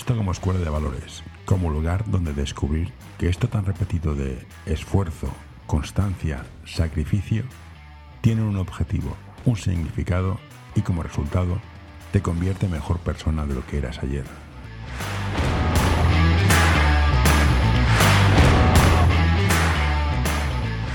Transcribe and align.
baloncesto 0.00 0.16
como 0.16 0.32
escuela 0.32 0.60
de 0.60 0.70
valores, 0.70 1.22
como 1.44 1.70
lugar 1.70 2.04
donde 2.10 2.32
descubrir 2.32 2.92
que 3.18 3.28
esto 3.28 3.48
tan 3.48 3.66
repetido 3.66 4.14
de 4.14 4.46
esfuerzo, 4.64 5.28
constancia, 5.66 6.44
sacrificio, 6.64 7.44
tiene 8.22 8.42
un 8.42 8.56
objetivo, 8.56 9.16
un 9.44 9.56
significado 9.56 10.38
y 10.74 10.82
como 10.82 11.02
resultado 11.02 11.60
te 12.12 12.22
convierte 12.22 12.66
en 12.66 12.72
mejor 12.72 12.98
persona 13.00 13.46
de 13.46 13.54
lo 13.54 13.66
que 13.66 13.78
eras 13.78 13.98
ayer. 14.02 14.24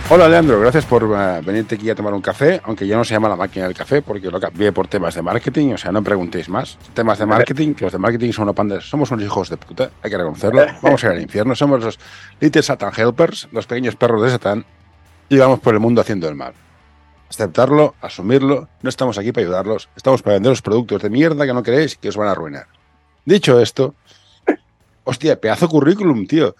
Hola 0.08 0.30
Leandro, 0.30 0.60
gracias 0.60 0.86
por 0.86 1.04
uh, 1.04 1.44
venirte 1.44 1.74
aquí 1.74 1.90
a 1.90 1.96
tomar 1.96 2.14
un 2.14 2.22
café, 2.22 2.62
aunque 2.66 2.86
ya 2.86 2.96
no 2.96 3.04
se 3.04 3.16
llama 3.16 3.28
la 3.28 3.36
máquina 3.36 3.66
del 3.66 3.74
café 3.74 4.04
porque 4.04 4.30
lo 4.30 4.40
cambié 4.40 4.72
por 4.72 4.88
temas 4.88 5.16
de 5.16 5.24
marketing, 5.24 5.74
o 5.74 5.78
sea, 5.80 5.92
no 5.92 6.04
preguntéis 6.04 6.48
más. 6.48 6.78
Temas 6.94 7.18
de 7.18 7.26
marketing, 7.26 7.74
que 7.74 7.86
los 7.86 7.92
de 7.92 7.98
marketing 7.98 8.32
son 8.32 8.44
unos 8.44 8.56
pandas, 8.56 8.88
somos 8.88 9.10
unos 9.10 9.26
hijos 9.26 9.50
de 9.50 9.58
puta, 9.58 9.90
hay 10.04 10.12
que 10.12 10.16
reconocerlo. 10.16 10.64
Vamos 10.84 11.04
a 11.04 11.08
ir 11.08 11.14
al 11.14 11.22
infierno, 11.24 11.56
somos 11.56 11.84
los 11.84 12.00
Little 12.40 12.62
Satan 12.62 12.92
Helpers, 12.96 13.48
los 13.52 13.66
pequeños 13.66 13.96
perros 13.96 14.22
de 14.22 14.30
Satán, 14.30 14.64
y 15.28 15.40
vamos 15.40 15.60
por 15.60 15.74
el 15.74 15.80
mundo 15.80 16.02
haciendo 16.02 16.30
el 16.30 16.36
mal. 16.36 16.54
Aceptarlo, 17.28 17.96
asumirlo, 18.00 18.70
no 18.84 18.90
estamos 18.90 19.18
aquí 19.18 19.32
para 19.32 19.44
ayudarlos, 19.48 19.90
estamos 19.96 20.22
para 20.22 20.36
vender 20.36 20.52
los 20.52 20.62
productos 20.62 21.02
de 21.02 21.10
mierda 21.10 21.48
que 21.48 21.54
no 21.54 21.64
queréis 21.64 21.96
y 21.96 21.98
que 21.98 22.10
os 22.10 22.16
van 22.16 22.28
a 22.28 22.32
arruinar. 22.34 22.68
Dicho 23.26 23.60
esto, 23.60 23.96
hostia, 25.04 25.42
pedazo 25.42 25.68
currículum, 25.68 26.28
tío. 26.28 26.56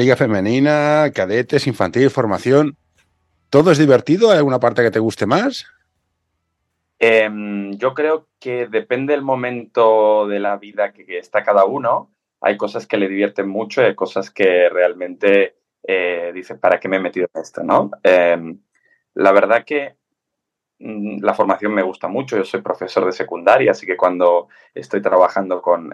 Liga 0.00 0.16
femenina, 0.16 1.10
cadetes, 1.14 1.66
infantil, 1.66 2.08
formación. 2.08 2.78
¿Todo 3.50 3.70
es 3.70 3.76
divertido? 3.76 4.30
¿Hay 4.30 4.38
alguna 4.38 4.58
parte 4.58 4.82
que 4.82 4.90
te 4.90 4.98
guste 4.98 5.26
más? 5.26 5.66
Eh, 6.98 7.28
yo 7.72 7.92
creo 7.92 8.28
que 8.38 8.66
depende 8.66 9.12
del 9.12 9.20
momento 9.20 10.26
de 10.26 10.40
la 10.40 10.56
vida 10.56 10.94
que, 10.94 11.18
está 11.18 11.42
cada 11.42 11.66
uno. 11.66 12.10
Hay 12.40 12.56
cosas 12.56 12.86
que 12.86 12.96
le 12.96 13.10
divierten 13.10 13.46
mucho 13.46 13.82
y 13.82 13.84
hay 13.84 13.94
cosas 13.94 14.30
que 14.30 14.70
realmente 14.70 15.56
eh, 15.82 16.32
dice, 16.32 16.54
¿para 16.54 16.80
qué 16.80 16.88
me 16.88 16.96
he 16.96 17.00
metido 17.00 17.28
en 17.34 17.42
esto? 17.42 17.62
¿no? 17.62 17.90
Eh, 18.02 18.54
la 19.12 19.32
verdad 19.32 19.66
que 19.66 19.96
mm, 20.78 21.22
la 21.22 21.34
formación 21.34 21.74
me 21.74 21.82
gusta 21.82 22.08
mucho. 22.08 22.38
Yo 22.38 22.44
soy 22.46 22.62
profesor 22.62 23.04
de 23.04 23.12
secundaria, 23.12 23.72
así 23.72 23.84
que 23.84 23.98
cuando 23.98 24.48
estoy 24.72 25.02
trabajando 25.02 25.60
con, 25.60 25.92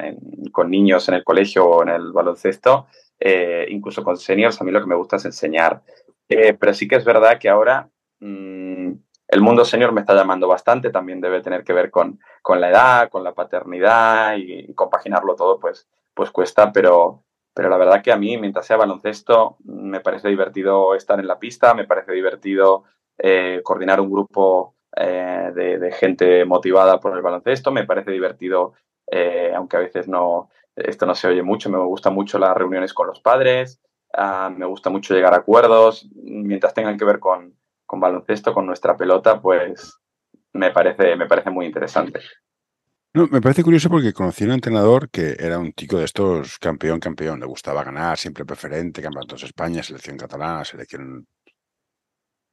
con 0.53 0.71
niños 0.71 1.09
en 1.09 1.17
el 1.17 1.25
colegio 1.25 1.67
o 1.67 1.83
en 1.83 1.89
el 1.89 2.13
baloncesto, 2.13 2.87
eh, 3.19 3.67
incluso 3.71 4.05
con 4.05 4.17
seniors, 4.17 4.61
a 4.61 4.65
mí 4.65 4.71
lo 4.71 4.81
que 4.81 4.87
me 4.87 4.95
gusta 4.95 5.17
es 5.17 5.25
enseñar. 5.25 5.83
Eh, 6.29 6.55
pero 6.55 6.75
sí 6.75 6.89
que 6.89 6.97
es 6.97 7.05
verdad 7.05 7.39
que 7.39 7.49
ahora 7.49 7.89
mmm, 8.21 8.93
el 9.29 9.41
mundo 9.41 9.65
senior 9.65 9.93
me 9.93 10.01
está 10.01 10.15
llamando 10.15 10.49
bastante, 10.49 10.91
también 10.91 11.21
debe 11.21 11.41
tener 11.41 11.65
que 11.65 11.73
ver 11.73 11.91
con, 11.91 12.21
con 12.43 12.61
la 12.61 12.71
edad, 12.71 13.09
con 13.09 13.25
la 13.25 13.35
paternidad 13.35 14.37
y, 14.37 14.73
compaginarlo 14.75 15.35
todo, 15.35 15.59
pues, 15.59 15.89
pues 16.15 16.31
cuesta, 16.31 16.73
pero, 16.73 17.25
pero 17.55 17.69
la 17.69 17.77
verdad 17.77 18.03
que 18.03 18.13
a 18.13 18.17
mí, 18.17 18.39
mientras 18.39 18.67
sea 18.67 18.77
baloncesto, 18.77 19.57
me 19.65 20.01
parece 20.01 20.29
divertido 20.29 20.95
estar 20.95 21.19
en 21.19 21.27
la 21.27 21.39
pista, 21.39 21.75
me 21.75 21.87
parece 21.87 22.13
divertido 22.13 22.85
eh, 23.19 23.61
coordinar 23.65 24.01
un 24.01 24.11
grupo 24.11 24.75
de, 24.97 25.95
gente 25.99 26.45
motivada 26.47 27.01
por 27.01 27.15
el 27.15 27.23
baloncesto, 27.23 27.71
me 27.71 27.85
parece 27.85 28.11
divertido, 28.13 28.73
eh, 29.11 29.53
aunque 29.55 29.77
a 29.77 29.81
veces 29.81 30.09
no, 30.09 30.51
esto 30.75 31.07
no 31.07 31.15
se 31.15 31.29
oye 31.29 31.43
mucho, 31.43 31.71
me 31.71 31.79
gusta 31.79 32.11
mucho 32.11 32.39
las 32.39 32.57
reuniones 32.57 32.93
con 32.93 33.07
los 33.07 33.21
padres, 33.21 33.81
uh, 34.17 34.51
me 34.51 34.67
gusta 34.67 34.91
mucho 34.91 35.15
llegar 35.15 35.35
a 35.35 35.39
acuerdos, 35.39 36.09
mientras 36.15 36.75
tengan 36.75 36.99
que 36.99 37.05
ver 37.05 37.19
con, 37.19 37.55
con 37.85 38.01
baloncesto, 38.01 38.53
con 38.53 38.67
nuestra 38.67 38.97
pelota, 38.97 39.41
pues 39.41 39.99
me 40.53 40.71
parece, 40.71 41.17
me 41.17 41.27
parece 41.27 41.51
muy 41.51 41.67
interesante. 41.67 42.21
No, 43.15 43.27
me 43.29 43.41
parece 43.41 43.63
curioso 43.63 43.89
porque 43.89 44.13
conocí 44.13 44.45
a 44.45 44.49
un 44.49 44.53
entrenador 44.53 45.09
que 45.09 45.37
era 45.39 45.59
un 45.59 45.73
chico 45.73 45.99
de 45.99 46.05
estos 46.05 46.59
campeón, 46.59 47.01
campeón, 47.01 47.41
le 47.41 47.47
gustaba 47.47 47.83
ganar, 47.83 48.19
siempre 48.19 48.45
preferente, 48.45 49.01
campeonatos 49.01 49.41
de 49.41 49.47
España, 49.47 49.83
selección 49.83 50.19
catalana, 50.19 50.65
selección... 50.65 51.27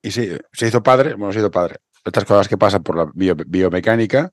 Y 0.01 0.11
se, 0.11 0.39
se 0.53 0.67
hizo 0.67 0.81
padre, 0.81 1.15
bueno, 1.15 1.33
se 1.33 1.39
hizo 1.39 1.51
padre. 1.51 1.79
Estas 2.05 2.23
cosas 2.23 2.47
que 2.47 2.57
pasan 2.57 2.81
por 2.81 2.95
la 2.95 3.11
bio, 3.13 3.35
biomecánica, 3.35 4.31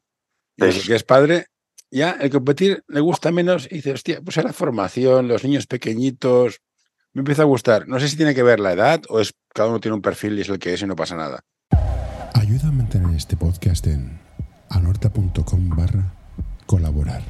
y 0.56 0.64
desde 0.64 0.86
que 0.86 0.94
es 0.94 1.02
padre, 1.02 1.46
ya 1.90 2.12
el 2.12 2.30
competir 2.30 2.84
le 2.88 3.00
gusta 3.00 3.32
menos 3.32 3.66
y 3.70 3.76
dice, 3.76 3.92
hostia, 3.92 4.20
pues 4.22 4.36
la 4.36 4.52
formación, 4.52 5.28
los 5.28 5.44
niños 5.44 5.66
pequeñitos, 5.66 6.60
me 7.12 7.20
empieza 7.20 7.42
a 7.42 7.46
gustar. 7.46 7.88
No 7.88 7.98
sé 7.98 8.08
si 8.08 8.16
tiene 8.16 8.34
que 8.34 8.42
ver 8.42 8.60
la 8.60 8.72
edad 8.72 9.02
o 9.08 9.20
es 9.20 9.34
cada 9.52 9.68
uno 9.68 9.80
tiene 9.80 9.96
un 9.96 10.02
perfil 10.02 10.38
y 10.38 10.42
es 10.42 10.48
el 10.48 10.58
que 10.58 10.74
es 10.74 10.82
y 10.82 10.86
no 10.86 10.94
pasa 10.96 11.16
nada. 11.16 11.40
Ayuda 12.34 12.68
a 12.68 12.72
mantener 12.72 13.16
este 13.16 13.36
podcast 13.36 13.86
en 13.88 14.20
anorta.com 14.68 15.70
barra 15.70 16.14
colaborar. 16.66 17.22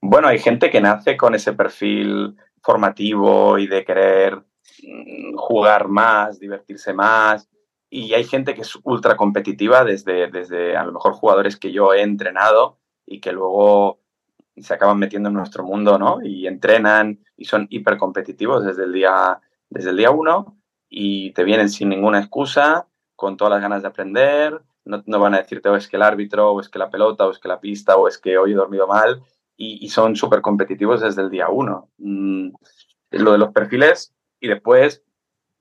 Bueno, 0.00 0.28
hay 0.28 0.38
gente 0.38 0.70
que 0.70 0.80
nace 0.80 1.16
con 1.16 1.34
ese 1.34 1.52
perfil 1.52 2.36
formativo 2.62 3.58
y 3.58 3.66
de 3.66 3.84
querer 3.84 4.36
mm, 4.36 5.36
jugar 5.36 5.88
más, 5.88 6.40
divertirse 6.40 6.94
más. 6.94 7.48
Y 7.94 8.14
hay 8.14 8.24
gente 8.24 8.54
que 8.54 8.62
es 8.62 8.78
ultra 8.84 9.18
competitiva 9.18 9.84
desde, 9.84 10.30
desde 10.30 10.78
a 10.78 10.84
lo 10.84 10.92
mejor 10.92 11.12
jugadores 11.12 11.58
que 11.58 11.72
yo 11.72 11.92
he 11.92 12.00
entrenado 12.00 12.78
y 13.04 13.20
que 13.20 13.32
luego 13.32 14.00
se 14.56 14.72
acaban 14.72 14.98
metiendo 14.98 15.28
en 15.28 15.34
nuestro 15.34 15.62
mundo, 15.62 15.98
¿no? 15.98 16.22
Y 16.24 16.46
entrenan 16.46 17.22
y 17.36 17.44
son 17.44 17.66
hiper 17.68 17.98
competitivos 17.98 18.64
desde 18.64 18.84
el 18.84 18.94
día, 18.94 19.38
desde 19.68 19.90
el 19.90 19.98
día 19.98 20.10
uno 20.10 20.56
y 20.88 21.32
te 21.32 21.44
vienen 21.44 21.68
sin 21.68 21.90
ninguna 21.90 22.20
excusa, 22.20 22.86
con 23.14 23.36
todas 23.36 23.52
las 23.52 23.60
ganas 23.60 23.82
de 23.82 23.88
aprender, 23.88 24.62
no, 24.86 25.02
no, 25.04 25.20
van 25.20 25.34
a 25.34 25.42
decirte 25.42 25.68
o 25.68 25.76
es 25.76 25.86
que 25.86 25.96
el 25.96 26.02
árbitro, 26.02 26.52
o 26.52 26.60
es 26.62 26.70
que 26.70 26.78
la 26.78 26.88
pelota, 26.88 27.26
o 27.26 27.30
es 27.30 27.38
que 27.38 27.48
la 27.48 27.60
pista, 27.60 27.96
o 27.96 28.08
es 28.08 28.16
que 28.16 28.38
hoy 28.38 28.52
he 28.52 28.56
dormido 28.56 28.86
mal, 28.86 29.22
y, 29.54 29.84
y 29.84 29.90
son 29.90 30.16
súper 30.16 30.40
competitivos 30.40 31.02
desde 31.02 31.20
el 31.20 31.28
día 31.28 31.50
uno. 31.50 31.90
Mm, 31.98 32.52
lo 33.10 33.32
de 33.32 33.38
los 33.38 33.52
perfiles, 33.52 34.14
y 34.40 34.48
después 34.48 35.04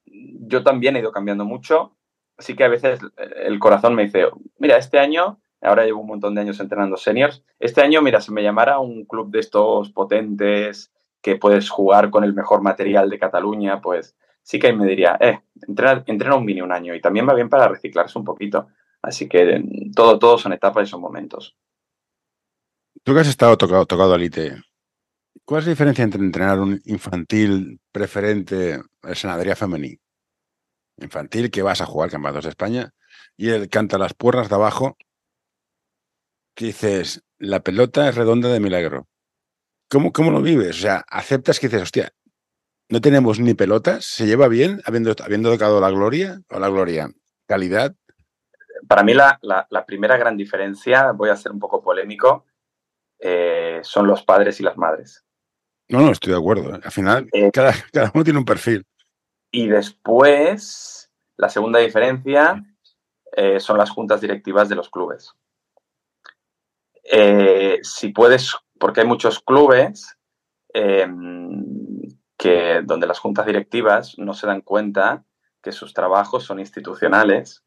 yo 0.05 0.63
también 0.63 0.95
he 0.95 0.99
ido 0.99 1.11
cambiando 1.11 1.43
mucho, 1.43 1.97
así 2.41 2.55
que 2.55 2.63
a 2.63 2.69
veces 2.69 2.99
el 3.45 3.59
corazón 3.59 3.93
me 3.93 4.05
dice, 4.05 4.25
mira, 4.57 4.77
este 4.77 4.97
año, 4.97 5.39
ahora 5.61 5.85
llevo 5.85 6.01
un 6.01 6.07
montón 6.07 6.33
de 6.33 6.41
años 6.41 6.59
entrenando 6.59 6.97
seniors, 6.97 7.43
este 7.59 7.81
año, 7.81 8.01
mira, 8.01 8.19
si 8.19 8.33
me 8.33 8.41
llamara 8.41 8.79
un 8.79 9.05
club 9.05 9.29
de 9.29 9.39
estos 9.39 9.91
potentes, 9.91 10.91
que 11.21 11.35
puedes 11.35 11.69
jugar 11.69 12.09
con 12.09 12.23
el 12.23 12.33
mejor 12.33 12.63
material 12.63 13.09
de 13.11 13.19
Cataluña, 13.19 13.79
pues 13.79 14.15
sí 14.41 14.57
que 14.57 14.73
me 14.73 14.87
diría, 14.87 15.17
eh, 15.19 15.39
entrena, 15.67 16.35
un 16.35 16.45
mini 16.45 16.61
un 16.61 16.71
año, 16.71 16.95
y 16.95 17.01
también 17.01 17.29
va 17.29 17.35
bien 17.35 17.47
para 17.47 17.67
reciclarse 17.67 18.17
un 18.17 18.25
poquito. 18.25 18.69
Así 19.03 19.29
que 19.29 19.63
todo, 19.95 20.17
todo 20.17 20.39
son 20.39 20.53
etapas 20.53 20.87
y 20.87 20.91
son 20.91 21.01
momentos. 21.01 21.55
Tú 23.03 23.13
que 23.13 23.19
has 23.19 23.27
estado 23.27 23.55
tocado, 23.55 23.85
tocado 23.85 24.15
al 24.15 24.23
IT, 24.23 24.37
¿cuál 25.45 25.59
es 25.59 25.67
la 25.67 25.71
diferencia 25.71 26.03
entre 26.03 26.21
entrenar 26.21 26.59
un 26.59 26.81
infantil 26.85 27.79
preferente 27.91 28.81
en 29.03 29.15
senadería 29.15 29.55
femenil? 29.55 29.99
Infantil 31.01 31.51
que 31.51 31.61
vas 31.61 31.81
a 31.81 31.85
jugar 31.85 32.09
campeonatos 32.09 32.45
de 32.45 32.49
España 32.51 32.93
y 33.37 33.49
el 33.49 33.69
canta 33.69 33.97
las 33.97 34.13
puertas 34.13 34.49
de 34.49 34.55
abajo 34.55 34.97
que 36.55 36.65
dices, 36.65 37.23
la 37.39 37.61
pelota 37.61 38.09
es 38.09 38.15
redonda 38.15 38.49
de 38.49 38.59
milagro. 38.59 39.07
¿Cómo, 39.89 40.11
¿Cómo 40.11 40.31
lo 40.31 40.41
vives? 40.41 40.77
O 40.77 40.81
sea, 40.81 41.03
aceptas 41.07 41.59
que 41.59 41.67
dices, 41.67 41.83
hostia, 41.83 42.11
no 42.89 43.01
tenemos 43.01 43.39
ni 43.39 43.53
pelotas, 43.53 44.05
se 44.05 44.25
lleva 44.25 44.47
bien 44.47 44.81
habiendo, 44.85 45.15
habiendo 45.23 45.51
tocado 45.51 45.79
la 45.79 45.89
gloria 45.89 46.41
o 46.49 46.59
la 46.59 46.69
gloria, 46.69 47.09
calidad, 47.47 47.95
para 48.87 49.03
mí 49.03 49.13
la, 49.13 49.39
la, 49.41 49.67
la, 49.69 49.85
primera 49.85 50.17
gran 50.17 50.37
diferencia, 50.37 51.11
voy 51.11 51.29
a 51.29 51.35
ser 51.35 51.51
un 51.51 51.59
poco 51.59 51.81
polémico, 51.81 52.45
eh, 53.19 53.79
son 53.83 54.07
los 54.07 54.23
padres 54.23 54.59
y 54.59 54.63
las 54.63 54.77
madres. 54.77 55.23
No, 55.89 56.01
no, 56.01 56.11
estoy 56.11 56.33
de 56.33 56.39
acuerdo. 56.39 56.73
Al 56.73 56.91
final, 56.91 57.29
eh, 57.33 57.51
cada, 57.51 57.73
cada, 57.93 58.11
uno 58.13 58.23
tiene 58.23 58.39
un 58.39 58.45
perfil. 58.45 58.85
Y 59.51 59.67
después, 59.67 61.00
la 61.41 61.49
segunda 61.49 61.79
diferencia 61.79 62.63
eh, 63.35 63.59
son 63.59 63.79
las 63.79 63.89
juntas 63.89 64.21
directivas 64.21 64.69
de 64.69 64.75
los 64.75 64.91
clubes. 64.91 65.33
Eh, 67.03 67.79
si 67.81 68.09
puedes, 68.09 68.55
porque 68.79 69.01
hay 69.01 69.07
muchos 69.07 69.39
clubes 69.39 70.15
que, 70.71 72.81
donde 72.83 73.07
las 73.07 73.19
juntas 73.19 73.47
directivas 73.47 74.19
no 74.19 74.35
se 74.35 74.45
dan 74.45 74.61
cuenta 74.61 75.25
que 75.63 75.71
sus 75.71 75.95
trabajos 75.95 76.43
son 76.43 76.59
institucionales 76.59 77.63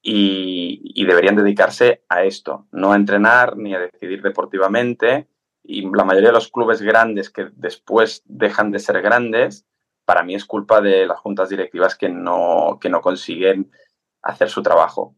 y, 0.00 0.80
y, 0.94 1.04
deberían 1.04 1.34
dedicarse 1.34 2.04
a 2.08 2.22
esto, 2.22 2.68
no 2.70 2.92
a 2.92 2.96
entrenar 2.96 3.56
ni 3.56 3.74
a 3.74 3.80
decidir 3.80 4.22
deportivamente. 4.22 5.26
Y 5.64 5.82
la 5.92 6.04
mayoría 6.04 6.28
de 6.28 6.34
los 6.34 6.52
clubes 6.52 6.80
grandes 6.80 7.30
que 7.30 7.48
después 7.56 8.22
dejan 8.26 8.70
de 8.70 8.78
ser 8.78 9.02
grandes, 9.02 9.66
para 10.08 10.22
mí 10.22 10.34
es 10.34 10.46
culpa 10.46 10.80
de 10.80 11.06
las 11.06 11.20
juntas 11.20 11.50
directivas 11.50 11.94
que 11.94 12.08
no, 12.08 12.78
que 12.80 12.88
no 12.88 13.02
consiguen 13.02 13.70
hacer 14.22 14.48
su 14.48 14.62
trabajo. 14.62 15.14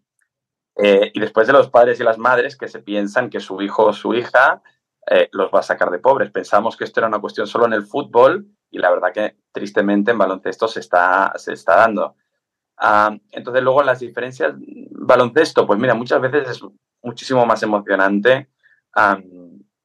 Eh, 0.74 1.12
y 1.14 1.20
después 1.20 1.46
de 1.46 1.52
los 1.52 1.70
padres 1.70 2.00
y 2.00 2.02
las 2.02 2.18
madres 2.18 2.56
que 2.56 2.66
se 2.66 2.80
piensan 2.80 3.30
que 3.30 3.38
su 3.38 3.62
hijo 3.62 3.84
o 3.84 3.92
su 3.92 4.14
hija 4.14 4.64
eh, 5.08 5.28
los 5.30 5.52
va 5.54 5.60
a 5.60 5.62
sacar 5.62 5.92
de 5.92 6.00
pobres. 6.00 6.32
Pensamos 6.32 6.76
que 6.76 6.82
esto 6.82 6.98
era 6.98 7.06
una 7.06 7.20
cuestión 7.20 7.46
solo 7.46 7.66
en 7.66 7.72
el 7.72 7.86
fútbol 7.86 8.48
y 8.68 8.80
la 8.80 8.90
verdad 8.90 9.12
que 9.14 9.36
tristemente 9.52 10.10
en 10.10 10.18
baloncesto 10.18 10.66
se 10.66 10.80
está, 10.80 11.34
se 11.36 11.52
está 11.52 11.76
dando. 11.76 12.16
Uh, 12.82 13.16
entonces, 13.30 13.62
luego 13.62 13.84
las 13.84 14.00
diferencias, 14.00 14.54
baloncesto, 14.58 15.68
pues 15.68 15.78
mira, 15.78 15.94
muchas 15.94 16.20
veces 16.20 16.48
es 16.48 16.64
muchísimo 17.00 17.46
más 17.46 17.62
emocionante 17.62 18.50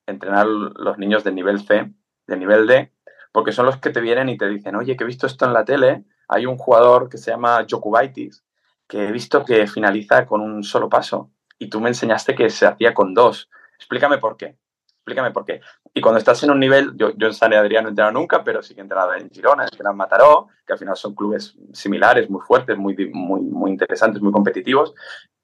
entrenar 0.08 0.48
los 0.48 0.98
niños 0.98 1.24
de 1.24 1.32
nivel 1.32 1.60
C, 1.60 1.94
de 2.26 2.38
nivel 2.38 2.66
D, 2.66 2.92
porque 3.36 3.52
son 3.52 3.66
los 3.66 3.76
que 3.82 3.90
te 3.90 4.00
vienen 4.00 4.30
y 4.30 4.38
te 4.38 4.48
dicen, 4.48 4.78
oye, 4.78 4.96
que 4.96 5.04
he 5.04 5.08
visto 5.08 5.28
esto 5.28 5.44
en 5.44 5.52
la 5.52 5.66
tele, 5.66 6.06
hay 6.30 6.46
un 6.46 6.56
jugador 6.58 7.10
que 7.10 7.18
se 7.18 7.32
llama 7.32 7.66
Jokubaitis, 7.70 8.46
que 8.88 9.10
he 9.10 9.12
visto 9.12 9.44
que 9.44 9.68
finaliza 9.68 10.26
con 10.26 10.40
un 10.40 10.64
solo 10.64 10.88
paso 10.88 11.32
y 11.60 11.68
tú 11.70 11.82
me 11.82 11.90
enseñaste 11.90 12.34
que 12.34 12.50
se 12.50 12.66
hacía 12.66 12.94
con 12.94 13.14
dos. 13.14 13.50
Explícame 13.76 14.20
por 14.20 14.38
qué. 14.38 14.58
Explícame 14.88 15.32
por 15.32 15.44
qué. 15.44 15.60
Y 15.94 16.00
cuando 16.00 16.20
estás 16.20 16.42
en 16.44 16.52
un 16.52 16.62
nivel, 16.62 16.94
yo, 16.96 17.10
en 17.10 17.34
San 17.34 17.54
Adrián 17.54 17.84
no 17.84 17.90
he 17.90 17.92
entrenado 17.92 18.18
nunca, 18.18 18.42
pero 18.42 18.64
sí 18.64 18.74
que 18.74 18.80
he 18.80 18.84
entrenado 18.84 19.14
en 19.16 19.30
Girona, 19.30 19.66
en 19.66 19.78
Gran 19.78 19.98
Mataró, 19.98 20.48
que 20.66 20.72
al 20.72 20.80
final 20.80 20.96
son 20.96 21.14
clubes 21.14 21.58
similares, 21.74 22.30
muy 22.30 22.40
fuertes, 22.40 22.78
muy, 22.78 22.96
muy, 23.12 23.42
muy 23.42 23.70
interesantes, 23.70 24.22
muy 24.22 24.32
competitivos. 24.32 24.96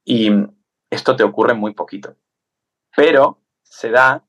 Y 0.06 0.32
esto 0.90 1.18
te 1.18 1.26
ocurre 1.26 1.56
muy 1.56 1.74
poquito. 1.74 2.16
Pero 2.96 3.42
se 3.64 3.90
da 3.90 4.24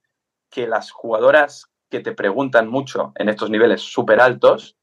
que 0.50 0.66
las 0.66 0.90
jugadoras 0.90 1.71
que 1.92 2.00
te 2.00 2.12
preguntan 2.12 2.68
mucho 2.68 3.12
en 3.16 3.28
estos 3.28 3.50
niveles 3.50 3.82
súper 3.82 4.18
altos 4.18 4.78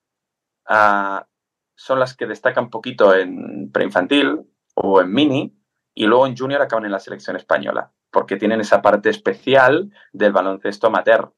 uh, 0.69 1.25
son 1.73 1.99
las 1.99 2.15
que 2.15 2.27
destacan 2.27 2.69
poquito 2.69 3.15
en 3.15 3.71
preinfantil 3.71 4.41
o 4.75 5.01
en 5.01 5.11
mini 5.11 5.57
y 5.95 6.05
luego 6.05 6.27
en 6.27 6.37
junior 6.37 6.61
acaban 6.61 6.85
en 6.85 6.91
la 6.91 6.99
selección 6.99 7.35
española, 7.35 7.91
porque 8.11 8.35
tienen 8.35 8.61
esa 8.61 8.83
parte 8.83 9.09
especial 9.09 9.91
del 10.13 10.31
baloncesto 10.31 10.85
amateur. 10.85 11.33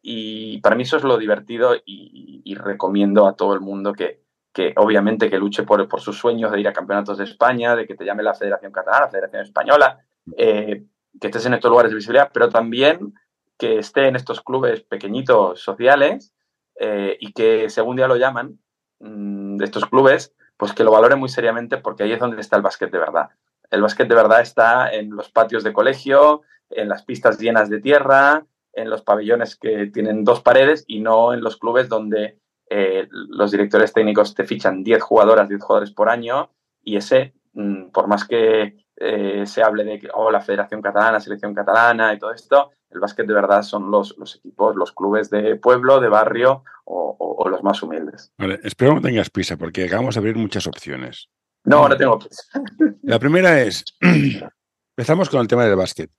Y 0.00 0.60
para 0.60 0.76
mí 0.76 0.84
eso 0.84 0.96
es 0.96 1.02
lo 1.02 1.18
divertido 1.18 1.74
y, 1.84 2.54
recomiendo 2.54 3.26
a 3.26 3.34
todo 3.34 3.52
el 3.54 3.60
mundo 3.60 3.92
que, 3.92 4.22
que 4.52 4.74
obviamente 4.76 5.28
que 5.28 5.38
luche 5.38 5.64
por, 5.64 5.88
por, 5.88 6.00
sus 6.00 6.16
sueños 6.16 6.52
de 6.52 6.60
ir 6.60 6.68
a 6.68 6.72
campeonatos 6.72 7.18
de 7.18 7.24
España, 7.24 7.74
de 7.74 7.84
que 7.84 7.96
te 7.96 8.04
llame 8.04 8.22
la 8.22 8.34
Federación 8.34 8.70
Catalana, 8.70 9.06
la 9.06 9.10
Federación 9.10 9.42
Española, 9.42 9.98
eh, 10.36 10.84
que 11.20 11.26
estés 11.26 11.46
en 11.46 11.54
estos 11.54 11.70
lugares 11.70 11.90
de 11.90 11.96
visibilidad, 11.96 12.30
pero 12.32 12.48
también 12.48 13.12
que 13.58 13.78
esté 13.78 14.08
en 14.08 14.16
estos 14.16 14.40
clubes 14.40 14.82
pequeñitos 14.82 15.60
sociales 15.60 16.34
eh, 16.80 17.16
y 17.20 17.32
que 17.32 17.70
si 17.70 17.80
algún 17.80 17.96
día 17.96 18.08
lo 18.08 18.16
llaman, 18.16 18.58
Mm, 19.04 19.56
de 19.56 19.64
estos 19.64 19.86
clubes, 19.86 20.34
pues 20.56 20.72
que 20.72 20.84
lo 20.84 20.90
valoren 20.92 21.18
muy 21.18 21.28
seriamente 21.28 21.76
porque 21.78 22.04
ahí 22.04 22.12
es 22.12 22.20
donde 22.20 22.40
está 22.40 22.56
el 22.56 22.62
básquet 22.62 22.90
de 22.90 22.98
verdad. 22.98 23.28
El 23.70 23.82
básquet 23.82 24.08
de 24.08 24.14
verdad 24.14 24.40
está 24.40 24.92
en 24.92 25.10
los 25.10 25.30
patios 25.30 25.64
de 25.64 25.72
colegio, 25.72 26.42
en 26.70 26.88
las 26.88 27.04
pistas 27.04 27.38
llenas 27.38 27.68
de 27.68 27.80
tierra, 27.80 28.46
en 28.72 28.88
los 28.88 29.02
pabellones 29.02 29.56
que 29.56 29.86
tienen 29.86 30.24
dos 30.24 30.40
paredes 30.40 30.84
y 30.86 31.00
no 31.00 31.34
en 31.34 31.42
los 31.42 31.58
clubes 31.58 31.88
donde 31.88 32.38
eh, 32.70 33.06
los 33.10 33.50
directores 33.50 33.92
técnicos 33.92 34.34
te 34.34 34.44
fichan 34.44 34.82
10 34.82 35.02
jugadoras, 35.02 35.48
10 35.48 35.62
jugadores 35.62 35.90
por 35.92 36.08
año 36.08 36.50
y 36.82 36.96
ese, 36.96 37.34
mm, 37.52 37.90
por 37.90 38.06
más 38.06 38.26
que 38.26 38.86
eh, 38.96 39.44
se 39.44 39.62
hable 39.62 39.84
de 39.84 39.98
que, 39.98 40.08
oh, 40.14 40.30
la 40.30 40.40
Federación 40.40 40.80
Catalana, 40.80 41.20
Selección 41.20 41.54
Catalana 41.54 42.14
y 42.14 42.18
todo 42.18 42.32
esto, 42.32 42.70
el 42.94 43.00
básquet 43.00 43.26
de 43.26 43.34
verdad 43.34 43.62
son 43.62 43.90
los, 43.90 44.16
los 44.18 44.36
equipos, 44.36 44.76
los 44.76 44.92
clubes 44.92 45.30
de 45.30 45.56
pueblo, 45.56 46.00
de 46.00 46.08
barrio 46.08 46.64
o, 46.84 47.48
los 47.48 47.62
más 47.62 47.82
humildes. 47.82 48.32
Vale, 48.38 48.58
espero 48.62 48.94
no 48.94 49.02
tengas 49.02 49.28
prisa 49.28 49.56
porque 49.56 49.84
acabamos 49.84 50.14
de 50.14 50.20
abrir 50.20 50.36
muchas 50.36 50.66
opciones. 50.66 51.28
No, 51.64 51.88
no 51.88 51.96
tengo 51.96 52.18
prisa. 52.18 52.42
La 53.02 53.18
primera 53.18 53.60
es, 53.60 53.84
empezamos 54.96 55.28
con 55.28 55.40
el 55.40 55.48
tema 55.48 55.64
del 55.64 55.76
básquet, 55.76 56.10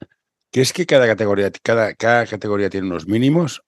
que 0.51 0.61
es 0.61 0.71
que 0.71 0.85
cada 0.85 1.07
categoría, 1.07 1.51
cada, 1.63 1.93
cada 1.95 2.25
categoría 2.27 2.69
tiene 2.69 2.87
unos 2.87 3.07
mínimos 3.07 3.63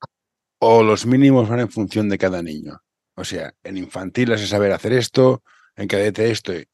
o 0.60 0.84
los 0.84 1.06
mínimos 1.06 1.50
van 1.50 1.62
en 1.62 1.70
función 1.70 2.10
de 2.10 2.18
cada 2.18 2.42
niño. 2.44 2.82
O 3.16 3.24
sea, 3.24 3.54
en 3.64 3.78
infantil 3.78 4.32
es 4.32 4.48
saber 4.48 4.72
hacer 4.72 4.94
esto, 4.94 5.42
en 5.76 5.88
cadete 5.88 6.30
esto, 6.30 6.54
y 6.54 6.68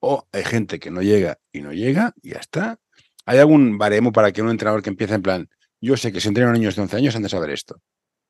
o 0.00 0.26
hay 0.32 0.44
gente 0.44 0.78
que 0.80 0.90
no 0.90 1.02
llega 1.02 1.38
y 1.52 1.60
no 1.60 1.72
llega 1.72 2.12
y 2.22 2.30
ya 2.30 2.38
está. 2.38 2.78
¿Hay 3.26 3.38
algún 3.38 3.78
baremo 3.78 4.12
para 4.12 4.32
que 4.32 4.42
un 4.42 4.50
entrenador 4.50 4.82
que 4.82 4.90
empiece 4.90 5.14
en 5.14 5.22
plan, 5.22 5.48
yo 5.80 5.96
sé 5.96 6.12
que 6.12 6.20
si 6.20 6.28
entrenan 6.28 6.52
niños 6.52 6.76
de 6.76 6.82
11 6.82 6.96
años 6.96 7.16
han 7.16 7.22
de 7.22 7.28
saber 7.28 7.50
esto? 7.50 7.76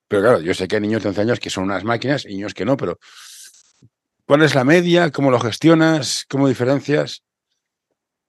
Pero 0.09 0.23
claro, 0.23 0.41
yo 0.41 0.55
sé 0.55 0.67
que 0.67 0.77
hay 0.77 0.83
niños 0.83 1.03
de 1.03 1.09
11 1.09 1.21
años 1.21 1.41
que 1.41 1.51
son 1.51 1.65
unas 1.65 1.85
máquinas 1.85 2.25
y 2.25 2.29
niños 2.29 2.55
que 2.55 2.65
no, 2.65 2.77
pero 2.77 2.99
¿cuál 4.27 4.43
es 4.43 4.55
la 4.55 4.65
media? 4.65 5.11
¿Cómo 5.11 5.31
lo 5.31 5.39
gestionas? 5.39 6.27
¿Cómo 6.29 6.49
diferencias? 6.49 7.23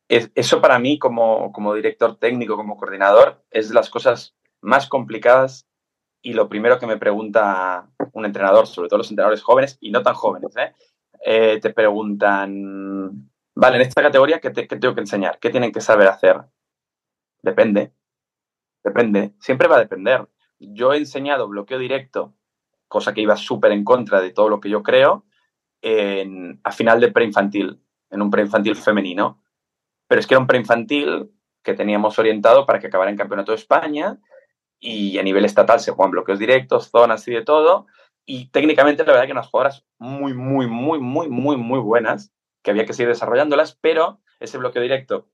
Eso 0.07 0.61
para 0.61 0.77
mí, 0.77 0.99
como, 0.99 1.51
como 1.53 1.73
director 1.73 2.17
técnico, 2.17 2.57
como 2.57 2.77
coordinador, 2.77 3.43
es 3.49 3.69
de 3.69 3.75
las 3.75 3.89
cosas 3.89 4.35
más 4.59 4.87
complicadas 4.87 5.65
y 6.21 6.33
lo 6.33 6.49
primero 6.49 6.77
que 6.77 6.85
me 6.85 6.97
pregunta 6.97 7.89
un 8.13 8.25
entrenador, 8.25 8.67
sobre 8.67 8.89
todo 8.89 8.99
los 8.99 9.09
entrenadores 9.09 9.41
jóvenes 9.41 9.77
y 9.79 9.89
no 9.89 10.03
tan 10.03 10.13
jóvenes, 10.13 10.55
¿eh? 10.57 10.73
Eh, 11.23 11.59
te 11.61 11.71
preguntan, 11.71 13.30
vale, 13.61 13.75
en 13.75 13.83
esta 13.83 14.01
categoría, 14.01 14.39
¿qué, 14.39 14.49
tengo 14.49 14.95
que 14.95 15.01
enseñar? 15.01 15.37
¿Qué 15.39 15.51
tienen 15.51 15.71
que 15.71 15.81
saber 15.81 16.07
hacer? 16.07 16.41
Depende, 17.43 17.93
depende, 18.83 19.35
siempre 19.39 19.67
va 19.67 19.75
a 19.75 19.79
depender. 19.79 20.27
Yo 20.59 20.93
he 20.93 20.97
enseñado 20.97 21.47
bloqueo 21.47 21.77
directo, 21.77 22.33
cosa 22.87 23.13
que 23.13 23.21
iba 23.21 23.37
súper 23.37 23.71
en 23.71 23.83
contra 23.83 24.19
de 24.19 24.31
todo 24.31 24.49
lo 24.49 24.59
que 24.59 24.69
yo 24.69 24.81
creo, 24.81 25.25
en, 25.83 26.59
a 26.63 26.71
final 26.71 26.99
de 26.99 27.11
preinfantil, 27.11 27.79
en 28.09 28.21
un 28.23 28.31
preinfantil 28.31 28.75
femenino. 28.75 29.43
Pero 30.07 30.19
es 30.19 30.25
que 30.25 30.33
era 30.33 30.41
un 30.41 30.47
preinfantil 30.47 31.31
que 31.61 31.75
teníamos 31.75 32.17
orientado 32.17 32.65
para 32.65 32.79
que 32.79 32.87
acabara 32.87 33.11
en 33.11 33.17
Campeonato 33.17 33.51
de 33.51 33.57
España 33.57 34.19
y 34.79 35.19
a 35.19 35.23
nivel 35.23 35.45
estatal 35.45 35.79
se 35.79 35.91
juegan 35.91 36.11
bloqueos 36.11 36.39
directos, 36.39 36.89
zonas 36.89 37.27
y 37.27 37.31
de 37.31 37.43
todo. 37.43 37.85
Y 38.25 38.47
técnicamente, 38.49 39.05
la 39.05 39.11
verdad 39.11 39.27
que 39.27 39.33
unas 39.33 39.49
jugadoras 39.49 39.85
muy, 39.99 40.33
muy, 40.33 40.65
muy, 40.65 40.99
muy, 40.99 41.29
muy, 41.29 41.57
muy 41.57 41.79
buenas, 41.79 42.33
que 42.61 42.71
había 42.71 42.85
que 42.85 42.93
seguir 42.93 43.09
desarrollándolas, 43.09 43.77
pero 43.81 44.19
ese 44.39 44.57
bloqueo 44.57 44.81
directo, 44.81 45.27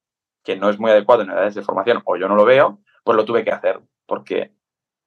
que 0.43 0.55
no 0.55 0.69
es 0.69 0.79
muy 0.79 0.91
adecuado 0.91 1.23
en 1.23 1.31
edades 1.31 1.55
de 1.55 1.61
formación, 1.61 2.01
o 2.05 2.17
yo 2.17 2.27
no 2.27 2.35
lo 2.35 2.45
veo, 2.45 2.79
pues 3.03 3.15
lo 3.15 3.25
tuve 3.25 3.43
que 3.43 3.51
hacer, 3.51 3.79
porque 4.05 4.53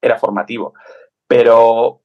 era 0.00 0.18
formativo. 0.18 0.74
Pero 1.26 2.02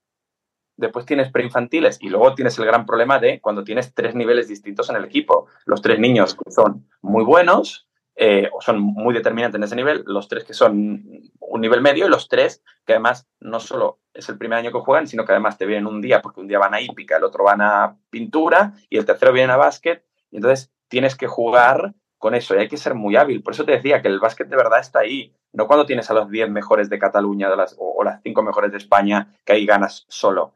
después 0.77 1.05
tienes 1.05 1.31
preinfantiles 1.31 1.97
y 2.01 2.09
luego 2.09 2.35
tienes 2.35 2.57
el 2.59 2.65
gran 2.65 2.85
problema 2.85 3.19
de 3.19 3.39
cuando 3.39 3.63
tienes 3.63 3.93
tres 3.93 4.15
niveles 4.15 4.47
distintos 4.47 4.89
en 4.89 4.97
el 4.97 5.05
equipo. 5.05 5.47
Los 5.65 5.81
tres 5.81 5.99
niños 5.99 6.35
que 6.35 6.51
son 6.51 6.87
muy 7.01 7.23
buenos, 7.23 7.87
eh, 8.15 8.49
son 8.61 8.79
muy 8.79 9.13
determinantes 9.13 9.57
en 9.57 9.63
ese 9.63 9.75
nivel, 9.75 10.03
los 10.05 10.27
tres 10.27 10.43
que 10.45 10.53
son 10.53 11.03
un 11.39 11.61
nivel 11.61 11.81
medio 11.81 12.05
y 12.05 12.09
los 12.09 12.29
tres 12.29 12.63
que 12.85 12.93
además 12.93 13.27
no 13.39 13.59
solo 13.59 13.99
es 14.13 14.29
el 14.29 14.37
primer 14.37 14.59
año 14.59 14.71
que 14.71 14.79
juegan, 14.79 15.07
sino 15.07 15.25
que 15.25 15.33
además 15.33 15.57
te 15.57 15.65
vienen 15.65 15.87
un 15.87 16.01
día, 16.01 16.21
porque 16.21 16.39
un 16.39 16.47
día 16.47 16.59
van 16.59 16.73
a 16.73 16.81
hípica, 16.81 17.17
el 17.17 17.23
otro 17.23 17.43
van 17.43 17.61
a 17.61 17.97
pintura 18.09 18.73
y 18.89 18.97
el 18.97 19.05
tercero 19.05 19.33
viene 19.33 19.51
a 19.51 19.57
básquet, 19.57 20.05
y 20.31 20.37
entonces 20.37 20.71
tienes 20.87 21.15
que 21.15 21.27
jugar 21.27 21.93
con 22.17 22.35
eso 22.35 22.55
y 22.55 22.59
hay 22.59 22.67
que 22.67 22.77
ser 22.77 22.95
muy 22.95 23.15
hábil. 23.15 23.43
Por 23.43 23.53
eso 23.53 23.65
te 23.65 23.73
decía 23.73 24.01
que 24.01 24.07
el 24.07 24.19
básquet 24.19 24.47
de 24.47 24.55
verdad 24.55 24.79
está 24.79 24.99
ahí, 24.99 25.35
no 25.51 25.67
cuando 25.67 25.85
tienes 25.85 26.09
a 26.09 26.13
los 26.13 26.29
10 26.29 26.49
mejores 26.49 26.89
de 26.89 26.99
Cataluña 26.99 27.49
o, 27.77 28.03
las 28.03 28.21
5 28.23 28.43
mejores 28.43 28.71
de 28.71 28.77
España, 28.77 29.35
que 29.43 29.53
ahí 29.53 29.65
ganas 29.65 30.05
solo. 30.07 30.53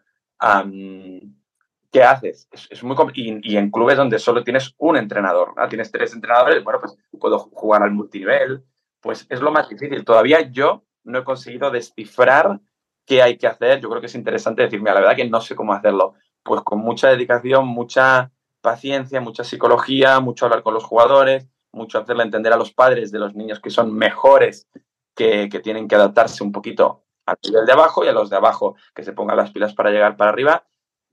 ¿Qué 1.92 2.04
haces? 2.04 2.48
Es, 2.52 2.84
muy 2.84 2.96
y, 3.14 3.54
y, 3.54 3.58
en 3.58 3.72
clubes 3.72 3.98
donde 3.98 4.20
solo 4.20 4.44
tienes 4.44 4.74
un 4.78 4.98
entrenador, 4.98 5.54
tienes 5.70 5.92
tres 5.92 6.14
entrenadores, 6.14 6.64
bueno, 6.64 6.80
pues 6.80 6.98
puedo 7.20 7.40
jugar 7.40 7.84
al 7.84 7.92
multinivel, 7.92 8.64
pues 9.02 9.26
es 9.30 9.42
lo 9.42 9.52
más 9.52 9.70
difícil. 9.70 10.06
Todavía 10.06 10.42
yo 10.52 10.84
no 11.04 11.20
he 11.20 11.24
conseguido 11.24 11.72
descifrar 11.72 12.60
qué 13.06 13.22
hay 13.22 13.38
que 13.38 13.48
hacer. 13.48 13.80
Yo 13.80 13.90
creo 13.90 14.02
que 14.02 14.08
es 14.08 14.16
interesante 14.16 14.64
decirme, 14.64 14.92
la 14.92 15.00
verdad 15.00 15.16
que 15.16 15.30
no 15.30 15.42
sé 15.42 15.56
cómo 15.56 15.74
hacerlo. 15.74 16.14
Pues 16.44 16.62
con 16.62 16.80
mucha 16.80 17.10
dedicación, 17.10 17.68
mucha 17.68 18.32
paciencia, 18.62 19.22
mucha 19.22 19.44
psicología, 19.44 20.20
mucho 20.20 20.46
hablar 20.46 20.64
con 20.64 20.74
los 20.74 20.84
jugadores, 20.84 21.48
mucho 21.72 22.00
hacerle 22.00 22.24
entender 22.24 22.54
a 22.54 22.58
los 22.58 22.72
padres 22.74 23.12
de 23.12 23.20
los 23.20 23.36
niños 23.36 23.60
que 23.60 23.70
son 23.70 23.94
mejores, 23.94 24.68
que, 25.16 25.50
que 25.50 25.60
tienen 25.60 25.88
que 25.88 25.96
adaptarse 25.96 26.44
un 26.44 26.52
poquito 26.52 27.04
al 27.26 27.38
nivel 27.44 27.66
de 27.66 27.74
abajo 27.74 28.04
y 28.04 28.08
a 28.08 28.12
los 28.12 28.30
de 28.30 28.36
abajo 28.36 28.76
que 28.94 29.04
se 29.04 29.14
pongan 29.14 29.38
las 29.38 29.52
pilas 29.52 29.74
para 29.74 29.92
llegar 29.92 30.18
para 30.18 30.32
arriba 30.32 30.69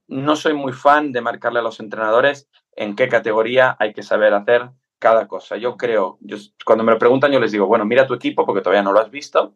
no 0.09 0.37
soy 0.37 0.55
muy 0.55 0.73
fan 0.73 1.13
de 1.13 1.21
marcarle 1.21 1.59
a 1.59 1.63
los 1.63 1.81
entrenadores 1.81 2.49
en 2.73 2.95
qué 2.95 3.09
categoría 3.09 3.77
hay 3.79 3.93
que 3.93 4.03
saber 4.03 4.35
hacer 4.35 4.71
cada 4.99 5.27
cosa. 5.27 5.57
Yo 5.57 5.77
creo, 5.77 6.19
cuando 6.65 6.85
me 6.85 6.93
lo 6.93 6.99
preguntan, 6.99 7.33
yo 7.33 7.41
les 7.41 7.53
digo, 7.53 7.67
bueno, 7.67 7.85
mira 7.85 8.07
tu 8.07 8.15
equipo 8.15 8.47
porque 8.47 8.63
todavía 8.63 8.83
no 8.83 8.93
lo 8.93 9.01
has 9.01 9.11
visto. 9.11 9.55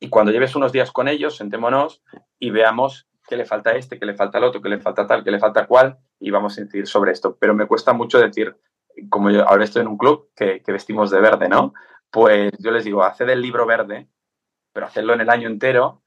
Y 0.00 0.08
cuando 0.08 0.32
lleves 0.32 0.54
unos 0.54 0.72
días 0.72 0.92
con 0.92 1.08
ellos, 1.08 1.36
sentémonos 1.36 2.02
y 2.38 2.50
veamos 2.50 3.08
qué 3.26 3.36
le 3.36 3.44
falta 3.44 3.72
este, 3.72 3.98
qué 3.98 4.06
le 4.06 4.14
falta 4.14 4.38
al 4.38 4.44
otro, 4.44 4.62
qué 4.62 4.68
le 4.68 4.78
falta 4.78 5.06
tal, 5.06 5.24
qué 5.24 5.30
le 5.30 5.38
falta 5.38 5.66
cual, 5.66 5.98
y 6.18 6.30
vamos 6.30 6.56
a 6.56 6.62
incidir 6.62 6.86
sobre 6.86 7.12
esto. 7.12 7.36
Pero 7.38 7.54
me 7.54 7.66
cuesta 7.66 7.92
mucho 7.92 8.18
decir, 8.18 8.56
como 9.10 9.30
yo 9.30 9.48
ahora 9.48 9.64
estoy 9.64 9.82
en 9.82 9.88
un 9.88 9.98
club 9.98 10.30
que, 10.34 10.62
que 10.62 10.72
vestimos 10.72 11.10
de 11.10 11.20
verde, 11.20 11.48
¿no? 11.48 11.74
Pues 12.10 12.52
yo 12.58 12.70
les 12.70 12.84
digo, 12.84 13.02
haced 13.02 13.28
el 13.28 13.42
libro 13.42 13.66
verde, 13.66 14.08
pero 14.72 14.86
hacedlo 14.86 15.14
en 15.14 15.20
el 15.20 15.30
año 15.30 15.48
entero 15.48 16.02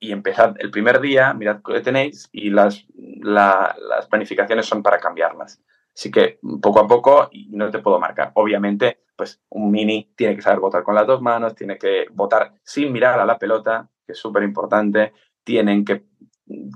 y 0.00 0.12
empezad 0.12 0.56
el 0.58 0.70
primer 0.70 1.00
día, 1.00 1.34
mirad 1.34 1.60
qué 1.62 1.80
tenéis 1.80 2.28
y 2.32 2.48
las, 2.48 2.86
las 2.96 4.06
planificaciones 4.08 4.66
son 4.66 4.82
para 4.82 4.98
cambiarlas. 4.98 5.62
Así 5.94 6.10
que 6.10 6.38
poco 6.62 6.80
a 6.80 6.88
poco 6.88 7.30
no 7.50 7.70
te 7.70 7.80
puedo 7.80 8.00
marcar. 8.00 8.32
Obviamente, 8.34 9.02
pues 9.14 9.42
un 9.50 9.70
mini 9.70 10.10
tiene 10.16 10.34
que 10.34 10.42
saber 10.42 10.60
votar 10.60 10.82
con 10.82 10.94
las 10.94 11.06
dos 11.06 11.20
manos, 11.20 11.54
tiene 11.54 11.76
que 11.76 12.06
votar 12.12 12.54
sin 12.62 12.90
mirar 12.90 13.20
a 13.20 13.26
la 13.26 13.38
pelota, 13.38 13.90
que 14.06 14.12
es 14.12 14.18
súper 14.18 14.42
importante, 14.42 15.12
tienen 15.44 15.84
que, 15.84 16.06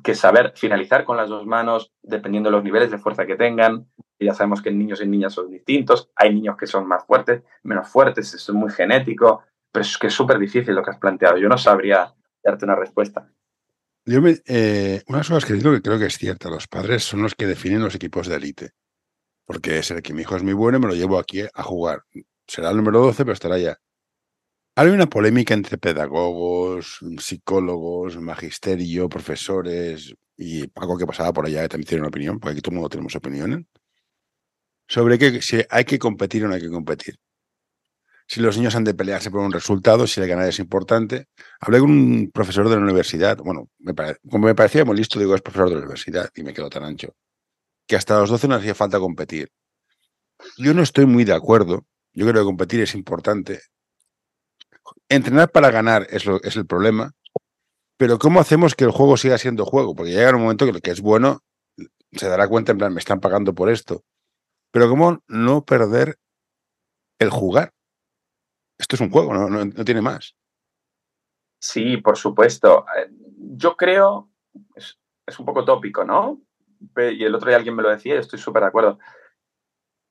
que, 0.03 0.15
saber 0.15 0.53
finalizar 0.55 1.05
con 1.05 1.17
las 1.17 1.31
dos 1.31 1.47
manos 1.47 1.93
dependiendo 2.03 2.51
de 2.51 2.57
los 2.57 2.65
niveles 2.65 2.91
de 2.91 2.99
fuerza 2.99 3.25
que 3.25 3.37
tengan. 3.37 3.87
Y 4.19 4.27
ya 4.27 4.35
sabemos 4.35 4.61
que 4.61 4.71
niños 4.71 5.01
y 5.01 5.09
niñas 5.09 5.33
son 5.33 5.51
distintos, 5.51 6.11
hay 6.15 6.35
niños 6.35 6.59
que 6.59 6.67
son 6.67 6.87
más 6.87 7.07
fuertes, 7.07 7.43
menos 7.63 7.89
fuertes, 7.89 8.35
eso 8.35 8.53
es 8.53 8.59
muy 8.59 8.71
genético. 8.71 9.43
pero 9.73 9.83
es 9.83 9.97
que 9.97 10.09
es 10.09 10.15
súper 10.15 10.39
difícil 10.39 10.75
lo 10.75 10.83
que 10.83 10.91
has 10.91 10.99
planteado. 10.99 11.39
Yo 11.39 11.49
no 11.49 11.57
sabría 11.57 12.15
darte 12.45 12.65
una 12.65 12.77
respuesta. 12.77 13.31
Yo 14.07 14.21
me, 14.21 14.37
eh, 14.47 15.03
cosas 15.07 15.45
que 15.45 15.55
digo 15.55 15.73
que 15.73 15.81
creo 15.81 15.99
que 15.99 16.07
es 16.07 16.19
cierta, 16.19 16.51
los 16.51 16.69
padres 16.69 17.03
son 17.05 17.23
los 17.23 17.35
que 17.35 17.47
definen 17.47 17.83
los 17.83 17.95
equipos 17.95 18.29
de 18.29 18.37
élite. 18.37 18.71
Porque 19.47 19.79
es 19.79 19.91
el 19.91 20.03
que 20.03 20.13
mi 20.13 20.23
hijo 20.23 20.37
es 20.37 20.43
muy 20.43 20.53
bueno 20.53 20.79
y 20.79 20.81
me 20.81 20.89
lo 20.89 20.95
llevo 20.95 21.19
aquí 21.19 21.43
a 21.43 21.63
jugar. 21.63 22.05
Será 22.47 22.71
el 22.71 22.77
número 22.77 23.01
12, 23.01 23.25
pero 23.25 23.33
estará 23.33 23.59
ya. 23.59 23.79
Hay 24.77 24.89
una 24.89 25.07
polémica 25.07 25.55
entre 25.55 25.79
pedagogos, 25.79 26.99
psicólogos, 27.19 28.17
magisterio, 28.19 29.09
profesores 29.09 30.15
y 30.37 30.67
Paco 30.67 30.99
que 30.99 31.07
pasaba 31.07 31.33
por 31.33 31.47
allá 31.47 31.63
que 31.63 31.69
también 31.69 31.89
tiene 31.89 32.01
una 32.01 32.09
opinión, 32.09 32.41
porque 32.41 32.53
aquí 32.53 32.61
todo 32.61 32.73
el 32.73 32.77
mundo 32.77 32.89
tenemos 32.89 33.15
opiniones, 33.15 33.65
sobre 34.89 35.19
que 35.19 35.41
si 35.43 35.63
hay 35.71 35.85
que 35.85 35.99
competir 35.99 36.45
o 36.45 36.49
no 36.49 36.55
hay 36.55 36.61
que 36.61 36.71
competir. 36.71 37.19
Si 38.27 38.41
los 38.41 38.57
niños 38.57 38.75
han 38.75 38.85
de 38.85 38.95
pelearse 38.95 39.31
por 39.31 39.41
un 39.41 39.53
resultado, 39.53 40.07
si 40.07 40.21
el 40.21 40.29
ganar 40.29 40.49
es 40.49 40.59
importante. 40.59 41.27
Hablé 41.61 41.81
con 41.81 41.91
un 41.91 42.31
profesor 42.33 42.69
de 42.69 42.77
la 42.77 42.83
universidad, 42.83 43.37
bueno, 43.39 43.69
como 44.31 44.47
me 44.47 44.55
parecía 44.55 44.85
muy 44.85 44.97
listo, 44.97 45.19
digo, 45.19 45.35
es 45.35 45.43
profesor 45.43 45.69
de 45.69 45.75
la 45.75 45.81
universidad 45.83 46.31
y 46.35 46.43
me 46.43 46.55
quedo 46.55 46.71
tan 46.71 46.85
ancho, 46.85 47.15
que 47.87 47.97
hasta 47.97 48.19
los 48.19 48.31
12 48.31 48.49
no 48.49 48.55
hacía 48.55 48.75
falta 48.75 48.99
competir. 48.99 49.51
Yo 50.57 50.75
no 50.75 50.83
estoy 50.83 51.07
muy 51.07 51.25
de 51.25 51.35
acuerdo, 51.35 51.87
yo 52.13 52.27
creo 52.27 52.43
que 52.43 52.47
competir 52.47 52.81
es 52.81 52.95
importante, 52.95 53.61
entrenar 55.09 55.51
para 55.51 55.71
ganar 55.71 56.07
es, 56.11 56.25
lo, 56.25 56.43
es 56.43 56.57
el 56.57 56.67
problema, 56.67 57.13
pero 57.97 58.19
¿cómo 58.19 58.41
hacemos 58.41 58.75
que 58.75 58.85
el 58.85 58.91
juego 58.91 59.17
siga 59.17 59.39
siendo 59.39 59.65
juego? 59.65 59.95
Porque 59.95 60.13
llega 60.13 60.35
un 60.35 60.43
momento 60.43 60.67
que 60.67 60.73
lo 60.73 60.81
que 60.81 60.91
es 60.91 61.01
bueno 61.01 61.41
se 62.13 62.29
dará 62.29 62.49
cuenta, 62.49 62.73
en 62.73 62.79
plan, 62.79 62.93
me 62.93 63.01
están 63.01 63.21
pagando 63.21 63.55
por 63.55 63.71
esto. 63.71 64.03
Pero 64.71 64.89
¿cómo 64.89 65.23
no 65.27 65.65
perder 65.65 66.17
el 67.19 67.31
jugar? 67.31 67.73
Esto 68.79 68.97
es 68.97 69.01
un 69.01 69.11
juego, 69.11 69.33
no, 69.35 69.49
no, 69.49 69.85
tiene 69.85 70.01
más. 70.01 70.37
Sí, 71.59 71.97
por 71.99 72.17
supuesto. 72.17 72.85
Eh, 72.97 73.11
yo 73.57 73.77
creo, 73.77 74.31
es, 74.75 74.99
un 75.39 75.47
poco 75.47 75.65
tópico, 75.65 76.05
¿no? 76.05 76.41
Y 76.97 77.25
el 77.25 77.35
otro 77.35 77.49
día 77.49 77.57
alguien 77.57 77.77
me 77.77 77.83
lo 77.83 77.89
decía 77.89 78.19
estoy 78.19 78.39
súper 78.39 78.63
de 78.63 78.69
acuerdo. 78.69 78.99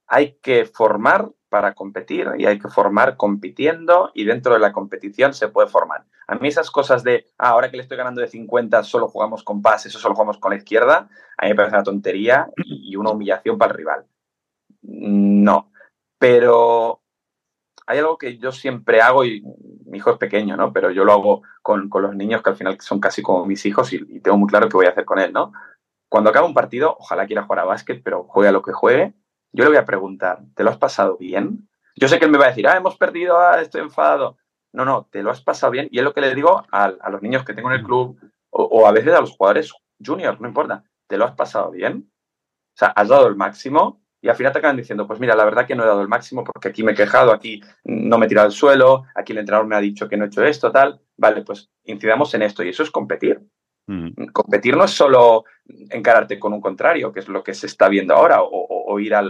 Hay 0.08 0.40
que 0.42 0.66
formar 0.66 1.30
para 1.50 1.76
competir 1.76 2.30
y 2.38 2.46
hay 2.46 2.58
que 2.58 2.68
formar 2.68 3.16
compitiendo 3.16 4.12
y 4.16 4.24
dentro 4.24 4.54
de 4.54 4.60
la 4.60 4.74
competición 4.74 5.34
se 5.34 5.50
puede 5.50 5.68
formar. 5.68 6.06
A 6.28 6.36
mí 6.36 6.48
esas 6.48 6.72
cosas 6.72 7.04
de, 7.04 7.28
ah, 7.38 7.50
ahora 7.50 7.70
que 7.70 7.78
le 7.78 7.84
estoy 7.84 7.98
ganando 7.98 8.22
de 8.22 8.28
50 8.28 8.84
solo 8.84 9.08
jugamos 9.08 9.44
con 9.44 9.62
pases 9.62 9.96
o 9.96 10.00
solo 10.00 10.16
jugamos 10.16 10.40
con 10.40 10.52
la 10.52 10.58
izquierda, 10.58 11.10
a 11.38 11.44
mí 11.46 11.50
me 11.50 11.56
parece 11.56 11.76
una 11.76 11.84
tontería 11.84 12.48
y 12.66 12.96
una 12.96 13.12
humillación 13.12 13.58
para 13.58 13.72
el 13.72 13.78
rival. 13.78 14.06
No, 14.82 15.72
pero 16.18 17.03
hay 17.86 18.00
algo 18.00 18.18
que 18.18 18.38
yo 18.38 18.52
siempre 18.52 19.02
hago 19.02 19.26
y 19.26 19.44
mi 19.86 19.98
hijo 19.98 20.12
es 20.12 20.18
pequeño, 20.18 20.58
¿no? 20.58 20.74
Pero 20.74 20.92
yo 20.92 21.06
lo 21.06 21.14
hago 21.14 21.42
con, 21.62 21.90
los 21.92 22.16
niños 22.16 22.42
que 22.42 22.50
al 22.50 22.56
final 22.56 22.78
son 22.82 23.00
casi 23.00 23.22
como 23.22 23.46
mis 23.46 23.66
hijos 23.66 23.94
y, 23.94 23.98
y 24.10 24.20
tengo 24.20 24.38
muy 24.38 24.48
claro 24.48 24.70
qué 24.70 24.78
voy 24.78 24.86
a 24.86 24.92
hacer 24.92 25.06
con 25.06 25.20
él, 25.20 25.32
¿no? 25.34 25.54
Cuando 26.10 26.30
acaba 26.30 26.46
un 26.46 26.54
partido, 26.54 26.96
ojalá 27.00 27.26
quiera 27.26 27.44
jugar 27.44 27.60
a 27.60 27.66
básquet, 27.66 28.02
pero 28.04 28.24
juegue 28.26 28.50
a 28.50 28.52
lo 28.52 28.62
que 28.62 28.72
juegue, 28.72 29.14
yo 29.54 29.64
le 29.64 29.70
voy 29.70 29.78
a 29.78 29.86
preguntar, 29.86 30.40
¿te 30.56 30.64
lo 30.64 30.72
has 30.72 30.78
pasado 30.78 31.18
bien? 31.18 31.70
Yo 31.96 32.08
sé 32.08 32.18
que 32.18 32.26
él 32.26 32.32
me 32.32 32.40
va 32.40 32.46
a 32.46 32.50
decir, 32.50 32.68
ah, 32.68 32.76
hemos 32.76 32.98
perdido, 32.98 33.38
ah, 33.38 33.62
estoy 33.62 33.82
enfadado. 33.82 34.38
No, 34.74 34.84
no, 34.84 35.08
te 35.12 35.22
lo 35.22 35.30
has 35.30 35.42
pasado 35.42 35.72
bien. 35.72 35.88
Y 35.92 36.00
es 36.00 36.04
lo 36.04 36.14
que 36.14 36.22
le 36.22 36.34
digo 36.34 36.64
a, 36.72 36.90
los 37.10 37.22
niños 37.22 37.46
que 37.46 37.54
tengo 37.54 37.70
en 37.72 37.80
el 37.80 37.84
club 37.84 38.20
o, 38.50 38.88
a 38.88 38.92
veces 38.92 39.14
a 39.14 39.22
los 39.22 39.32
jugadores 39.32 39.72
juniors, 40.04 40.40
no 40.40 40.48
importa, 40.48 40.84
¿te 41.08 41.18
lo 41.18 41.26
has 41.26 41.34
pasado 41.34 41.72
bien? 41.72 42.12
O 42.76 42.78
sea, 42.78 42.90
has 42.90 43.08
dado 43.08 43.28
el 43.28 43.36
máximo 43.36 44.03
y 44.24 44.30
al 44.30 44.38
final 44.38 44.54
te 44.54 44.60
acaban 44.60 44.78
diciendo, 44.78 45.06
pues 45.06 45.20
mira, 45.20 45.36
la 45.36 45.44
verdad 45.44 45.68
que 45.68 45.76
no 45.76 45.84
he 45.84 45.86
dado 45.88 46.02
el 46.02 46.08
máximo 46.08 46.46
porque 46.46 46.70
aquí 46.70 46.82
me 46.82 46.94
he 46.94 46.96
quejado, 46.96 47.34
aquí 47.34 47.62
no 47.84 48.18
me 48.18 48.26
he 48.26 48.30
tirado 48.30 48.46
al 48.46 48.54
suelo, 48.54 49.04
aquí 49.16 49.34
el 49.34 49.40
entrenador 49.40 49.68
me 49.68 49.76
ha 49.76 49.82
dicho 49.82 50.08
que 50.08 50.16
no 50.16 50.24
he 50.24 50.28
hecho 50.28 50.46
esto, 50.46 50.72
tal. 50.72 51.02
Vale, 51.18 51.42
pues 51.42 51.70
incidamos 51.84 52.34
en 52.34 52.44
esto 52.44 52.64
y 52.64 52.70
eso 52.70 52.84
es 52.84 52.90
competir. 52.90 53.42
Mm. 53.88 54.28
Competir 54.32 54.78
no 54.78 54.86
es 54.86 54.92
solo 54.92 55.44
encararte 55.90 56.40
con 56.40 56.54
un 56.54 56.62
contrario, 56.62 57.12
que 57.12 57.20
es 57.20 57.28
lo 57.28 57.44
que 57.44 57.54
se 57.54 57.68
está 57.68 57.90
viendo 57.90 58.16
ahora, 58.16 58.38
o, 58.42 58.98
ir 58.98 59.14
a, 59.14 59.24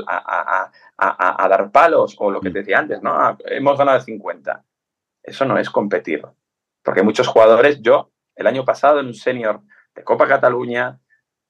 dar 1.00 1.72
palos, 1.72 2.16
o 2.20 2.30
lo 2.30 2.40
que 2.40 2.52
te 2.52 2.60
decía 2.60 2.78
antes, 2.78 3.02
¿no? 3.02 3.14
Ah, 3.14 3.36
hemos 3.46 3.76
ganado 3.76 4.00
50. 4.00 4.64
Eso 5.24 5.46
no 5.46 5.58
es 5.58 5.72
competir. 5.72 6.24
Porque 6.84 7.02
muchos 7.02 7.28
jugadores, 7.28 7.82
yo 7.82 8.12
el 8.36 8.46
año 8.46 8.64
pasado 8.64 9.00
en 9.00 9.08
un 9.08 9.16
senior 9.16 9.62
de 9.96 10.04
Copa 10.04 10.28
Cataluña, 10.28 11.00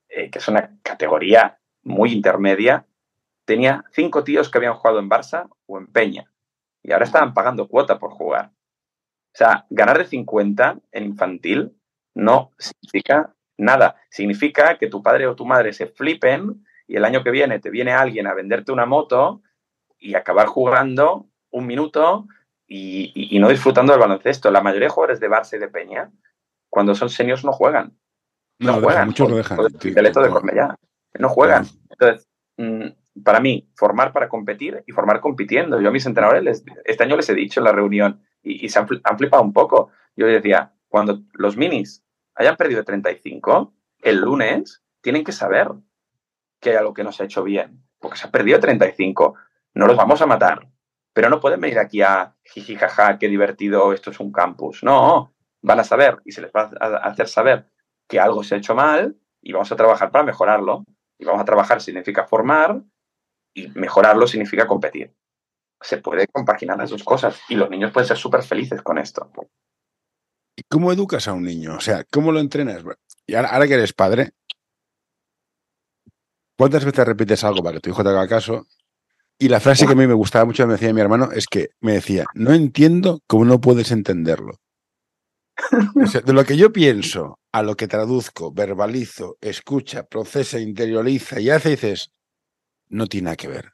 eh, 0.07 0.31
que 0.31 0.39
es 0.39 0.47
una 0.47 0.77
categoría 0.81 1.59
muy 1.81 2.13
intermedia, 2.13 2.87
tenía 3.45 3.83
cinco 3.91 4.23
tíos 4.23 4.49
que 4.49 4.57
habían 4.57 4.75
jugado 4.75 4.99
en 4.99 5.09
Barça 5.09 5.49
o 5.65 5.77
en 5.77 5.87
Peña. 5.87 6.31
Y 6.81 6.91
ahora 6.91 7.05
estaban 7.05 7.33
pagando 7.33 7.67
cuota 7.67 7.99
por 7.99 8.11
jugar. 8.11 8.51
O 9.33 9.37
sea, 9.37 9.65
ganar 9.69 9.97
de 9.97 10.05
50 10.05 10.79
en 10.91 11.03
infantil 11.05 11.75
no 12.13 12.51
significa 12.57 13.33
nada. 13.57 13.95
Significa 14.09 14.77
que 14.77 14.87
tu 14.87 15.01
padre 15.01 15.27
o 15.27 15.35
tu 15.35 15.45
madre 15.45 15.73
se 15.73 15.87
flipen 15.87 16.65
y 16.87 16.97
el 16.97 17.05
año 17.05 17.23
que 17.23 17.31
viene 17.31 17.59
te 17.59 17.69
viene 17.69 17.93
alguien 17.93 18.27
a 18.27 18.33
venderte 18.33 18.71
una 18.71 18.85
moto 18.85 19.41
y 19.97 20.15
acabar 20.15 20.47
jugando 20.47 21.27
un 21.51 21.65
minuto 21.65 22.27
y, 22.67 23.37
no 23.39 23.49
disfrutando 23.49 23.93
del 23.93 24.01
baloncesto. 24.01 24.51
La 24.51 24.61
mayoría 24.61 24.87
de 24.87 24.93
jugadores 24.93 25.19
de 25.19 25.29
Barça 25.29 25.55
y 25.55 25.59
de 25.59 25.67
Peña, 25.67 26.11
cuando 26.69 26.95
son 26.95 27.09
seniors, 27.09 27.43
no 27.43 27.51
juegan. 27.51 27.97
No, 28.59 28.81
juegan. 28.81 29.07
Muchos 29.07 29.29
lo 29.29 29.37
dejan. 29.37 29.57
de 29.57 30.75
No 31.19 31.29
juegan. 31.29 31.65
Entonces, 31.89 32.27
mm, 32.57 32.87
para 33.21 33.39
mí, 33.39 33.69
formar 33.75 34.11
para 34.11 34.29
competir 34.29 34.83
y 34.87 34.91
formar 34.91 35.19
compitiendo. 35.19 35.79
Yo 35.79 35.89
a 35.89 35.91
mis 35.91 36.05
entrenadores 36.05 36.63
este 36.85 37.03
año 37.03 37.15
les 37.15 37.29
he 37.29 37.35
dicho 37.35 37.59
en 37.59 37.65
la 37.65 37.71
reunión 37.71 38.21
y, 38.41 38.67
se 38.69 38.79
han, 38.79 38.87
han, 39.03 39.17
flipado 39.17 39.43
un 39.43 39.53
poco. 39.53 39.91
Yo 40.15 40.25
les 40.25 40.41
decía, 40.41 40.73
cuando 40.87 41.21
los 41.33 41.57
minis 41.57 42.03
hayan 42.35 42.55
perdido 42.57 42.83
35, 42.83 43.73
el 44.01 44.19
lunes 44.19 44.83
tienen 45.01 45.23
que 45.23 45.31
saber 45.31 45.69
que 46.59 46.71
hay 46.71 46.75
algo 46.77 46.93
que 46.93 47.03
no 47.03 47.11
se 47.11 47.23
ha 47.23 47.25
hecho 47.25 47.43
bien, 47.43 47.83
porque 47.99 48.17
se 48.17 48.27
ha 48.27 48.31
perdido 48.31 48.59
35. 48.59 49.35
No 49.75 49.87
los 49.87 49.97
vamos 49.97 50.21
a 50.21 50.25
matar, 50.25 50.67
pero 51.13 51.29
no 51.29 51.39
pueden 51.39 51.61
venir 51.61 51.79
aquí 51.79 52.01
a 52.01 52.35
jiji 52.43 52.75
jaja, 52.75 53.17
qué 53.19 53.27
divertido, 53.27 53.93
esto 53.93 54.11
es 54.11 54.19
un 54.19 54.31
campus. 54.31 54.83
No, 54.83 55.33
van 55.61 55.79
a 55.79 55.83
saber 55.83 56.19
y 56.25 56.31
se 56.31 56.41
les 56.41 56.51
va 56.51 56.71
a 56.79 56.97
hacer 57.07 57.27
saber 57.27 57.67
que 58.07 58.19
algo 58.19 58.43
se 58.43 58.55
ha 58.55 58.57
hecho 58.57 58.75
mal 58.75 59.15
y 59.41 59.53
vamos 59.53 59.71
a 59.71 59.75
trabajar 59.75 60.11
para 60.11 60.23
mejorarlo. 60.23 60.83
Y 61.17 61.25
vamos 61.25 61.41
a 61.41 61.45
trabajar 61.45 61.81
significa 61.81 62.25
formar 62.25 62.81
y 63.53 63.67
mejorarlo 63.69 64.27
significa 64.27 64.67
competir. 64.67 65.13
Se 65.81 65.97
puede 65.97 66.27
compaginar 66.27 66.77
las 66.77 66.89
dos 66.89 67.03
cosas 67.03 67.39
y 67.49 67.55
los 67.55 67.69
niños 67.69 67.91
pueden 67.91 68.07
ser 68.07 68.17
súper 68.17 68.43
felices 68.43 68.81
con 68.81 68.97
esto. 68.97 69.29
¿Y 70.55 70.63
cómo 70.63 70.91
educas 70.91 71.27
a 71.27 71.33
un 71.33 71.43
niño? 71.43 71.75
O 71.75 71.81
sea, 71.81 72.03
¿cómo 72.11 72.31
lo 72.31 72.39
entrenas? 72.39 72.83
Y 73.25 73.35
ahora, 73.35 73.67
que 73.67 73.73
eres 73.73 73.93
padre, 73.93 74.31
¿cuántas 76.57 76.85
veces 76.85 77.05
repites 77.05 77.43
algo 77.43 77.63
para 77.63 77.75
que 77.75 77.81
tu 77.81 77.89
hijo 77.89 78.03
te 78.03 78.09
haga 78.09 78.27
caso? 78.27 78.65
Y 79.39 79.49
la 79.49 79.59
frase 79.59 79.85
que 79.85 79.93
a 79.93 79.95
mí 79.95 80.07
me 80.07 80.13
gustaba 80.13 80.45
mucho, 80.45 80.65
me 80.67 80.73
decía 80.73 80.93
mi 80.93 81.01
hermano, 81.01 81.31
es 81.31 81.47
que 81.47 81.69
me 81.81 81.93
decía, 81.93 82.25
no 82.35 82.53
entiendo 82.53 83.19
cómo 83.27 83.45
no 83.45 83.59
puedes 83.59 83.91
entenderlo. 83.91 84.59
de 86.25 86.33
lo 86.33 86.45
que 86.45 86.55
yo 86.55 86.71
pienso 86.71 87.39
a 87.51 87.63
lo 87.63 87.75
que 87.75 87.87
traduzco, 87.87 88.51
verbalizo, 88.51 89.37
escucha, 89.41 90.03
procesa, 90.03 90.59
interioriza 90.59 91.39
y 91.39 91.49
hace, 91.49 91.71
dices, 91.71 92.11
no 92.93 93.07
tiene 93.07 93.25
nada 93.25 93.35
que 93.35 93.47
ver. 93.47 93.73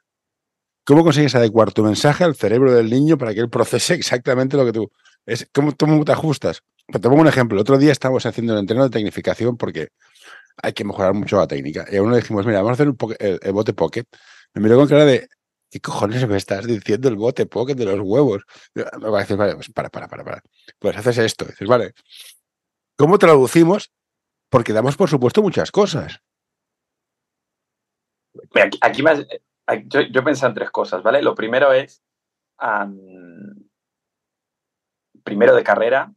¿Cómo 0.86 1.04
consigues 1.04 1.36
adecuar 1.36 1.72
tu 1.72 1.84
mensaje 1.84 2.24
al 2.24 2.36
cerebro 2.36 2.74
del 2.74 2.90
niño 2.90 3.18
para 3.18 3.34
que 3.34 3.42
él 3.42 3.50
procese 3.50 3.94
exactamente 3.94 4.58
lo 4.58 4.66
que 4.66 4.74
tú... 4.74 4.92
Es, 5.26 5.48
¿cómo, 5.54 5.74
te 5.74 6.12
ajustas? 6.12 6.64
Te 6.88 7.00
pongo 7.00 7.22
un 7.22 7.28
ejemplo. 7.28 7.56
El 7.56 7.62
otro 7.62 7.78
día 7.78 7.92
estábamos 7.92 8.26
haciendo 8.26 8.54
el 8.54 8.60
entreno 8.60 8.84
de 8.84 8.90
tecnificación 8.90 9.58
porque 9.58 9.90
hay 10.64 10.74
que 10.74 10.84
mejorar 10.84 11.14
mucho 11.14 11.38
la 11.38 11.46
técnica. 11.46 11.86
Y 11.92 11.98
a 11.98 12.02
uno 12.02 12.12
le 12.12 12.22
dijimos, 12.22 12.46
mira, 12.46 12.64
vamos 12.64 12.72
a 12.80 12.84
hacer 12.84 12.88
el, 13.44 13.52
bote 13.52 13.74
pocket. 13.74 14.06
Me 14.56 14.64
miró 14.64 14.78
con 14.78 14.88
cara 14.88 15.06
de, 15.06 15.28
¿qué 15.70 15.80
cojones 15.80 16.28
me 16.28 16.38
estás 16.38 16.66
diciendo 16.66 17.10
el 17.10 17.16
bote 17.16 17.46
pocket 17.46 17.76
de 17.76 17.86
los 17.86 18.00
huevos? 18.02 18.44
Me 18.74 18.84
va 18.84 19.20
a 19.20 19.22
decir, 19.22 19.38
vale, 19.38 19.54
pues 19.54 19.70
para, 19.70 19.90
para, 19.90 20.08
para, 20.08 20.24
para. 20.24 20.42
Pues 20.80 20.98
haces 20.98 21.20
esto. 21.20 21.46
dices, 21.46 21.68
vale. 21.68 21.94
¿Cómo 22.98 23.20
traducimos? 23.20 23.92
Porque 24.50 24.74
damos 24.74 24.98
por 24.98 25.10
supuesto 25.10 25.44
muchas 25.44 25.70
cosas. 25.72 26.22
Aquí, 28.82 29.04
más, 29.04 29.26
yo, 29.86 30.02
yo 30.02 30.24
pensé 30.24 30.46
en 30.46 30.54
tres 30.54 30.72
cosas, 30.72 31.04
¿vale? 31.04 31.22
Lo 31.22 31.36
primero 31.36 31.74
es, 31.74 32.04
primero 35.24 35.56
de 35.56 35.64
carrera 35.64 36.14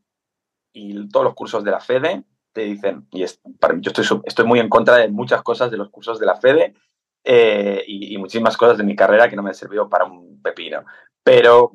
y 0.72 1.08
todos 1.08 1.24
los 1.24 1.34
cursos 1.34 1.64
de 1.64 1.70
la 1.70 1.80
FEDE 1.80 2.24
te 2.52 2.62
dicen, 2.62 3.06
y 3.10 3.22
es, 3.22 3.40
para 3.58 3.74
mí, 3.74 3.80
yo 3.82 3.90
estoy, 3.90 4.20
estoy 4.24 4.46
muy 4.46 4.60
en 4.60 4.68
contra 4.68 4.96
de 4.96 5.08
muchas 5.08 5.42
cosas 5.42 5.70
de 5.70 5.76
los 5.76 5.90
cursos 5.90 6.18
de 6.18 6.26
la 6.26 6.36
FEDE 6.36 6.74
eh, 7.24 7.84
y, 7.86 8.18
muchísimas 8.18 8.56
cosas 8.56 8.78
de 8.78 8.84
mi 8.84 8.96
carrera 8.96 9.28
que 9.28 9.36
no 9.36 9.42
me 9.42 9.50
han 9.50 9.54
servido 9.54 9.88
para 9.88 10.04
un 10.04 10.40
pepino. 10.42 10.84
Pero 11.22 11.72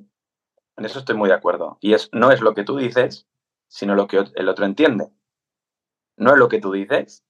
en 0.75 0.85
eso 0.85 0.99
estoy 0.99 1.15
muy 1.15 1.29
de 1.29 1.35
acuerdo. 1.35 1.77
Y 1.81 1.93
es, 1.93 2.09
no 2.11 2.31
es 2.31 2.41
lo 2.41 2.53
que 2.53 2.63
tú 2.63 2.77
dices, 2.77 3.27
sino 3.67 3.95
lo 3.95 4.07
que 4.07 4.23
el 4.35 4.49
otro 4.49 4.65
entiende. 4.65 5.09
No 6.17 6.31
es 6.31 6.37
lo 6.37 6.47
que 6.49 6.59
tú 6.59 6.71
dices, 6.71 7.23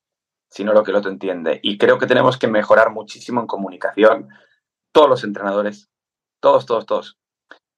sino 0.50 0.74
lo 0.74 0.84
que 0.84 0.92
el 0.92 0.98
otro 0.98 1.12
entiende. 1.12 1.60
Y 1.64 1.78
creo 1.78 1.98
que 1.98 2.08
tenemos 2.08 2.38
que 2.38 2.48
mejorar 2.48 2.92
muchísimo 2.92 3.42
en 3.42 3.48
comunicación. 3.48 4.30
Todos 4.92 5.10
los 5.10 5.24
entrenadores, 5.24 5.90
todos, 6.40 6.66
todos, 6.66 6.86
todos. 6.86 7.18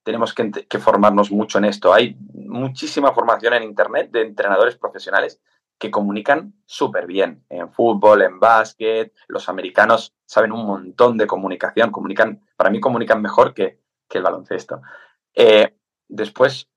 tenemos 0.04 0.34
que, 0.34 0.52
que, 0.52 0.80
formarnos 0.80 1.32
mucho 1.32 1.58
en 1.58 1.66
esto. 1.66 1.94
Hay 1.94 2.18
muchísima 2.34 3.14
formación 3.14 3.54
en 3.54 3.64
Internet 3.64 4.12
de 4.12 4.22
entrenadores 4.22 4.76
profesionales 4.78 5.42
que 5.80 5.92
comunican 5.92 6.54
súper 6.66 7.08
bien 7.08 7.46
en 7.50 7.72
fútbol, 7.72 8.22
en 8.22 8.40
básquet. 8.40 9.14
Los 9.28 9.48
americanos 9.50 10.14
saben 10.26 10.52
un 10.52 10.66
montón 10.66 11.18
de 11.18 11.26
comunicación, 11.26 11.92
comunican, 11.92 12.46
para 12.58 12.70
mí 12.70 12.80
comunican 12.80 13.22
mejor 13.22 13.54
que, 13.54 13.80
que 14.08 14.18
el 14.18 14.24
baloncesto. 14.24 14.82
Eh, 15.34 15.76
después, 16.10 16.70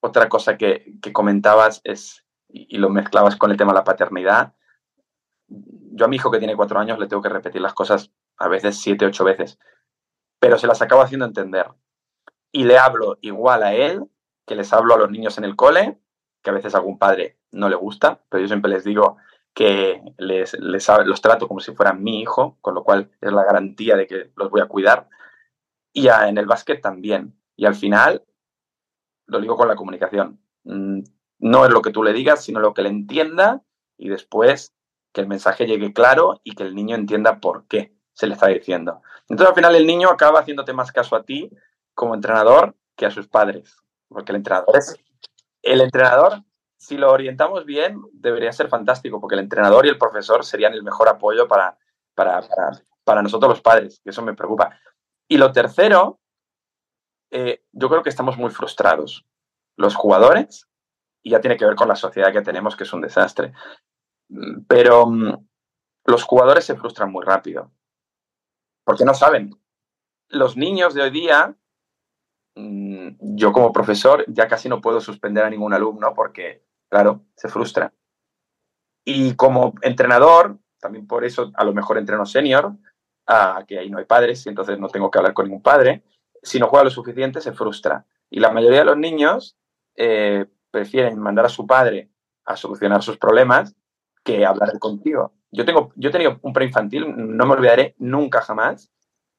otra 0.00 0.28
cosa 0.28 0.58
que, 0.58 0.98
que 1.00 1.12
comentabas 1.12 1.80
es, 1.82 2.24
y, 2.48 2.76
y, 2.76 2.78
lo 2.78 2.90
mezclabas 2.90 3.36
con 3.36 3.50
el 3.50 3.56
tema 3.56 3.72
de 3.72 3.78
la 3.78 3.84
paternidad, 3.84 4.54
yo 6.00 6.06
a 6.06 6.08
mi 6.08 6.16
hijo 6.16 6.30
que 6.30 6.38
tiene 6.38 6.56
cuatro 6.56 6.80
años 6.80 6.98
le 6.98 7.08
tengo 7.08 7.20
que 7.20 7.28
repetir 7.28 7.60
las 7.60 7.74
cosas 7.74 8.10
a 8.38 8.48
veces 8.48 8.80
siete, 8.80 9.04
ocho 9.04 9.22
veces, 9.22 9.58
pero 10.38 10.56
se 10.56 10.66
las 10.66 10.80
acabo 10.80 11.02
haciendo 11.02 11.26
entender. 11.26 11.66
Y 12.50 12.64
le 12.64 12.78
hablo 12.78 13.18
igual 13.20 13.62
a 13.62 13.74
él 13.74 14.06
que 14.46 14.54
les 14.54 14.72
hablo 14.72 14.94
a 14.94 14.98
los 14.98 15.10
niños 15.10 15.36
en 15.36 15.44
el 15.44 15.56
cole, 15.56 16.00
que 16.42 16.48
a 16.48 16.54
veces 16.54 16.74
a 16.74 16.78
algún 16.78 16.98
padre 16.98 17.36
no 17.52 17.68
le 17.68 17.76
gusta, 17.76 18.22
pero 18.30 18.40
yo 18.40 18.48
siempre 18.48 18.70
les 18.70 18.82
digo 18.82 19.18
que 19.52 20.00
les, 20.16 20.58
les 20.58 20.88
los 21.04 21.20
trato 21.20 21.46
como 21.46 21.60
si 21.60 21.74
fueran 21.74 22.02
mi 22.02 22.22
hijo, 22.22 22.56
con 22.62 22.74
lo 22.74 22.82
cual 22.82 23.10
es 23.20 23.30
la 23.30 23.44
garantía 23.44 23.94
de 23.94 24.06
que 24.06 24.32
los 24.36 24.48
voy 24.48 24.62
a 24.62 24.68
cuidar. 24.68 25.06
Y 25.92 26.08
a, 26.08 26.30
en 26.30 26.38
el 26.38 26.46
básquet 26.46 26.80
también. 26.80 27.38
Y 27.56 27.66
al 27.66 27.74
final, 27.74 28.24
lo 29.26 29.38
digo 29.38 29.54
con 29.54 29.68
la 29.68 29.76
comunicación. 29.76 30.40
Mm, 30.64 31.00
no 31.40 31.66
es 31.66 31.70
lo 31.70 31.82
que 31.82 31.90
tú 31.90 32.02
le 32.02 32.14
digas, 32.14 32.42
sino 32.42 32.58
lo 32.58 32.72
que 32.72 32.80
le 32.80 32.88
entienda 32.88 33.62
y 33.98 34.08
después 34.08 34.74
que 35.12 35.20
el 35.20 35.28
mensaje 35.28 35.66
llegue 35.66 35.92
claro 35.92 36.40
y 36.44 36.54
que 36.54 36.62
el 36.62 36.74
niño 36.74 36.96
entienda 36.96 37.40
por 37.40 37.66
qué 37.66 37.94
se 38.12 38.26
le 38.26 38.34
está 38.34 38.46
diciendo. 38.48 39.02
Entonces 39.28 39.48
al 39.48 39.54
final 39.54 39.74
el 39.74 39.86
niño 39.86 40.10
acaba 40.10 40.40
haciéndote 40.40 40.72
más 40.72 40.92
caso 40.92 41.16
a 41.16 41.24
ti 41.24 41.50
como 41.94 42.14
entrenador 42.14 42.76
que 42.96 43.06
a 43.06 43.10
sus 43.10 43.28
padres, 43.28 43.76
porque 44.08 44.32
el 44.32 44.36
entrenador 44.36 44.76
es 44.76 44.96
el 45.62 45.80
entrenador 45.80 46.42
si 46.80 46.96
lo 46.96 47.12
orientamos 47.12 47.66
bien 47.66 48.00
debería 48.12 48.52
ser 48.52 48.68
fantástico, 48.68 49.20
porque 49.20 49.34
el 49.34 49.42
entrenador 49.42 49.84
y 49.84 49.90
el 49.90 49.98
profesor 49.98 50.44
serían 50.44 50.72
el 50.72 50.82
mejor 50.82 51.10
apoyo 51.10 51.46
para, 51.46 51.76
para, 52.14 52.40
para, 53.04 53.22
nosotros 53.22 53.50
los 53.50 53.60
padres, 53.60 54.00
que 54.02 54.10
eso 54.10 54.22
me 54.22 54.34
preocupa. 54.34 54.80
Y 55.28 55.36
lo 55.36 55.52
tercero, 55.52 56.20
eh, 57.30 57.62
yo 57.72 57.90
creo 57.90 58.02
que 58.02 58.08
estamos 58.08 58.38
muy 58.38 58.50
frustrados. 58.50 59.26
Los 59.76 59.94
jugadores, 59.94 60.68
y 61.22 61.30
ya 61.30 61.42
tiene 61.42 61.58
que 61.58 61.66
ver 61.66 61.74
con 61.74 61.88
la 61.88 61.96
sociedad 61.96 62.32
que 62.32 62.40
tenemos, 62.40 62.76
que 62.76 62.84
es 62.84 62.92
un 62.94 63.02
desastre. 63.02 63.52
Pero 64.68 65.04
um, 65.04 65.46
los 66.04 66.22
jugadores 66.22 66.64
se 66.64 66.76
frustran 66.76 67.10
muy 67.10 67.24
rápido, 67.24 67.70
porque 68.84 69.04
no 69.04 69.14
saben. 69.14 69.50
Los 70.28 70.56
niños 70.56 70.94
de 70.94 71.02
hoy 71.02 71.10
día, 71.10 71.56
um, 72.56 73.16
yo 73.20 73.52
como 73.52 73.72
profesor 73.72 74.24
ya 74.28 74.48
casi 74.48 74.68
no 74.68 74.80
puedo 74.80 75.00
suspender 75.00 75.44
a 75.44 75.50
ningún 75.50 75.74
alumno 75.74 76.14
porque, 76.14 76.64
claro, 76.88 77.24
se 77.34 77.48
frustra. 77.48 77.92
Y 79.04 79.34
como 79.34 79.74
entrenador, 79.82 80.58
también 80.80 81.06
por 81.06 81.24
eso 81.24 81.50
a 81.54 81.64
lo 81.64 81.72
mejor 81.72 81.98
entreno 81.98 82.26
senior, 82.26 82.66
uh, 83.28 83.64
que 83.66 83.78
ahí 83.78 83.90
no 83.90 83.98
hay 83.98 84.04
padres 84.04 84.44
y 84.46 84.48
entonces 84.48 84.78
no 84.78 84.88
tengo 84.88 85.10
que 85.10 85.18
hablar 85.18 85.34
con 85.34 85.46
ningún 85.46 85.62
padre, 85.62 86.04
si 86.42 86.58
no 86.58 86.68
juega 86.68 86.84
lo 86.84 86.90
suficiente 86.90 87.40
se 87.40 87.52
frustra. 87.52 88.06
Y 88.30 88.40
la 88.40 88.50
mayoría 88.50 88.80
de 88.80 88.84
los 88.84 88.96
niños 88.96 89.56
eh, 89.96 90.46
prefieren 90.70 91.18
mandar 91.18 91.46
a 91.46 91.50
su 91.50 91.66
padre 91.66 92.10
a 92.44 92.56
solucionar 92.56 93.02
sus 93.02 93.18
problemas 93.18 93.74
que 94.24 94.44
hablar 94.44 94.78
contigo. 94.78 95.32
Yo, 95.50 95.64
tengo, 95.64 95.92
yo 95.96 96.08
he 96.08 96.12
tenido 96.12 96.38
un 96.42 96.52
preinfantil, 96.52 97.06
no 97.16 97.46
me 97.46 97.52
olvidaré 97.52 97.94
nunca 97.98 98.40
jamás, 98.40 98.90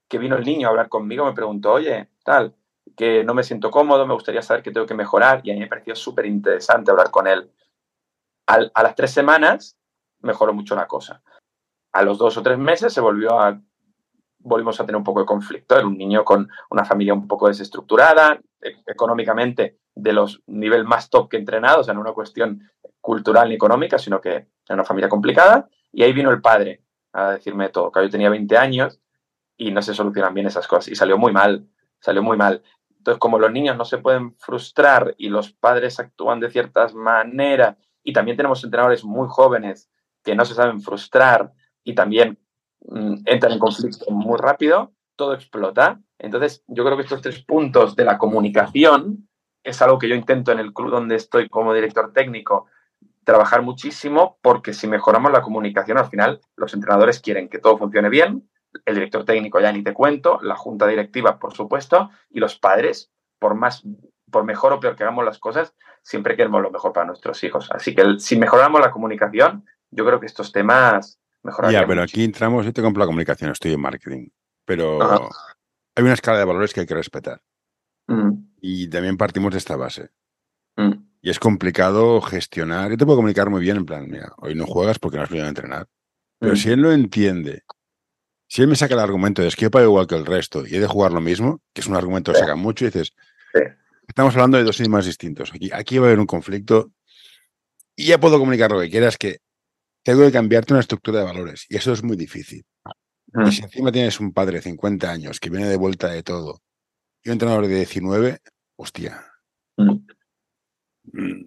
que 0.09 0.17
vino 0.17 0.35
el 0.35 0.45
niño 0.45 0.67
a 0.67 0.71
hablar 0.71 0.89
conmigo, 0.89 1.25
me 1.25 1.33
preguntó, 1.33 1.73
oye, 1.73 2.09
tal, 2.23 2.55
que 2.97 3.23
no 3.23 3.33
me 3.33 3.43
siento 3.43 3.71
cómodo, 3.71 4.05
me 4.05 4.13
gustaría 4.13 4.41
saber 4.41 4.63
qué 4.63 4.71
tengo 4.71 4.87
que 4.87 4.93
mejorar, 4.93 5.41
y 5.43 5.51
a 5.51 5.53
mí 5.53 5.59
me 5.59 5.67
pareció 5.67 5.95
súper 5.95 6.25
interesante 6.25 6.91
hablar 6.91 7.11
con 7.11 7.27
él. 7.27 7.49
Al, 8.47 8.71
a 8.73 8.83
las 8.83 8.95
tres 8.95 9.11
semanas 9.11 9.77
mejoró 10.21 10.53
mucho 10.53 10.75
la 10.75 10.87
cosa. 10.87 11.21
A 11.93 12.03
los 12.03 12.17
dos 12.17 12.35
o 12.37 12.43
tres 12.43 12.57
meses 12.57 12.93
se 12.93 13.01
volvió 13.01 13.39
a 13.39 13.61
volvimos 14.43 14.79
a 14.79 14.85
tener 14.85 14.97
un 14.97 15.03
poco 15.03 15.19
de 15.21 15.25
conflicto. 15.25 15.75
Era 15.75 15.87
un 15.87 15.97
niño 15.97 16.23
con 16.23 16.49
una 16.69 16.85
familia 16.85 17.13
un 17.13 17.27
poco 17.27 17.47
desestructurada, 17.47 18.39
e, 18.61 18.75
económicamente 18.87 19.77
de 19.93 20.13
los 20.13 20.41
nivel 20.47 20.85
más 20.85 21.09
top 21.09 21.29
que 21.29 21.37
entrenados, 21.37 21.81
o 21.81 21.83
sea, 21.83 21.93
no 21.93 22.01
una 22.01 22.13
cuestión 22.13 22.69
cultural 23.01 23.49
ni 23.49 23.55
económica, 23.55 23.97
sino 23.97 24.21
que 24.21 24.29
era 24.29 24.47
una 24.69 24.85
familia 24.85 25.09
complicada. 25.09 25.67
Y 25.91 26.03
ahí 26.03 26.13
vino 26.13 26.31
el 26.31 26.41
padre 26.41 26.83
a 27.13 27.31
decirme 27.31 27.69
todo, 27.69 27.91
que 27.91 28.01
yo 28.01 28.09
tenía 28.09 28.29
20 28.29 28.57
años 28.57 29.01
y 29.57 29.71
no 29.71 29.81
se 29.81 29.93
solucionan 29.93 30.33
bien 30.33 30.47
esas 30.47 30.67
cosas. 30.67 30.89
Y 30.89 30.95
salió 30.95 31.17
muy 31.17 31.33
mal, 31.33 31.67
salió 31.99 32.23
muy 32.23 32.37
mal. 32.37 32.63
Entonces, 32.97 33.19
como 33.19 33.39
los 33.39 33.51
niños 33.51 33.75
no 33.75 33.83
se 33.83 33.97
pueden 33.97 34.35
frustrar 34.37 35.15
y 35.17 35.29
los 35.29 35.51
padres 35.51 35.99
actúan 35.99 36.39
de 36.39 36.51
ciertas 36.51 36.93
maneras, 36.93 37.75
y 38.03 38.13
también 38.13 38.37
tenemos 38.37 38.63
entrenadores 38.63 39.03
muy 39.03 39.27
jóvenes 39.29 39.89
que 40.23 40.35
no 40.35 40.45
se 40.45 40.53
saben 40.53 40.81
frustrar 40.81 41.51
y 41.83 41.93
también 41.93 42.39
mmm, 42.81 43.15
entran 43.25 43.53
en 43.53 43.59
conflicto 43.59 44.09
muy 44.11 44.37
rápido, 44.37 44.93
todo 45.15 45.33
explota. 45.33 45.99
Entonces, 46.19 46.63
yo 46.67 46.83
creo 46.83 46.97
que 46.97 47.03
estos 47.03 47.21
tres 47.21 47.43
puntos 47.43 47.95
de 47.95 48.05
la 48.05 48.17
comunicación 48.17 49.27
es 49.63 49.81
algo 49.81 49.99
que 49.99 50.09
yo 50.09 50.15
intento 50.15 50.51
en 50.51 50.59
el 50.59 50.73
club 50.73 50.91
donde 50.91 51.15
estoy 51.15 51.49
como 51.49 51.73
director 51.73 52.13
técnico 52.13 52.67
trabajar 53.23 53.61
muchísimo 53.61 54.37
porque 54.41 54.73
si 54.73 54.87
mejoramos 54.87 55.31
la 55.31 55.41
comunicación 55.41 55.97
al 55.97 56.09
final 56.09 56.41
los 56.55 56.73
entrenadores 56.73 57.19
quieren 57.19 57.49
que 57.49 57.59
todo 57.59 57.77
funcione 57.77 58.09
bien, 58.09 58.49
el 58.85 58.95
director 58.95 59.25
técnico 59.25 59.59
ya 59.59 59.71
ni 59.71 59.83
te 59.83 59.93
cuento, 59.93 60.39
la 60.41 60.55
junta 60.55 60.87
directiva 60.87 61.39
por 61.39 61.53
supuesto 61.53 62.09
y 62.29 62.39
los 62.39 62.57
padres 62.57 63.11
por 63.39 63.55
más 63.55 63.83
por 64.31 64.45
mejor 64.45 64.73
o 64.73 64.79
peor 64.79 64.95
que 64.95 65.03
hagamos 65.03 65.25
las 65.25 65.39
cosas, 65.39 65.75
siempre 66.01 66.35
queremos 66.35 66.61
lo 66.61 66.71
mejor 66.71 66.93
para 66.93 67.05
nuestros 67.05 67.43
hijos. 67.43 67.69
Así 67.71 67.93
que 67.93 68.01
el, 68.01 68.19
si 68.19 68.37
mejoramos 68.37 68.81
la 68.81 68.89
comunicación, 68.89 69.65
yo 69.91 70.05
creo 70.05 70.19
que 70.19 70.25
estos 70.25 70.51
temas 70.51 71.19
mejorarían. 71.43 71.81
Ya, 71.81 71.87
pero 71.87 72.01
mucho. 72.01 72.11
aquí 72.11 72.23
entramos, 72.23 72.65
yo 72.65 72.73
te 72.73 72.81
compro 72.81 73.01
la 73.01 73.07
comunicación, 73.07 73.51
estoy 73.51 73.73
en 73.73 73.81
marketing, 73.81 74.29
pero 74.65 75.01
Ajá. 75.01 75.19
hay 75.95 76.03
una 76.03 76.13
escala 76.13 76.39
de 76.39 76.45
valores 76.45 76.73
que 76.73 76.79
hay 76.79 76.85
que 76.85 76.95
respetar. 76.95 77.41
Mm. 78.07 78.31
Y 78.61 78.89
también 78.89 79.17
partimos 79.17 79.51
de 79.51 79.57
esta 79.57 79.75
base. 79.75 80.11
Y 81.21 81.29
es 81.29 81.39
complicado 81.39 82.19
gestionar. 82.21 82.89
Yo 82.91 82.97
te 82.97 83.05
puedo 83.05 83.17
comunicar 83.17 83.49
muy 83.49 83.61
bien, 83.61 83.77
en 83.77 83.85
plan, 83.85 84.09
mira, 84.09 84.33
hoy 84.37 84.55
no 84.55 84.65
juegas 84.65 84.99
porque 84.99 85.17
no 85.17 85.23
has 85.23 85.29
venido 85.29 85.45
a 85.45 85.49
entrenar. 85.49 85.87
Pero 86.39 86.53
mm. 86.53 86.57
si 86.57 86.69
él 86.69 86.81
lo 86.81 86.91
entiende, 86.91 87.63
si 88.47 88.61
él 88.61 88.67
me 88.67 88.75
saca 88.75 88.95
el 88.95 88.99
argumento 88.99 89.41
de 89.41 89.47
es 89.47 89.55
que 89.55 89.63
yo 89.63 89.71
pago 89.71 89.85
igual 89.85 90.07
que 90.07 90.15
el 90.15 90.25
resto 90.25 90.65
y 90.67 90.75
he 90.75 90.79
de 90.79 90.87
jugar 90.87 91.11
lo 91.11 91.21
mismo, 91.21 91.61
que 91.73 91.81
es 91.81 91.87
un 91.87 91.95
argumento 91.95 92.33
que 92.33 92.39
saca 92.39 92.55
mucho, 92.55 92.85
y 92.85 92.87
dices, 92.89 93.13
estamos 94.07 94.33
hablando 94.35 94.57
de 94.57 94.63
dos 94.63 94.79
idiomas 94.79 95.05
distintos. 95.05 95.53
Aquí, 95.53 95.69
aquí 95.71 95.99
va 95.99 96.05
a 96.05 96.09
haber 96.09 96.19
un 96.19 96.25
conflicto 96.25 96.91
y 97.95 98.07
ya 98.07 98.19
puedo 98.19 98.39
comunicar 98.39 98.71
lo 98.71 98.81
que 98.81 98.89
quieras, 98.89 99.17
que 99.17 99.37
tengo 100.03 100.25
que 100.25 100.31
cambiarte 100.31 100.73
una 100.73 100.81
estructura 100.81 101.19
de 101.19 101.25
valores. 101.25 101.65
Y 101.69 101.77
eso 101.77 101.93
es 101.93 102.03
muy 102.03 102.17
difícil. 102.17 102.65
Mm. 103.33 103.47
Y 103.47 103.51
si 103.51 103.63
encima 103.63 103.91
tienes 103.91 104.19
un 104.19 104.33
padre 104.33 104.57
de 104.57 104.63
50 104.63 105.09
años 105.09 105.39
que 105.39 105.49
viene 105.49 105.67
de 105.67 105.77
vuelta 105.77 106.09
de 106.09 106.23
todo 106.23 106.61
y 107.23 107.29
un 107.29 107.33
entrenador 107.33 107.67
de 107.67 107.75
19, 107.75 108.39
hostia. 108.75 109.23
Mm. 109.77 109.97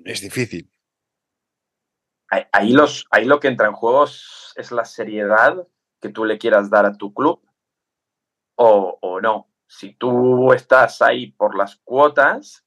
Es 0.05 0.21
difícil. 0.21 0.71
Ahí, 2.53 2.73
los, 2.73 3.07
ahí 3.11 3.27
lo 3.27 3.39
que 3.39 3.49
entra 3.49 3.69
en 3.69 3.75
juego 3.75 4.05
es 4.05 4.73
la 4.73 4.85
seriedad 4.85 5.67
que 6.01 6.09
tú 6.09 6.25
le 6.25 6.39
quieras 6.39 6.69
dar 6.69 6.85
a 6.85 6.97
tu 6.97 7.15
club 7.15 7.41
o, 8.57 8.99
o 9.01 9.21
no. 9.21 9.51
Si 9.67 9.95
tú 9.95 10.53
estás 10.53 11.01
ahí 11.01 11.33
por 11.33 11.57
las 11.57 11.77
cuotas, 11.77 12.67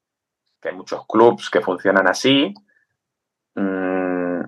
que 0.62 0.70
hay 0.70 0.76
muchos 0.76 1.06
clubs 1.06 1.50
que 1.50 1.62
funcionan 1.62 2.08
así, 2.08 2.54
mmm, 3.56 4.42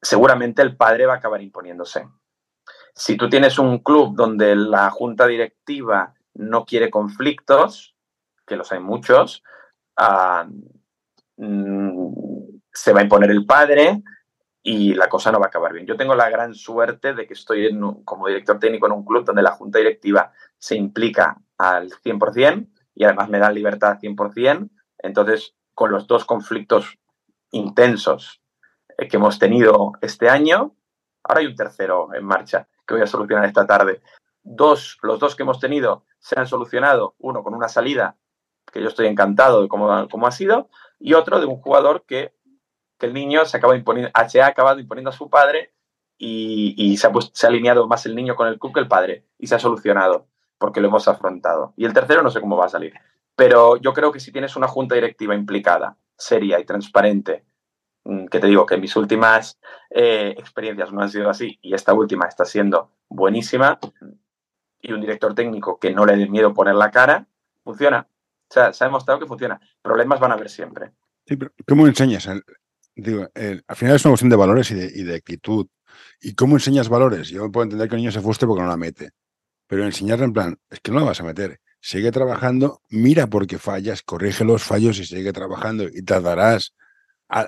seguramente 0.00 0.62
el 0.62 0.76
padre 0.76 1.06
va 1.06 1.14
a 1.14 1.16
acabar 1.16 1.42
imponiéndose. 1.42 2.08
Si 2.94 3.16
tú 3.16 3.28
tienes 3.28 3.58
un 3.58 3.80
club 3.80 4.14
donde 4.14 4.54
la 4.54 4.90
junta 4.90 5.26
directiva 5.26 6.14
no 6.34 6.64
quiere 6.64 6.90
conflictos, 6.90 7.96
que 8.46 8.56
los 8.56 8.70
hay 8.72 8.80
muchos, 8.80 9.42
uh, 9.98 10.48
se 11.36 12.92
va 12.92 13.00
a 13.00 13.02
imponer 13.02 13.30
el 13.30 13.46
padre 13.46 14.02
y 14.62 14.94
la 14.94 15.08
cosa 15.08 15.30
no 15.30 15.38
va 15.38 15.46
a 15.46 15.48
acabar 15.48 15.72
bien. 15.72 15.86
Yo 15.86 15.96
tengo 15.96 16.14
la 16.14 16.30
gran 16.30 16.54
suerte 16.54 17.12
de 17.12 17.26
que 17.26 17.34
estoy 17.34 17.66
en, 17.66 17.80
como 18.04 18.28
director 18.28 18.58
técnico 18.58 18.86
en 18.86 18.92
un 18.92 19.04
club 19.04 19.24
donde 19.24 19.42
la 19.42 19.52
junta 19.52 19.78
directiva 19.78 20.32
se 20.58 20.76
implica 20.76 21.36
al 21.58 21.90
100% 21.90 22.68
y 22.94 23.04
además 23.04 23.28
me 23.28 23.38
dan 23.38 23.54
libertad 23.54 23.92
al 23.92 23.98
100%. 24.00 24.70
Entonces, 24.98 25.54
con 25.74 25.90
los 25.90 26.06
dos 26.06 26.24
conflictos 26.24 26.98
intensos 27.50 28.40
eh, 28.96 29.06
que 29.08 29.16
hemos 29.18 29.38
tenido 29.38 29.92
este 30.00 30.28
año, 30.28 30.74
ahora 31.22 31.40
hay 31.40 31.46
un 31.46 31.56
tercero 31.56 32.14
en 32.14 32.24
marcha 32.24 32.66
que 32.86 32.94
voy 32.94 33.02
a 33.02 33.06
solucionar 33.06 33.44
esta 33.44 33.66
tarde. 33.66 34.00
Dos, 34.42 34.98
los 35.02 35.18
dos 35.18 35.36
que 35.36 35.42
hemos 35.42 35.60
tenido 35.60 36.04
se 36.18 36.38
han 36.38 36.46
solucionado, 36.46 37.14
uno 37.18 37.42
con 37.42 37.54
una 37.54 37.68
salida 37.68 38.16
que 38.74 38.82
yo 38.82 38.88
estoy 38.88 39.06
encantado 39.06 39.62
de 39.62 39.68
cómo, 39.68 40.08
cómo 40.10 40.26
ha 40.26 40.32
sido, 40.32 40.68
y 40.98 41.14
otro 41.14 41.38
de 41.38 41.46
un 41.46 41.60
jugador 41.60 42.04
que, 42.06 42.34
que 42.98 43.06
el 43.06 43.14
niño 43.14 43.44
se, 43.44 43.56
acaba 43.56 43.76
imponiendo, 43.76 44.10
se 44.28 44.42
ha 44.42 44.48
acabado 44.48 44.80
imponiendo 44.80 45.10
a 45.10 45.12
su 45.12 45.30
padre 45.30 45.72
y, 46.18 46.74
y 46.76 46.96
se, 46.96 47.06
ha 47.06 47.12
se, 47.32 47.46
ha 47.46 47.50
alineado 47.50 47.86
más 47.86 48.04
el 48.04 48.16
niño 48.16 48.34
con 48.34 48.48
el 48.48 48.58
club 48.58 48.74
que 48.74 48.80
el 48.80 48.88
padre 48.88 49.26
y 49.38 49.46
se 49.46 49.54
ha 49.54 49.60
solucionado 49.60 50.26
porque 50.58 50.80
lo 50.80 50.88
hemos 50.88 51.06
afrontado. 51.06 51.72
Y 51.76 51.84
el 51.84 51.92
tercero 51.92 52.22
no 52.22 52.30
sé 52.30 52.40
cómo 52.40 52.56
va 52.56 52.66
a 52.66 52.68
salir. 52.68 52.94
Pero 53.36 53.76
yo 53.76 53.92
creo 53.92 54.10
que 54.10 54.18
si 54.18 54.32
tienes 54.32 54.56
una 54.56 54.66
junta 54.66 54.96
directiva 54.96 55.36
implicada, 55.36 55.96
seria 56.16 56.58
y 56.58 56.64
transparente, 56.64 57.44
mm, 58.04 58.26
que 58.26 58.40
te 58.40 58.48
digo 58.48 58.66
que 58.66 58.76
mis 58.76 58.96
últimas 58.96 59.60
eh, 59.90 60.34
experiencias 60.36 60.92
no 60.92 61.00
han 61.00 61.10
sido 61.10 61.30
así 61.30 61.60
y 61.62 61.74
esta 61.74 61.94
última 61.94 62.26
está 62.26 62.44
siendo 62.44 62.90
buenísima, 63.08 63.78
y 64.80 64.92
un 64.92 65.00
director 65.00 65.34
técnico 65.34 65.78
que 65.78 65.92
no 65.92 66.04
le 66.04 66.16
dé 66.16 66.28
miedo 66.28 66.52
poner 66.52 66.74
la 66.74 66.90
cara, 66.90 67.26
funciona. 67.62 68.08
Sea, 68.54 68.72
se 68.72 68.84
ha 68.84 68.86
demostrado 68.86 69.18
que 69.18 69.26
funciona. 69.26 69.60
Problemas 69.82 70.20
van 70.20 70.30
a 70.30 70.34
haber 70.34 70.48
siempre. 70.48 70.92
Sí, 71.26 71.36
pero 71.36 71.50
¿cómo 71.66 71.88
enseñas? 71.88 72.28
Digo, 72.94 73.28
al 73.34 73.76
final 73.76 73.96
es 73.96 74.04
una 74.04 74.12
cuestión 74.12 74.30
de 74.30 74.36
valores 74.36 74.70
y 74.70 74.74
de, 74.74 74.92
y 74.94 75.02
de, 75.02 75.16
actitud. 75.16 75.66
¿Y 76.20 76.34
cómo 76.34 76.54
enseñas 76.54 76.88
valores? 76.88 77.30
Yo 77.30 77.50
puedo 77.50 77.64
entender 77.64 77.88
que 77.88 77.96
el 77.96 78.02
niño 78.02 78.12
se 78.12 78.20
frustre 78.20 78.46
porque 78.46 78.62
no 78.62 78.68
la 78.68 78.76
mete. 78.76 79.10
Pero 79.66 79.84
enseñarle 79.84 80.26
en 80.26 80.32
plan, 80.32 80.56
es 80.70 80.78
que 80.78 80.92
no 80.92 81.00
la 81.00 81.06
vas 81.06 81.20
a 81.20 81.24
meter. 81.24 81.60
Sigue 81.80 82.12
trabajando, 82.12 82.80
mira 82.90 83.26
por 83.26 83.48
qué 83.48 83.58
fallas, 83.58 84.02
corrige 84.02 84.44
los 84.44 84.62
fallos 84.62 85.00
y 85.00 85.04
sigue 85.04 85.32
trabajando. 85.32 85.88
Y 85.92 86.02
tardarás 86.02 86.74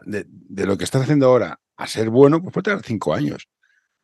de, 0.07 0.25
de, 0.27 0.67
lo 0.67 0.77
que 0.77 0.83
estás 0.83 1.03
haciendo 1.03 1.27
ahora 1.27 1.61
a 1.77 1.87
ser 1.87 2.11
bueno, 2.11 2.43
pues 2.43 2.53
puede 2.53 2.65
tardar 2.65 2.85
cinco 2.85 3.15
años. 3.15 3.49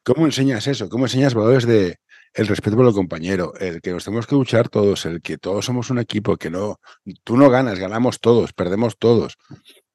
¿Cómo 0.04 0.24
enseñas 0.24 0.68
eso? 0.68 0.88
¿Cómo 0.88 1.06
enseñas 1.06 1.34
valores 1.34 1.66
de 1.66 1.98
el 2.34 2.46
respeto 2.46 2.76
por 2.76 2.86
el 2.86 2.94
compañero, 2.94 3.52
el 3.58 3.80
que 3.80 3.92
nos 3.92 4.04
tenemos 4.04 4.26
que 4.26 4.34
luchar 4.34 4.68
todos, 4.68 5.04
el 5.04 5.20
que 5.20 5.38
todos 5.38 5.64
somos 5.64 5.90
un 5.90 5.98
equipo, 5.98 6.36
que 6.36 6.50
no, 6.50 6.80
tú 7.24 7.36
no 7.36 7.50
ganas, 7.50 7.78
ganamos 7.78 8.20
todos, 8.20 8.52
perdemos 8.52 8.96
todos. 8.98 9.36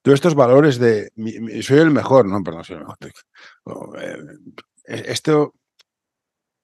Todos 0.01 0.15
estos 0.15 0.35
valores 0.35 0.77
de 0.77 1.11
soy 1.61 1.79
el 1.79 1.91
mejor, 1.91 2.27
no, 2.27 2.43
perdón, 2.43 2.63
soy 2.63 2.77
el 2.77 2.81
mejor. 2.83 2.97
Eh, 4.87 5.03
esto 5.07 5.53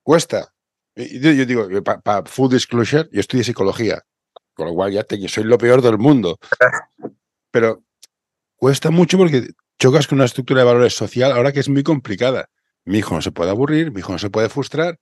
cuesta. 0.03 0.53
Yo, 0.95 1.31
yo 1.31 1.45
digo, 1.45 1.67
para 1.83 2.23
full 2.25 2.51
disclosure, 2.51 3.09
yo 3.11 3.19
estudié 3.19 3.43
psicología, 3.43 4.03
con 4.53 4.67
lo 4.67 4.73
cual 4.73 4.91
ya 4.91 5.03
te, 5.03 5.27
soy 5.27 5.43
lo 5.45 5.57
peor 5.57 5.81
del 5.81 5.97
mundo. 5.97 6.37
Pero 7.51 7.83
cuesta 8.55 8.91
mucho 8.91 9.17
porque 9.17 9.49
chocas 9.79 10.07
con 10.07 10.19
una 10.19 10.25
estructura 10.25 10.61
de 10.61 10.65
valores 10.65 10.93
social 10.93 11.31
ahora 11.31 11.51
que 11.51 11.59
es 11.59 11.69
muy 11.69 11.83
complicada. 11.83 12.49
Mi 12.85 12.99
hijo 12.99 13.15
no 13.15 13.21
se 13.21 13.31
puede 13.31 13.49
aburrir, 13.49 13.91
mi 13.91 13.99
hijo 13.99 14.11
no 14.11 14.19
se 14.19 14.29
puede 14.29 14.49
frustrar. 14.49 14.99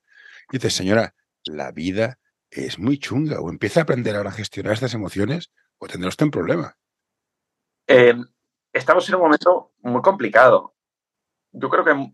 Y 0.52 0.58
señora, 0.70 1.14
la 1.46 1.72
vida 1.72 2.18
es 2.50 2.78
muy 2.78 2.98
chunga. 2.98 3.40
O 3.40 3.48
empieza 3.48 3.80
a 3.80 3.82
aprender 3.84 4.14
ahora 4.14 4.28
a 4.28 4.34
gestionar 4.34 4.74
estas 4.74 4.92
emociones 4.92 5.50
o 5.78 5.88
tendrá 5.88 6.08
usted 6.08 6.26
un 6.26 6.30
problema. 6.30 6.76
Eh, 7.86 8.14
estamos 8.70 9.08
en 9.08 9.14
un 9.14 9.22
momento 9.22 9.72
muy 9.80 10.02
complicado. 10.02 10.74
Yo 11.52 11.70
creo 11.70 11.84
que 11.84 12.12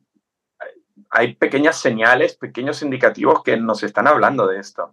hay 1.11 1.35
pequeñas 1.35 1.81
señales, 1.81 2.37
pequeños 2.37 2.81
indicativos 2.83 3.43
que 3.43 3.57
nos 3.57 3.83
están 3.83 4.07
hablando 4.07 4.47
de 4.47 4.61
esto. 4.61 4.93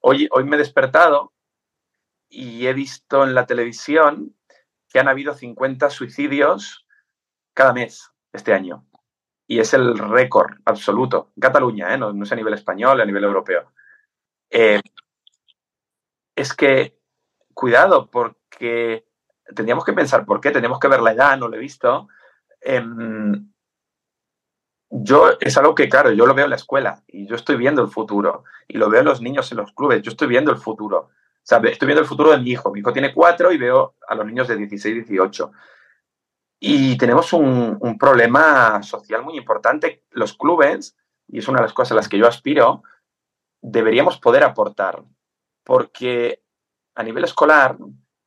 hoy, 0.00 0.28
hoy 0.30 0.44
me 0.44 0.56
he 0.56 0.58
despertado 0.58 1.32
y 2.28 2.66
he 2.66 2.74
visto 2.74 3.24
en 3.24 3.34
la 3.34 3.46
televisión 3.46 4.36
que 4.88 5.00
han 5.00 5.08
habido 5.08 5.32
50 5.32 5.88
suicidios 5.88 6.86
cada 7.54 7.72
mes 7.72 8.10
este 8.32 8.52
año 8.52 8.87
y 9.48 9.58
es 9.58 9.72
el 9.72 9.98
récord 9.98 10.52
absoluto. 10.66 11.32
Cataluña, 11.40 11.92
¿eh? 11.92 11.98
no, 11.98 12.22
es 12.22 12.30
a 12.30 12.36
nivel 12.36 12.52
español, 12.52 13.00
a 13.00 13.06
nivel 13.06 13.24
europeo. 13.24 13.72
Eh, 14.50 14.80
es 16.36 16.54
que, 16.54 16.98
cuidado, 17.54 18.10
porque 18.10 19.06
tendríamos 19.54 19.84
que 19.86 19.94
pensar 19.94 20.26
por 20.26 20.42
qué, 20.42 20.50
tenemos 20.50 20.78
que 20.78 20.88
ver 20.88 21.00
la 21.00 21.12
edad, 21.12 21.38
no 21.38 21.48
lo 21.48 21.56
he 21.56 21.60
visto. 21.60 22.08
Em, 22.60 23.50
yo 24.90 25.30
es 25.40 25.56
algo 25.56 25.74
que, 25.74 25.88
claro, 25.88 26.12
yo 26.12 26.26
lo 26.26 26.34
veo 26.34 26.44
en 26.44 26.50
la 26.50 26.56
escuela 26.56 27.02
y 27.06 27.26
yo 27.26 27.34
estoy 27.34 27.56
viendo 27.56 27.80
el 27.80 27.88
futuro 27.88 28.44
y 28.68 28.76
lo 28.76 28.90
veo 28.90 29.00
en 29.00 29.06
los 29.06 29.22
niños 29.22 29.50
en 29.50 29.58
los 29.58 29.72
clubes, 29.72 30.02
yo 30.02 30.10
estoy 30.10 30.28
viendo 30.28 30.50
el 30.50 30.58
futuro. 30.58 31.10
O 31.50 31.56
estoy 31.66 31.86
viendo 31.86 32.02
el 32.02 32.06
futuro 32.06 32.32
de 32.32 32.38
mi 32.38 32.50
hijo. 32.50 32.70
Mi 32.70 32.80
hijo 32.80 32.92
tiene 32.92 33.14
cuatro 33.14 33.50
y 33.50 33.56
veo 33.56 33.94
a 34.06 34.14
los 34.14 34.26
niños 34.26 34.46
de 34.48 34.56
16, 34.56 35.06
18. 35.06 35.50
Y 36.60 36.98
tenemos 36.98 37.32
un, 37.32 37.78
problema 37.98 38.82
social 38.82 39.22
muy 39.22 39.36
importante. 39.36 40.04
Los 40.10 40.36
clubes, 40.36 40.96
y 41.28 41.38
es 41.38 41.48
una 41.48 41.58
de 41.58 41.64
las 41.64 41.72
cosas 41.72 41.92
a 41.92 41.94
las 41.96 42.08
que 42.08 42.18
yo 42.18 42.26
aspiro, 42.26 42.82
deberíamos 43.60 44.18
poder 44.18 44.42
aportar, 44.44 45.04
porque 45.64 46.42
a 46.94 47.02
nivel 47.02 47.24
escolar 47.24 47.76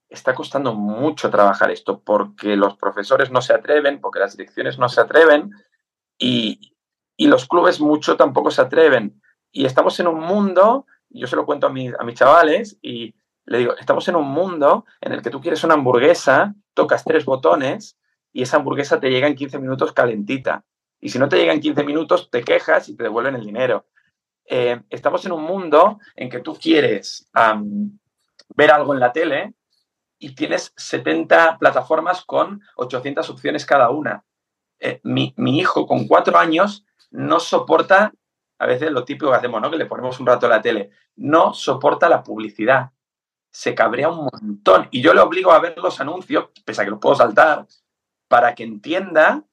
está 0.10 0.34
costando 0.34 0.74
mucho 0.74 1.30
trabajar 1.30 1.72
esto, 1.72 2.02
porque 2.02 2.56
los 2.56 2.78
profesores 2.78 3.32
no 3.32 3.42
se 3.42 3.54
atreven, 3.54 4.00
porque 4.00 4.20
las 4.20 4.36
direcciones 4.36 4.78
no 4.78 4.90
se 4.90 5.02
atreven 5.02 5.52
y, 6.18 6.76
y 7.18 7.28
los 7.28 7.48
clubes 7.48 7.80
mucho 7.80 8.18
tampoco 8.18 8.52
se 8.52 8.62
atreven. 8.62 9.22
Y 9.52 9.66
estamos 9.66 10.00
en 10.00 10.08
un 10.08 10.20
mundo, 10.20 10.86
yo 11.10 11.28
se 11.28 11.36
lo 11.36 11.46
cuento 11.46 11.68
a, 11.68 11.70
a 11.70 12.04
mis 12.04 12.16
chavales, 12.16 12.78
y 12.82 13.16
le 13.46 13.58
digo, 13.58 13.76
estamos 13.78 14.08
en 14.08 14.16
un 14.16 14.28
mundo 14.28 14.86
en 15.02 15.14
el 15.14 15.22
que 15.22 15.30
tú 15.30 15.42
quieres 15.42 15.64
una 15.64 15.74
hamburguesa, 15.74 16.56
tocas 16.74 17.04
tres 17.04 17.26
botones 17.26 17.98
y 18.34 18.44
esa 18.44 18.58
hamburguesa 18.58 19.00
te 19.00 19.10
llega 19.10 19.28
en 19.28 19.36
15 19.36 19.60
minutos 19.60 19.92
calentita. 19.94 20.64
Y 21.00 21.10
si 21.10 21.20
no 21.20 21.28
te 21.28 21.38
llega 21.38 21.54
en 21.54 21.62
15 21.62 21.84
minutos, 21.84 22.30
te 22.30 22.44
quejas 22.44 22.88
y 22.90 22.96
te 22.96 23.04
devuelven 23.04 23.36
el 23.36 23.46
dinero. 23.46 23.88
Eh, 24.46 24.82
estamos 24.90 25.26
en 25.26 25.32
un 25.32 25.44
mundo 25.44 26.00
en 26.16 26.30
que 26.30 26.40
tú 26.40 26.58
quieres 26.62 27.30
ver 28.56 28.72
algo 28.72 28.94
en 28.94 29.00
la 29.00 29.12
tele 29.12 29.54
y 30.20 30.36
tienes 30.36 30.74
70 30.78 31.58
plataformas 31.58 32.24
con 32.24 32.62
800 32.76 33.30
opciones 33.30 33.66
cada 33.66 33.90
una. 33.90 34.24
Eh, 34.80 35.00
mi, 35.04 35.34
hijo 35.60 35.86
con 35.86 36.08
cuatro 36.08 36.38
años 36.38 36.86
no 37.12 37.40
soporta, 37.40 38.14
a 38.60 38.66
veces 38.66 38.92
lo 38.92 39.04
típico 39.04 39.32
que 39.32 39.38
hacemos, 39.38 39.62
¿no? 39.62 39.72
Que 39.72 39.78
le 39.78 39.86
ponemos 39.86 40.20
un 40.20 40.28
rato 40.28 40.46
a 40.46 40.50
la 40.50 40.62
tele, 40.62 40.92
no 41.16 41.54
soporta 41.54 42.10
la 42.10 42.24
publicidad. 42.24 42.92
Se 43.52 43.76
cabrea 43.76 44.10
un 44.10 44.30
montón. 44.32 44.88
Y 44.92 45.02
yo 45.02 45.14
le 45.14 45.22
obligo 45.22 45.52
a 45.52 45.60
ver 45.60 45.78
los 45.78 46.00
anuncios, 46.00 46.50
pese 46.64 46.82
a 46.82 46.86
que 46.86 46.92
los 46.92 47.00
puedo 47.00 47.16
saltar, 47.16 47.66
para 48.32 48.56
que 48.56 48.64
entienda, 48.64 49.44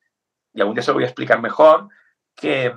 y 0.54 0.60
algún 0.60 0.76
día 0.76 0.82
se 0.84 0.92
lo 0.92 0.94
voy 0.94 1.02
a 1.02 1.08
explicar 1.08 1.42
mejor, 1.42 1.88
que, 2.36 2.72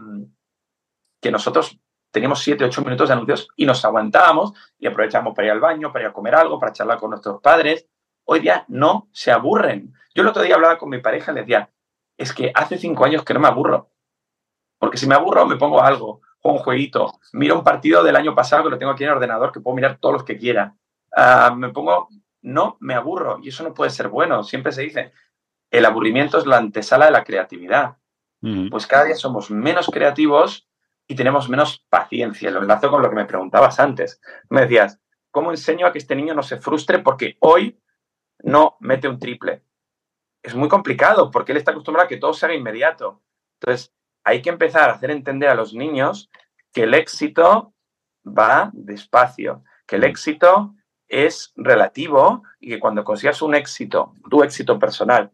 que 1.21 1.29
nosotros 1.29 1.79
teníamos 2.09 2.39
7, 2.39 2.65
8 2.65 2.81
minutos 2.81 3.07
de 3.07 3.13
anuncios 3.13 3.47
y 3.55 3.67
nos 3.67 3.85
aguantábamos 3.85 4.53
y 4.79 4.87
aprovechamos 4.87 5.35
para 5.35 5.45
ir 5.45 5.51
al 5.51 5.59
baño, 5.59 5.93
para 5.93 6.05
ir 6.05 6.09
a 6.09 6.13
comer 6.13 6.33
algo, 6.33 6.59
para 6.59 6.73
charlar 6.73 6.97
con 6.97 7.11
nuestros 7.11 7.39
padres. 7.39 7.87
Hoy 8.25 8.39
día 8.39 8.65
no 8.67 9.09
se 9.11 9.31
aburren. 9.31 9.93
Yo 10.15 10.23
el 10.23 10.27
otro 10.27 10.41
día 10.41 10.55
hablaba 10.55 10.79
con 10.79 10.89
mi 10.89 10.97
pareja 10.97 11.31
y 11.31 11.35
le 11.35 11.41
decía, 11.41 11.69
es 12.17 12.33
que 12.33 12.51
hace 12.55 12.79
5 12.79 13.05
años 13.05 13.23
que 13.23 13.35
no 13.35 13.39
me 13.39 13.47
aburro. 13.47 13.91
Porque 14.79 14.97
si 14.97 15.05
me 15.05 15.13
aburro 15.13 15.45
me 15.45 15.57
pongo 15.57 15.83
algo, 15.83 16.21
juego 16.39 16.57
un 16.57 16.63
jueguito, 16.63 17.13
miro 17.33 17.59
un 17.59 17.63
partido 17.63 18.03
del 18.03 18.15
año 18.15 18.33
pasado 18.33 18.63
que 18.63 18.71
lo 18.71 18.79
tengo 18.79 18.91
aquí 18.91 19.03
en 19.03 19.11
el 19.11 19.17
ordenador, 19.17 19.51
que 19.51 19.59
puedo 19.59 19.75
mirar 19.75 19.99
todos 19.99 20.13
los 20.13 20.23
que 20.23 20.39
quiera. 20.39 20.75
Ah, 21.15 21.53
me 21.55 21.69
pongo, 21.69 22.09
no, 22.41 22.77
me 22.79 22.95
aburro 22.95 23.37
y 23.43 23.49
eso 23.49 23.63
no 23.63 23.75
puede 23.75 23.91
ser 23.91 24.07
bueno. 24.07 24.41
Siempre 24.41 24.71
se 24.71 24.81
dice, 24.81 25.13
el 25.71 25.85
aburrimiento 25.85 26.37
es 26.37 26.45
la 26.45 26.57
antesala 26.57 27.05
de 27.05 27.11
la 27.11 27.23
creatividad. 27.23 27.97
Pues 28.71 28.87
cada 28.87 29.05
día 29.05 29.15
somos 29.15 29.51
menos 29.51 29.87
creativos 29.87 30.67
y 31.07 31.15
tenemos 31.15 31.47
menos 31.47 31.85
paciencia. 31.89 32.49
Lo 32.49 32.61
enlazo 32.61 32.89
con 32.89 33.01
lo 33.01 33.09
que 33.09 33.15
me 33.15 33.25
preguntabas 33.25 33.79
antes. 33.79 34.19
Me 34.49 34.61
decías, 34.61 34.99
¿cómo 35.29 35.51
enseño 35.51 35.85
a 35.85 35.91
que 35.91 35.99
este 35.99 36.15
niño 36.15 36.33
no 36.33 36.41
se 36.41 36.57
frustre 36.57 36.99
porque 36.99 37.37
hoy 37.39 37.79
no 38.43 38.77
mete 38.79 39.07
un 39.07 39.19
triple? 39.19 39.63
Es 40.41 40.55
muy 40.55 40.69
complicado 40.69 41.29
porque 41.29 41.51
él 41.51 41.59
está 41.59 41.71
acostumbrado 41.71 42.05
a 42.05 42.09
que 42.09 42.17
todo 42.17 42.33
se 42.33 42.47
haga 42.47 42.55
inmediato. 42.55 43.21
Entonces, 43.59 43.93
hay 44.23 44.41
que 44.41 44.49
empezar 44.49 44.89
a 44.89 44.93
hacer 44.93 45.11
entender 45.11 45.49
a 45.49 45.55
los 45.55 45.75
niños 45.75 46.31
que 46.73 46.83
el 46.83 46.95
éxito 46.95 47.75
va 48.25 48.71
despacio, 48.73 49.63
que 49.85 49.97
el 49.97 50.03
éxito 50.03 50.73
es 51.07 51.53
relativo 51.55 52.43
y 52.59 52.69
que 52.69 52.79
cuando 52.79 53.03
consigas 53.03 53.41
un 53.41 53.53
éxito, 53.53 54.15
tu 54.29 54.43
éxito 54.43 54.79
personal, 54.79 55.31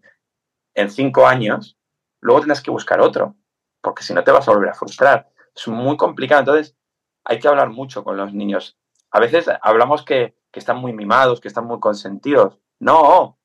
en 0.78 0.92
cinco 0.92 1.26
años, 1.26 1.76
luego 2.22 2.42
tendrás 2.42 2.62
que 2.62 2.72
buscar 2.72 3.02
otro, 3.02 3.36
porque 3.82 4.04
si 4.04 4.13
no 4.13 4.24
te 4.24 4.32
vas 4.32 4.48
a 4.48 4.52
volver 4.52 4.70
a 4.70 4.76
frustrar. 4.76 5.28
Es 5.56 5.68
muy 5.68 5.98
complicado. 5.98 6.42
Entonces, 6.42 6.78
hay 7.26 7.40
que 7.40 7.48
hablar 7.48 7.72
mucho 7.72 8.04
con 8.04 8.16
los 8.16 8.32
niños. 8.32 8.78
A 9.10 9.20
veces 9.20 9.50
hablamos 9.62 10.06
que, 10.06 10.36
están 10.54 10.78
muy 10.78 10.92
mimados, 10.92 11.40
que 11.40 11.48
están 11.48 11.66
muy 11.66 11.80
consentidos. 11.80 12.58
No, 12.80 13.38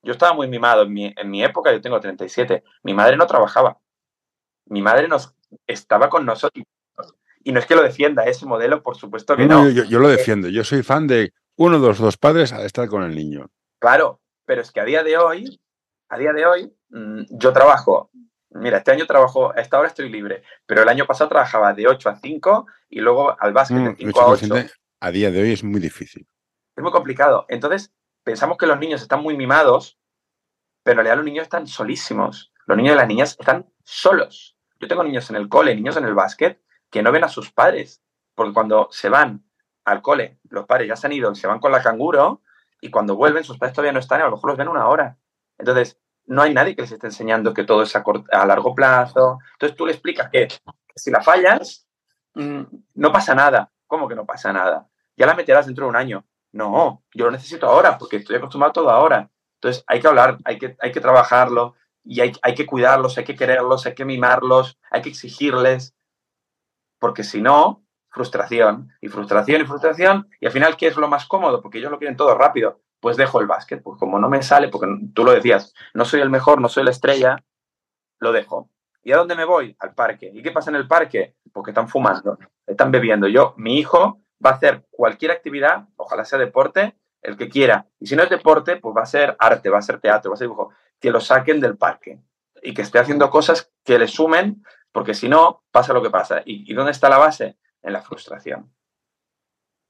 yo 0.00 0.12
estaba 0.12 0.32
muy 0.32 0.46
mimado. 0.46 0.82
En 0.82 0.92
mi, 0.92 1.12
en 1.16 1.28
mi 1.28 1.42
época, 1.42 1.72
yo 1.72 1.80
tengo 1.80 1.98
37, 1.98 2.62
mi 2.84 2.94
madre 2.94 3.16
no 3.16 3.26
trabajaba. 3.26 3.80
Mi 4.66 4.80
madre 4.80 5.08
nos, 5.08 5.34
estaba 5.66 6.08
con 6.08 6.24
nosotros. 6.24 6.64
Y 7.42 7.50
no 7.50 7.58
es 7.58 7.66
que 7.66 7.74
lo 7.74 7.82
defienda 7.82 8.26
ese 8.26 8.46
modelo, 8.46 8.80
por 8.80 8.96
supuesto 8.96 9.36
que 9.36 9.46
no. 9.46 9.68
yo, 9.68 9.82
yo, 9.82 9.98
lo 9.98 10.08
defiendo. 10.08 10.48
Yo 10.48 10.62
soy 10.62 10.84
fan 10.84 11.08
de 11.08 11.32
uno 11.56 11.80
de 11.80 11.88
los 11.88 11.98
dos 11.98 12.16
padres 12.16 12.52
al 12.52 12.64
estar 12.64 12.88
con 12.88 13.02
el 13.02 13.16
niño. 13.16 13.50
Claro, 13.80 14.20
pero 14.44 14.62
es 14.62 14.70
que 14.70 14.80
a 14.80 14.84
día 14.84 15.02
de 15.02 15.18
hoy 15.18 15.60
a 16.08 16.18
día 16.18 16.32
de 16.32 16.46
hoy, 16.46 16.76
mm, 16.90 17.22
yo 17.30 17.52
trabajo, 17.52 18.10
mira, 18.50 18.78
este 18.78 18.92
año 18.92 19.06
trabajo, 19.06 19.52
a 19.56 19.60
esta 19.60 19.78
hora 19.78 19.88
estoy 19.88 20.08
libre, 20.08 20.42
pero 20.66 20.82
el 20.82 20.88
año 20.88 21.06
pasado 21.06 21.28
trabajaba 21.28 21.72
de 21.74 21.86
8 21.86 22.08
a 22.08 22.16
5 22.16 22.66
y 22.90 23.00
luego 23.00 23.40
al 23.40 23.52
básquet 23.52 23.78
de 23.78 23.96
5 23.96 24.20
mm, 24.20 24.22
a 24.22 24.26
8. 24.26 24.54
A 25.00 25.10
día 25.10 25.30
de 25.30 25.42
hoy 25.42 25.52
es 25.52 25.62
muy 25.62 25.80
difícil. 25.80 26.26
Es 26.76 26.82
muy 26.82 26.92
complicado. 26.92 27.46
Entonces, 27.48 27.92
pensamos 28.22 28.58
que 28.58 28.66
los 28.66 28.78
niños 28.78 29.02
están 29.02 29.22
muy 29.22 29.36
mimados, 29.36 29.98
pero 30.82 30.94
en 30.94 31.04
realidad 31.04 31.16
los 31.16 31.24
niños 31.24 31.44
están 31.44 31.66
solísimos. 31.66 32.52
Los 32.66 32.76
niños 32.76 32.94
y 32.94 32.96
las 32.96 33.08
niñas 33.08 33.36
están 33.38 33.66
solos. 33.84 34.56
Yo 34.80 34.88
tengo 34.88 35.04
niños 35.04 35.28
en 35.30 35.36
el 35.36 35.48
cole, 35.48 35.74
niños 35.74 35.96
en 35.96 36.04
el 36.04 36.14
básquet, 36.14 36.60
que 36.90 37.02
no 37.02 37.12
ven 37.12 37.24
a 37.24 37.28
sus 37.28 37.50
padres, 37.50 38.02
porque 38.34 38.52
cuando 38.52 38.88
se 38.90 39.08
van 39.08 39.44
al 39.84 40.02
cole, 40.02 40.38
los 40.48 40.66
padres 40.66 40.88
ya 40.88 40.96
se 40.96 41.06
han 41.06 41.12
ido, 41.12 41.34
se 41.34 41.46
van 41.46 41.60
con 41.60 41.72
la 41.72 41.82
canguro 41.82 42.42
y 42.80 42.90
cuando 42.90 43.16
vuelven 43.16 43.44
sus 43.44 43.58
padres 43.58 43.74
todavía 43.74 43.92
no 43.92 44.00
están 44.00 44.20
y 44.20 44.22
a 44.22 44.26
lo 44.26 44.32
mejor 44.32 44.50
los 44.50 44.58
ven 44.58 44.68
una 44.68 44.88
hora. 44.88 45.18
Entonces, 45.58 45.98
no 46.26 46.42
hay 46.42 46.52
nadie 46.52 46.74
que 46.74 46.82
les 46.82 46.92
esté 46.92 47.06
enseñando 47.06 47.54
que 47.54 47.64
todo 47.64 47.82
es 47.82 47.94
a, 47.96 48.04
a 48.32 48.46
largo 48.46 48.74
plazo. 48.74 49.38
Entonces 49.52 49.76
tú 49.76 49.86
le 49.86 49.92
explicas 49.92 50.28
que, 50.30 50.48
si 50.94 51.10
la 51.10 51.22
fallas, 51.22 51.86
mm, 52.34 52.62
no 52.94 53.12
pasa 53.12 53.34
nada. 53.34 53.70
¿Cómo 53.86 54.08
que 54.08 54.14
no 54.14 54.26
pasa 54.26 54.52
nada? 54.52 54.88
Ya 55.16 55.26
la 55.26 55.34
meterás 55.34 55.66
dentro 55.66 55.84
de 55.84 55.90
un 55.90 55.96
año. 55.96 56.26
No, 56.52 57.04
yo 57.14 57.26
lo 57.26 57.30
necesito 57.30 57.66
ahora 57.66 57.98
porque 57.98 58.16
estoy 58.16 58.36
acostumbrado 58.36 58.70
a 58.70 58.72
todo 58.72 58.90
ahora. 58.90 59.30
Entonces 59.54 59.84
hay 59.86 60.00
que 60.00 60.08
hablar, 60.08 60.38
hay 60.44 60.58
que, 60.58 60.76
hay 60.80 60.92
que 60.92 61.00
trabajarlo 61.00 61.74
y 62.04 62.20
hay, 62.20 62.32
hay 62.42 62.54
que 62.54 62.66
cuidarlos, 62.66 63.18
hay 63.18 63.24
que 63.24 63.34
quererlos, 63.34 63.86
hay 63.86 63.94
que 63.94 64.04
mimarlos, 64.04 64.78
hay 64.90 65.02
que 65.02 65.08
exigirles, 65.08 65.94
porque 66.98 67.24
si 67.24 67.40
no, 67.40 67.84
frustración 68.10 68.92
y 69.00 69.08
frustración 69.08 69.60
y 69.60 69.64
frustración 69.64 70.28
y 70.40 70.46
al 70.46 70.52
final, 70.52 70.76
¿qué 70.76 70.86
es 70.86 70.96
lo 70.96 71.08
más 71.08 71.26
cómodo? 71.26 71.60
Porque 71.60 71.78
ellos 71.78 71.90
lo 71.90 71.98
quieren 71.98 72.16
todo 72.16 72.34
rápido 72.34 72.80
pues 73.00 73.16
dejo 73.16 73.40
el 73.40 73.46
básquet. 73.46 73.82
Pues 73.82 73.98
como 73.98 74.18
no 74.18 74.28
me 74.28 74.42
sale, 74.42 74.68
porque 74.68 74.88
tú 75.14 75.24
lo 75.24 75.32
decías, 75.32 75.74
no 75.94 76.04
soy 76.04 76.20
el 76.20 76.30
mejor, 76.30 76.60
no 76.60 76.68
soy 76.68 76.84
la 76.84 76.90
estrella, 76.90 77.44
lo 78.18 78.32
dejo. 78.32 78.70
¿Y 79.02 79.12
a 79.12 79.16
dónde 79.16 79.36
me 79.36 79.44
voy? 79.44 79.76
Al 79.78 79.94
parque. 79.94 80.30
¿Y 80.34 80.42
qué 80.42 80.50
pasa 80.50 80.70
en 80.70 80.76
el 80.76 80.88
parque? 80.88 81.36
Porque 81.52 81.70
están 81.70 81.88
fumando, 81.88 82.38
están 82.66 82.90
bebiendo. 82.90 83.28
Yo, 83.28 83.54
mi 83.56 83.78
hijo 83.78 84.20
va 84.44 84.50
a 84.50 84.54
hacer 84.54 84.84
cualquier 84.90 85.30
actividad, 85.30 85.86
ojalá 85.96 86.24
sea 86.24 86.38
deporte, 86.38 86.96
el 87.22 87.36
que 87.36 87.48
quiera. 87.48 87.86
Y 88.00 88.06
si 88.06 88.16
no 88.16 88.22
es 88.22 88.30
deporte, 88.30 88.76
pues 88.76 88.96
va 88.96 89.02
a 89.02 89.06
ser 89.06 89.36
arte, 89.38 89.70
va 89.70 89.78
a 89.78 89.82
ser 89.82 90.00
teatro, 90.00 90.30
va 90.30 90.34
a 90.34 90.38
ser 90.38 90.46
dibujo. 90.46 90.70
Que 90.98 91.10
lo 91.10 91.20
saquen 91.20 91.60
del 91.60 91.76
parque 91.76 92.20
y 92.62 92.74
que 92.74 92.82
esté 92.82 92.98
haciendo 92.98 93.30
cosas 93.30 93.70
que 93.84 93.98
le 93.98 94.08
sumen, 94.08 94.64
porque 94.90 95.14
si 95.14 95.28
no, 95.28 95.62
pasa 95.70 95.92
lo 95.92 96.02
que 96.02 96.10
pasa. 96.10 96.42
¿Y, 96.44 96.72
dónde 96.74 96.92
está 96.92 97.08
la 97.08 97.18
base? 97.18 97.58
En 97.82 97.92
la 97.92 98.00
frustración. 98.00 98.72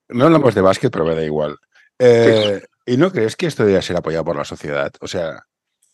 No 0.08 0.26
hablamos 0.26 0.54
de 0.54 0.60
básquet, 0.60 0.92
pero 0.92 1.04
me 1.04 1.14
da 1.14 1.22
igual. 1.22 1.56
Eh, 1.98 2.62
¿Y 2.86 2.96
no 2.96 3.10
crees 3.10 3.34
que 3.34 3.46
esto 3.46 3.64
debería 3.64 3.82
ser 3.82 3.96
apoyado 3.96 4.24
por 4.24 4.36
la 4.36 4.44
sociedad? 4.44 4.92
O 5.00 5.08
sea, 5.08 5.42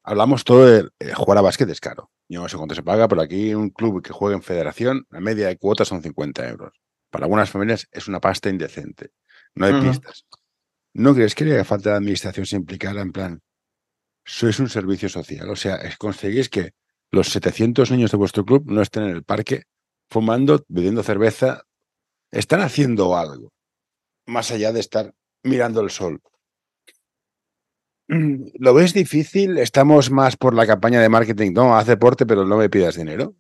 hablamos 0.02 0.44
todo 0.44 0.66
de 0.66 0.88
eh, 0.98 1.14
jugar 1.14 1.38
a 1.38 1.40
básquet 1.40 1.68
es 1.70 1.80
caro. 1.80 2.10
Yo 2.28 2.42
no 2.42 2.48
sé 2.48 2.58
cuánto 2.58 2.74
se 2.74 2.82
paga, 2.82 3.08
pero 3.08 3.22
aquí 3.22 3.54
un 3.54 3.70
club 3.70 4.02
que 4.02 4.12
juega 4.12 4.36
en 4.36 4.42
federación, 4.42 5.06
la 5.08 5.20
media 5.20 5.48
de 5.48 5.56
cuotas 5.56 5.88
son 5.88 6.02
50 6.02 6.48
euros. 6.48 6.74
Para 7.10 7.24
algunas 7.24 7.50
familias 7.50 7.88
es 7.90 8.08
una 8.08 8.20
pasta 8.20 8.50
indecente. 8.50 9.10
No 9.54 9.66
hay 9.66 9.80
pistas. 9.80 10.26
¿No 10.94 11.14
crees 11.14 11.34
que 11.34 11.44
haría 11.44 11.64
falta 11.64 11.90
de 11.90 11.96
administración 11.96 12.44
se 12.44 12.56
implicara 12.56 13.00
en 13.00 13.12
plan, 13.12 13.42
sois 14.24 14.58
un 14.60 14.68
servicio 14.68 15.08
social? 15.08 15.48
O 15.48 15.56
sea, 15.56 15.78
conseguís 15.98 16.50
que 16.50 16.72
los 17.10 17.28
700 17.28 17.90
niños 17.90 18.10
de 18.10 18.18
vuestro 18.18 18.44
club 18.44 18.64
no 18.70 18.82
estén 18.82 19.04
en 19.04 19.10
el 19.10 19.24
parque 19.24 19.64
fumando, 20.10 20.64
bebiendo 20.68 21.02
cerveza. 21.02 21.62
Están 22.30 22.60
haciendo 22.60 23.16
algo, 23.16 23.52
más 24.26 24.50
allá 24.50 24.72
de 24.72 24.80
estar 24.80 25.14
mirando 25.42 25.80
el 25.80 25.90
sol. 25.90 26.20
¿Lo 28.58 28.74
ves 28.74 28.92
difícil? 28.92 29.58
Estamos 29.58 30.10
más 30.10 30.36
por 30.36 30.54
la 30.54 30.66
campaña 30.66 31.00
de 31.00 31.08
marketing. 31.08 31.52
No, 31.52 31.76
haz 31.76 31.86
deporte, 31.86 32.26
pero 32.26 32.44
no 32.44 32.56
me 32.56 32.70
pidas 32.70 32.96
dinero. 32.96 33.34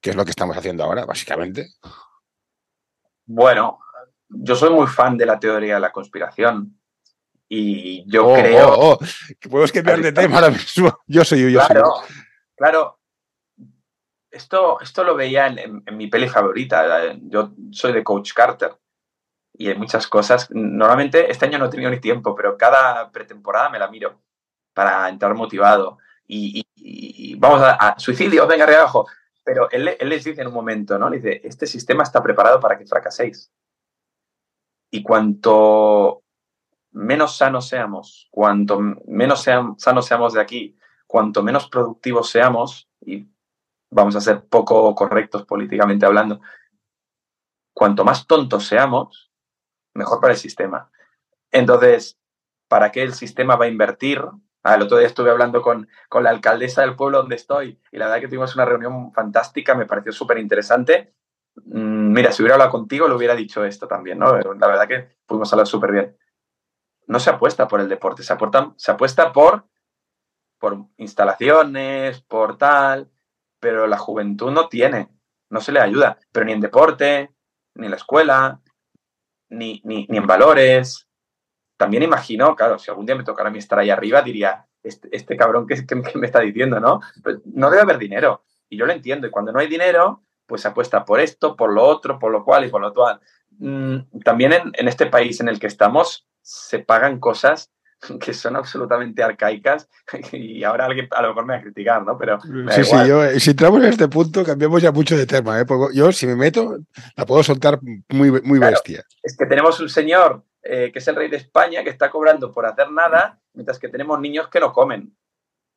Que 0.00 0.10
es 0.10 0.16
lo 0.16 0.24
que 0.24 0.30
estamos 0.30 0.56
haciendo 0.56 0.84
ahora, 0.84 1.04
básicamente. 1.04 1.66
Bueno, 3.26 3.80
yo 4.28 4.54
soy 4.54 4.70
muy 4.70 4.86
fan 4.86 5.16
de 5.16 5.26
la 5.26 5.38
teoría 5.38 5.74
de 5.74 5.80
la 5.80 5.92
conspiración. 5.92 6.78
Y 7.48 8.04
yo 8.10 8.28
oh, 8.28 8.34
creo. 8.34 8.68
Oh, 8.68 8.92
oh. 8.92 8.98
Podemos 9.48 9.72
cambiar 9.72 10.00
de 10.00 10.12
tema 10.12 10.36
ahora 10.36 10.50
mismo. 10.50 10.98
Yo 11.06 11.24
soy 11.24 11.50
yo. 11.50 11.66
Claro, 11.66 11.94
claro. 12.54 13.00
Esto, 14.30 14.78
esto 14.82 15.02
lo 15.02 15.16
veía 15.16 15.46
en 15.46 15.82
mi 15.96 16.08
peli 16.08 16.28
favorita. 16.28 17.14
Yo 17.22 17.54
soy 17.70 17.94
de 17.94 18.04
Coach 18.04 18.34
Carter 18.34 18.72
y 19.58 19.68
hay 19.68 19.76
muchas 19.76 20.06
cosas. 20.06 20.48
Normalmente 20.52 21.30
este 21.30 21.46
año 21.46 21.58
no 21.58 21.66
he 21.66 21.70
tenido 21.70 21.90
ni 21.90 21.98
tiempo, 21.98 22.34
pero 22.34 22.56
cada 22.56 23.10
pretemporada 23.10 23.68
me 23.68 23.80
la 23.80 23.88
miro 23.90 24.22
para 24.72 25.08
entrar 25.08 25.34
motivado. 25.34 25.98
Y, 26.28 27.34
vamos 27.38 27.60
a, 27.62 27.98
suicidio, 27.98 28.46
venga 28.46 28.64
arriba 28.64 28.82
abajo. 28.82 29.06
Pero 29.42 29.68
él, 29.70 29.96
les 30.00 30.24
dice 30.24 30.40
en 30.40 30.46
un 30.46 30.54
momento, 30.54 30.96
¿no? 30.96 31.10
dice, 31.10 31.40
este 31.42 31.66
sistema 31.66 32.04
está 32.04 32.22
preparado 32.22 32.60
para 32.60 32.78
que 32.78 32.86
fracaséis. 32.86 33.50
Y 34.92 35.02
cuanto 35.02 36.22
menos 36.92 37.36
sanos 37.36 37.66
seamos, 37.66 38.28
cuanto 38.30 38.78
menos 39.06 39.42
sanos 39.42 40.06
seamos 40.06 40.34
de 40.34 40.40
aquí, 40.40 40.78
cuanto 41.06 41.42
menos 41.42 41.68
productivos 41.68 42.30
seamos, 42.30 42.88
y 43.00 43.28
vamos 43.90 44.14
a 44.14 44.20
ser 44.20 44.44
poco 44.46 44.94
correctos 44.94 45.44
políticamente 45.44 46.06
hablando, 46.06 46.40
cuanto 47.74 48.04
más 48.04 48.26
tontos 48.26 48.66
seamos, 48.66 49.27
mejor 49.98 50.20
para 50.20 50.32
el 50.32 50.38
sistema. 50.38 50.90
Entonces, 51.50 52.18
¿para 52.68 52.90
qué 52.90 53.02
el 53.02 53.12
sistema 53.12 53.56
va 53.56 53.66
a 53.66 53.68
invertir? 53.68 54.24
Ah, 54.62 54.74
el 54.74 54.82
otro 54.82 54.98
día 54.98 55.06
estuve 55.06 55.30
hablando 55.30 55.62
con, 55.62 55.88
con 56.08 56.24
la 56.24 56.30
alcaldesa 56.30 56.82
del 56.82 56.96
pueblo 56.96 57.18
donde 57.18 57.36
estoy 57.36 57.80
y 57.92 57.98
la 57.98 58.06
verdad 58.06 58.20
que 58.20 58.28
tuvimos 58.28 58.54
una 58.54 58.64
reunión 58.64 59.12
fantástica, 59.12 59.74
me 59.74 59.86
pareció 59.86 60.12
súper 60.12 60.38
interesante. 60.38 61.14
Mm, 61.64 62.12
mira, 62.12 62.32
si 62.32 62.42
hubiera 62.42 62.54
hablado 62.54 62.70
contigo, 62.70 63.08
le 63.08 63.14
hubiera 63.14 63.34
dicho 63.34 63.64
esto 63.64 63.86
también, 63.86 64.18
¿no? 64.18 64.36
La 64.38 64.66
verdad 64.66 64.88
que 64.88 65.16
pudimos 65.26 65.52
hablar 65.52 65.66
súper 65.66 65.92
bien. 65.92 66.16
No 67.06 67.20
se 67.20 67.30
apuesta 67.30 67.68
por 67.68 67.80
el 67.80 67.88
deporte, 67.88 68.22
se, 68.22 68.32
aporta, 68.32 68.74
se 68.76 68.92
apuesta 68.92 69.32
por, 69.32 69.66
por 70.58 70.86
instalaciones, 70.98 72.20
por 72.22 72.58
tal, 72.58 73.10
pero 73.60 73.86
la 73.86 73.98
juventud 73.98 74.50
no 74.50 74.68
tiene, 74.68 75.08
no 75.48 75.60
se 75.60 75.72
le 75.72 75.80
ayuda, 75.80 76.18
pero 76.32 76.46
ni 76.46 76.52
en 76.52 76.60
deporte, 76.60 77.32
ni 77.74 77.86
en 77.86 77.90
la 77.90 77.96
escuela, 77.96 78.60
ni, 79.48 79.80
ni, 79.84 80.06
en 80.08 80.26
valores. 80.26 81.08
También 81.76 82.02
imagino, 82.02 82.56
claro, 82.56 82.78
si 82.78 82.90
algún 82.90 83.06
día 83.06 83.14
me 83.14 83.24
tocara 83.24 83.48
a 83.48 83.52
mí 83.52 83.58
estar 83.58 83.78
ahí 83.78 83.90
arriba, 83.90 84.22
diría, 84.22 84.66
este, 84.82 85.08
este 85.12 85.36
cabrón 85.36 85.66
que, 85.66 85.76
me 86.16 86.26
está 86.26 86.40
diciendo, 86.40 86.80
¿no? 86.80 87.00
Pues 87.22 87.38
no 87.44 87.70
debe 87.70 87.82
haber 87.82 87.98
dinero. 87.98 88.42
Y 88.68 88.76
yo 88.76 88.86
lo 88.86 88.92
entiendo. 88.92 89.26
Y 89.26 89.30
cuando 89.30 89.52
no 89.52 89.60
hay 89.60 89.68
dinero, 89.68 90.22
pues 90.46 90.62
se 90.62 90.68
apuesta 90.68 91.04
por 91.04 91.20
esto, 91.20 91.56
por 91.56 91.72
lo 91.72 91.84
otro, 91.84 92.18
por 92.18 92.32
lo 92.32 92.44
cual 92.44 92.64
y 92.64 92.68
por 92.68 92.80
lo 92.80 92.92
cual. 92.92 93.20
Mm, 93.58 94.20
también 94.24 94.52
en, 94.52 94.72
en, 94.74 94.88
este 94.88 95.06
país 95.06 95.40
en 95.40 95.48
el 95.48 95.58
que 95.58 95.66
estamos 95.66 96.26
se 96.42 96.78
pagan 96.78 97.18
cosas 97.18 97.72
que 98.20 98.32
son 98.32 98.56
absolutamente 98.56 99.22
arcaicas 99.22 99.88
y 100.32 100.62
ahora 100.64 100.86
alguien 100.86 101.08
a 101.10 101.22
lo 101.22 101.28
mejor 101.28 101.46
me 101.46 101.54
va 101.54 101.58
a 101.60 101.62
criticar, 101.62 102.04
¿no? 102.04 102.16
Pero 102.18 102.40
sí, 102.40 102.84
sí, 102.84 102.96
yo, 103.06 103.28
si 103.38 103.50
entramos 103.50 103.82
en 103.82 103.88
este 103.88 104.08
punto 104.08 104.44
cambiamos 104.44 104.82
ya 104.82 104.92
mucho 104.92 105.16
de 105.16 105.26
tema, 105.26 105.60
¿eh? 105.60 105.64
yo 105.94 106.12
si 106.12 106.26
me 106.26 106.36
meto 106.36 106.78
la 107.16 107.26
puedo 107.26 107.42
soltar 107.42 107.80
muy, 108.08 108.30
muy 108.42 108.58
bestia. 108.58 109.04
Es 109.22 109.36
que 109.36 109.46
tenemos 109.46 109.80
un 109.80 109.88
señor 109.88 110.44
eh, 110.62 110.90
que 110.92 110.98
es 110.98 111.08
el 111.08 111.16
rey 111.16 111.30
de 111.30 111.36
España 111.36 111.82
que 111.84 111.90
está 111.90 112.10
cobrando 112.10 112.52
por 112.52 112.66
hacer 112.66 112.90
nada, 112.90 113.40
mientras 113.54 113.78
que 113.78 113.88
tenemos 113.88 114.20
niños 114.20 114.48
que 114.48 114.60
no 114.60 114.72
comen. 114.72 115.16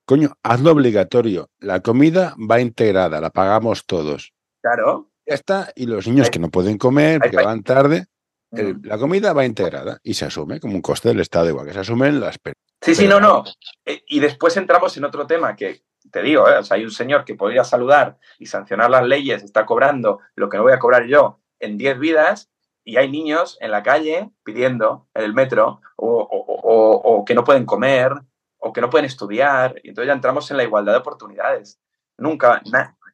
Coño, 0.05 0.33
hazlo 0.43 0.71
obligatorio. 0.71 1.49
La 1.59 1.81
comida 1.81 2.35
va 2.37 2.59
integrada, 2.59 3.21
la 3.21 3.29
pagamos 3.29 3.85
todos. 3.85 4.33
Claro. 4.61 5.11
Ya 5.25 5.35
está, 5.35 5.71
y 5.75 5.85
los 5.85 6.07
niños 6.07 6.29
que 6.29 6.39
no 6.39 6.49
pueden 6.49 6.77
comer, 6.77 7.21
que 7.21 7.37
van 7.37 7.63
tarde, 7.63 8.07
la 8.51 8.97
comida 8.97 9.33
va 9.33 9.45
integrada 9.45 9.99
y 10.03 10.13
se 10.13 10.25
asume 10.25 10.59
como 10.59 10.75
un 10.75 10.81
coste 10.81 11.09
del 11.09 11.19
Estado, 11.21 11.49
igual 11.49 11.65
que 11.65 11.73
se 11.73 11.79
asumen 11.79 12.19
las 12.19 12.37
Sí, 12.81 12.95
sí, 12.95 13.07
no, 13.07 13.19
no. 13.19 13.43
Eh, 13.85 14.03
y 14.07 14.19
después 14.19 14.57
entramos 14.57 14.97
en 14.97 15.05
otro 15.05 15.27
tema 15.27 15.55
que 15.55 15.83
te 16.11 16.21
digo, 16.21 16.49
¿eh? 16.49 16.59
hay 16.69 16.83
un 16.83 16.91
señor 16.91 17.23
que 17.23 17.35
podría 17.35 17.63
saludar 17.63 18.17
y 18.39 18.47
sancionar 18.47 18.89
las 18.89 19.05
leyes, 19.05 19.43
está 19.43 19.65
cobrando 19.65 20.19
lo 20.35 20.49
que 20.49 20.57
no 20.57 20.63
voy 20.63 20.73
a 20.73 20.79
cobrar 20.79 21.05
yo 21.05 21.39
en 21.59 21.77
10 21.77 21.99
vidas, 21.99 22.51
y 22.83 22.97
hay 22.97 23.09
niños 23.09 23.57
en 23.61 23.71
la 23.71 23.83
calle 23.83 24.31
pidiendo 24.43 25.07
en 25.13 25.23
el 25.23 25.33
metro 25.33 25.81
o, 25.95 27.23
que 27.25 27.35
no 27.35 27.43
pueden 27.43 27.65
comer 27.65 28.13
o 28.57 28.73
que 28.73 28.81
no 28.81 28.89
pueden 28.89 29.05
estudiar. 29.05 29.75
Y 29.83 29.89
entonces 29.89 30.07
ya 30.07 30.13
entramos 30.13 30.49
en 30.51 30.57
la 30.57 30.63
igualdad 30.63 30.93
de 30.93 30.99
oportunidades. 30.99 31.79
Nunca, 32.17 32.61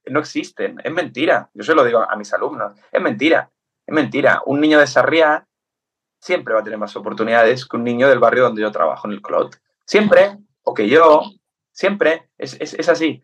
no 0.10 0.19
existen. 0.19 0.80
Es 0.84 0.91
mentira. 0.91 1.50
Yo 1.54 1.63
se 1.63 1.76
lo 1.76 1.84
digo 1.84 2.00
a 2.00 2.15
mis 2.15 2.34
alumnos. 2.34 2.80
Es 2.91 3.02
mentira. 3.02 3.52
Es 3.88 3.93
mentira. 3.93 4.41
Un 4.45 4.60
niño 4.60 4.80
de 4.80 4.88
Sarriá 4.88 5.47
siempre 6.19 6.54
va 6.54 6.60
a 6.60 6.63
tener 6.63 6.78
más 6.78 6.95
oportunidades 6.97 7.65
que 7.65 7.78
un 7.78 7.86
niño 7.86 8.10
del 8.10 8.19
barrio 8.19 8.43
donde 8.43 8.62
yo 8.62 8.71
trabajo, 8.71 9.08
en 9.08 9.13
el 9.13 9.21
Clot. 9.21 9.58
Siempre, 9.86 10.38
o 10.63 10.73
que 10.73 10.89
yo, 10.89 11.23
siempre, 11.71 12.30
es, 12.38 12.89
así. 12.89 13.23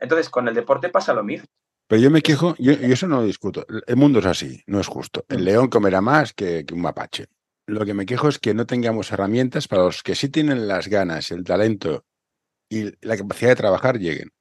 entonces, 0.00 0.28
con 0.28 0.48
el 0.48 0.54
deporte 0.54 0.88
pasa 0.88 1.14
lo 1.14 1.22
mismo. 1.22 1.46
Pero 1.86 2.02
yo 2.02 2.10
me 2.10 2.20
quejo, 2.20 2.56
yo, 2.58 2.72
eso 2.72 3.06
no 3.06 3.20
lo 3.20 3.26
discuto. 3.26 3.64
El 3.86 3.96
mundo 3.96 4.18
es 4.18 4.26
así, 4.26 4.60
no 4.66 4.80
es 4.80 4.88
justo. 4.88 5.24
El 5.28 5.44
león 5.44 5.68
comerá 5.68 6.00
más 6.00 6.32
que, 6.32 6.66
un 6.72 6.80
mapache. 6.80 7.26
Lo 7.68 7.84
que 7.84 7.94
me 7.94 8.06
quejo 8.06 8.28
es 8.28 8.40
que 8.40 8.54
no 8.54 8.66
tengamos 8.66 9.12
herramientas 9.12 9.68
para 9.68 9.84
los 9.84 10.02
que 10.02 10.16
sí 10.16 10.28
tienen 10.28 10.66
las 10.66 10.88
ganas, 10.88 11.30
el 11.30 11.44
talento 11.44 12.04
y 12.68 12.90
la 13.06 13.16
capacidad 13.16 13.50
de 13.50 13.56
trabajar 13.56 13.98
lleguen. 13.98 14.32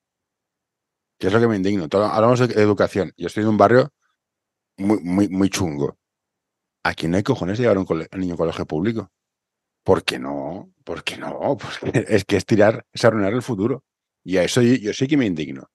Que 1.19 1.27
es 1.27 1.34
lo 1.34 1.39
que 1.39 1.47
me 1.47 1.55
indigno. 1.55 1.88
hablamos 1.91 2.39
de 2.39 2.62
educación. 2.62 3.13
Yo 3.15 3.27
estoy 3.27 3.43
en 3.43 3.49
un 3.49 3.58
barrio 3.58 3.93
muy, 4.77 4.99
muy, 5.01 5.29
muy 5.29 5.49
chungo. 5.49 5.97
Aquí 6.83 7.07
no 7.07 7.17
hay 7.17 7.23
cojones 7.23 7.57
de 7.57 7.63
llevar 7.63 7.77
un, 7.77 7.88
niño 8.17 8.35
a 8.35 8.38
colegio 8.38 8.65
público. 8.65 9.11
¿Por 9.83 10.03
qué 10.03 10.19
no? 10.19 10.71
¿Por 10.83 11.03
qué 11.03 11.17
no? 11.17 11.57
Porque 11.57 12.05
es 12.07 12.25
que 12.25 12.38
es 12.38 12.45
tirar, 12.45 12.85
es 12.91 13.05
arruinar 13.05 13.33
el 13.33 13.41
futuro. 13.41 13.83
Y 14.23 14.38
a 14.38 14.43
eso 14.43 14.61
yo, 14.61 14.93
sí 14.93 15.07
que 15.07 15.17
me 15.17 15.25
indigno. 15.25 15.69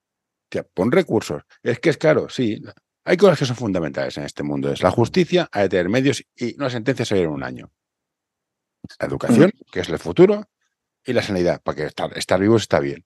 pon 0.75 0.91
recursos. 0.91 1.43
Es 1.63 1.79
que 1.79 1.91
es 1.91 1.97
caro, 1.97 2.29
sí. 2.29 2.61
Hay 3.05 3.17
cosas 3.17 3.39
que 3.39 3.47
son 3.47 3.57
fundamentales 3.57 4.17
en 4.19 4.25
este 4.25 4.43
mundo. 4.43 4.71
Es 4.73 4.83
la 4.83 4.91
justicia, 4.91 5.49
hay 5.53 5.65
que 5.65 5.69
tener 5.71 5.89
medios 5.89 6.25
y 6.37 6.57
una 6.57 6.71
sentencia 6.71 7.05
se 7.05 7.21
en 7.21 7.31
un 7.31 7.43
año. 7.43 7.73
La 8.99 9.07
educación, 9.07 9.53
que 9.71 9.81
es 9.81 9.89
el 9.89 9.99
futuro, 9.99 10.49
y 11.05 11.13
la 11.13 11.23
sanidad, 11.23 11.63
para 11.63 11.77
que 11.77 11.85
estar, 11.87 12.17
estar 12.17 12.41
vivos 12.41 12.63
está 12.63 12.81
bien. 12.81 13.05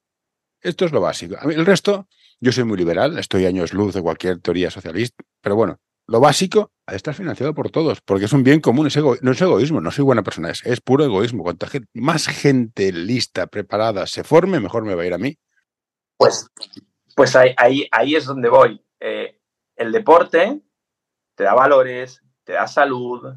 Esto 0.60 0.86
es 0.86 0.92
lo 0.92 1.00
básico. 1.00 1.36
A 1.38 1.46
mí, 1.46 1.54
el 1.54 1.66
resto, 1.66 2.08
yo 2.40 2.52
soy 2.52 2.64
muy 2.64 2.78
liberal, 2.78 3.18
estoy 3.18 3.46
años 3.46 3.72
luz 3.72 3.94
de 3.94 4.02
cualquier 4.02 4.40
teoría 4.40 4.70
socialista, 4.70 5.22
pero 5.40 5.56
bueno, 5.56 5.80
lo 6.06 6.20
básico 6.20 6.72
estar 6.92 7.14
financiado 7.14 7.54
por 7.54 7.70
todos, 7.70 8.00
porque 8.02 8.26
es 8.26 8.32
un 8.32 8.42
bien 8.42 8.60
común, 8.60 8.86
es 8.86 8.96
no 8.96 9.32
es 9.32 9.40
egoísmo, 9.40 9.80
no 9.80 9.90
soy 9.90 10.04
buena 10.04 10.22
persona, 10.22 10.50
es, 10.50 10.80
puro 10.80 11.04
egoísmo. 11.04 11.42
Cuanta 11.42 11.66
más 11.94 12.26
gente 12.26 12.92
lista, 12.92 13.46
preparada 13.46 14.06
se 14.06 14.24
forme, 14.24 14.60
mejor 14.60 14.84
me 14.84 14.94
va 14.94 15.02
a 15.02 15.06
ir 15.06 15.14
a 15.14 15.18
mí. 15.18 15.36
Pues, 16.16 16.46
pues 17.16 17.34
ahí, 17.36 17.54
ahí, 17.56 17.88
ahí 17.90 18.16
es 18.16 18.26
donde 18.26 18.48
voy. 18.48 18.84
Eh, 19.00 19.40
el 19.76 19.92
deporte 19.92 20.60
te 21.34 21.44
da 21.44 21.54
valores, 21.54 22.22
te 22.44 22.52
da 22.52 22.66
salud. 22.66 23.34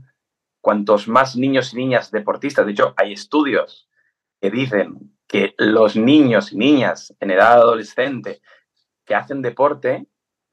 Cuantos 0.62 1.08
más 1.08 1.38
niños 1.38 1.74
y 1.74 1.78
niñas 1.78 2.12
deportistas, 2.12 2.66
de 2.66 2.74
hecho, 2.74 2.94
hay 2.98 3.14
estudios 3.14 3.88
que 4.42 4.52
dicen 4.52 5.18
que 5.26 5.56
los 5.58 5.96
niños 5.96 6.52
y 6.52 6.58
niñas 6.58 7.16
en 7.20 7.32
edad 7.32 7.54
adolescente 7.54 8.42
que 9.06 9.16
hacen 9.16 9.42
deporte 9.42 10.06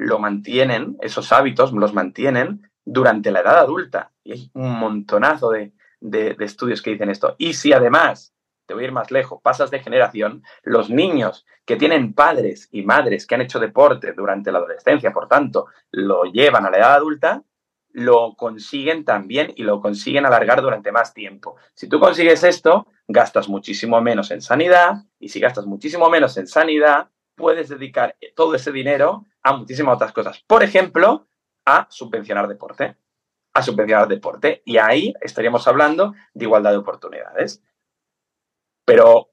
lo 0.05 0.19
mantienen, 0.19 0.97
esos 1.01 1.33
hábitos 1.33 1.73
los 1.73 1.95
mantienen 1.95 2.71
durante 2.85 3.31
la 3.31 3.41
edad 3.41 3.59
adulta. 3.59 4.13
Y 4.23 4.33
hay 4.33 4.51
un 4.55 4.79
montonazo 4.79 5.51
de, 5.51 5.73
estudios 6.41 6.83
que 6.83 6.91
dicen 6.91 7.11
esto. 7.11 7.35
Y 7.39 7.55
si 7.55 7.73
además, 7.73 8.35
te 8.67 8.75
voy 8.75 8.85
a 8.85 8.87
ir 8.87 8.93
más 8.93 9.11
lejos, 9.11 9.41
pasas 9.43 9.71
de 9.71 9.81
generación, 9.81 10.43
los 10.63 10.91
niños 10.91 11.47
que 11.65 11.77
tienen 11.77 12.15
padres 12.15 12.69
y 12.71 12.83
madres 12.83 13.27
que 13.27 13.35
han 13.35 13.41
hecho 13.41 13.59
deporte 13.59 14.13
durante 14.13 14.53
la 14.53 14.59
adolescencia, 14.59 15.13
por 15.13 15.29
tanto, 15.29 15.67
lo 15.91 16.25
llevan 16.25 16.67
a 16.67 16.71
la 16.71 16.79
edad 16.79 16.95
adulta, 16.95 17.43
lo 17.95 18.35
consiguen 18.37 19.05
también 19.05 19.53
y 19.57 19.63
lo 19.63 19.81
consiguen 19.81 20.27
alargar 20.27 20.61
durante 20.61 20.93
más 20.93 21.15
tiempo. 21.15 21.57
Si 21.75 21.89
tú 21.89 22.01
consigues 22.01 22.43
esto, 22.43 22.89
gastas 23.07 23.49
muchísimo 23.49 24.01
menos 24.01 24.31
en 24.31 24.43
sanidad 24.43 25.05
y 25.19 25.29
si 25.29 25.41
gastas 25.41 25.65
muchísimo 25.65 26.11
menos 26.11 26.37
en 26.37 26.47
sanidad, 26.49 27.09
puedes 27.35 27.69
dedicar 27.69 28.17
todo 28.35 28.55
ese 28.55 28.73
dinero 28.73 29.27
a 29.43 29.57
muchísimas 29.57 29.97
otras 29.97 30.13
cosas. 30.13 30.43
Por 30.47 30.63
ejemplo, 30.63 31.29
a 31.65 31.87
subvencionar 31.91 32.49
deporte. 32.49 32.97
A 33.53 33.63
subvencionar 33.63 34.09
deporte. 34.09 34.63
Y 34.65 34.79
ahí 34.79 35.15
estaríamos 35.21 35.67
hablando 35.69 36.15
de 36.33 36.45
igualdad 36.45 36.73
de 36.73 36.79
oportunidades. 36.79 37.63
Pero, 38.85 39.31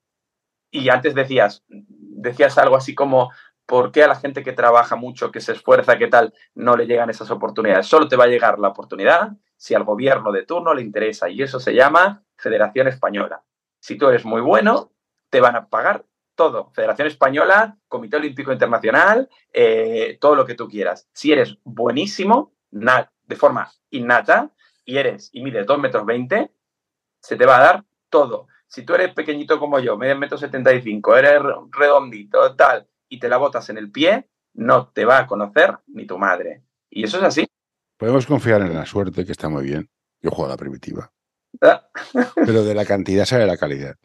y 0.70 0.90
antes 0.90 1.16
decías, 1.16 1.64
decías 1.68 2.58
algo 2.58 2.76
así 2.76 2.96
como, 2.96 3.32
¿por 3.66 3.92
qué 3.92 4.04
a 4.04 4.08
la 4.08 4.16
gente 4.16 4.44
que 4.44 4.54
trabaja 4.54 4.96
mucho, 4.96 5.32
que 5.32 5.42
se 5.42 5.54
esfuerza, 5.54 5.98
qué 5.98 6.08
tal, 6.08 6.34
no 6.56 6.76
le 6.76 6.86
llegan 6.86 7.10
esas 7.10 7.32
oportunidades? 7.32 7.88
Solo 7.88 8.08
te 8.08 8.16
va 8.16 8.26
a 8.26 8.28
llegar 8.28 8.60
la 8.60 8.70
oportunidad 8.70 9.32
si 9.58 9.76
al 9.76 9.84
gobierno 9.84 10.32
de 10.32 10.46
turno 10.46 10.74
le 10.74 10.82
interesa. 10.82 11.30
Y 11.30 11.42
eso 11.42 11.60
se 11.60 11.74
llama 11.74 12.24
Federación 12.38 12.88
Española. 12.88 13.44
Si 13.80 13.98
tú 13.98 14.08
eres 14.08 14.26
muy 14.26 14.42
bueno, 14.42 14.92
te 15.30 15.42
van 15.42 15.56
a 15.56 15.68
pagar 15.68 16.06
todo. 16.42 16.72
Federación 16.74 17.08
Española, 17.08 17.78
Comité 17.88 18.18
Olímpico 18.18 18.52
Internacional, 18.52 19.30
eh, 19.54 20.18
todo 20.20 20.34
lo 20.34 20.44
que 20.44 20.56
tú 20.56 20.68
quieras. 20.68 21.08
Si 21.14 21.32
eres 21.32 21.60
buenísimo, 21.64 22.56
de 22.72 23.36
forma 23.36 23.72
innata, 23.92 24.50
y 24.84 24.98
eres 24.98 25.30
y 25.34 25.44
mides 25.44 25.68
2 25.68 25.78
metros 25.78 26.04
20, 26.04 26.50
se 27.20 27.36
te 27.36 27.46
va 27.46 27.58
a 27.58 27.62
dar 27.62 27.86
todo. 28.10 28.48
Si 28.66 28.84
tú 28.84 28.96
eres 28.96 29.14
pequeñito 29.14 29.60
como 29.60 29.78
yo, 29.80 29.98
medio 29.98 30.18
metro 30.18 30.36
75, 30.36 31.16
eres 31.16 31.44
redondito, 31.70 32.56
tal, 32.56 32.88
y 33.08 33.20
te 33.20 33.30
la 33.30 33.38
botas 33.38 33.70
en 33.70 33.78
el 33.78 33.92
pie, 33.92 34.28
no 34.56 34.88
te 34.88 35.06
va 35.06 35.20
a 35.20 35.28
conocer 35.28 35.78
ni 35.90 36.08
tu 36.08 36.18
madre. 36.18 36.64
Y 36.90 37.04
eso 37.04 37.20
es 37.20 37.24
así. 37.24 37.46
Podemos 37.98 38.26
confiar 38.26 38.62
en 38.62 38.74
la 38.74 38.88
suerte, 38.88 39.28
que 39.28 39.32
está 39.32 39.48
muy 39.48 39.64
bien. 39.64 39.92
Yo 40.22 40.32
juego 40.32 40.48
a 40.48 40.56
la 40.56 40.58
primitiva. 40.58 41.12
Ah. 41.62 41.88
Pero 42.34 42.64
de 42.64 42.74
la 42.74 42.86
cantidad 42.86 43.26
sale 43.26 43.46
la 43.46 43.58
calidad. 43.58 43.96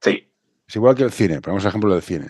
Sí. 0.00 0.31
Es 0.72 0.76
igual 0.76 0.94
que 0.94 1.02
el 1.02 1.12
cine, 1.12 1.42
ponemos 1.42 1.64
el 1.64 1.68
ejemplo 1.68 1.92
del 1.92 2.02
cine. 2.02 2.28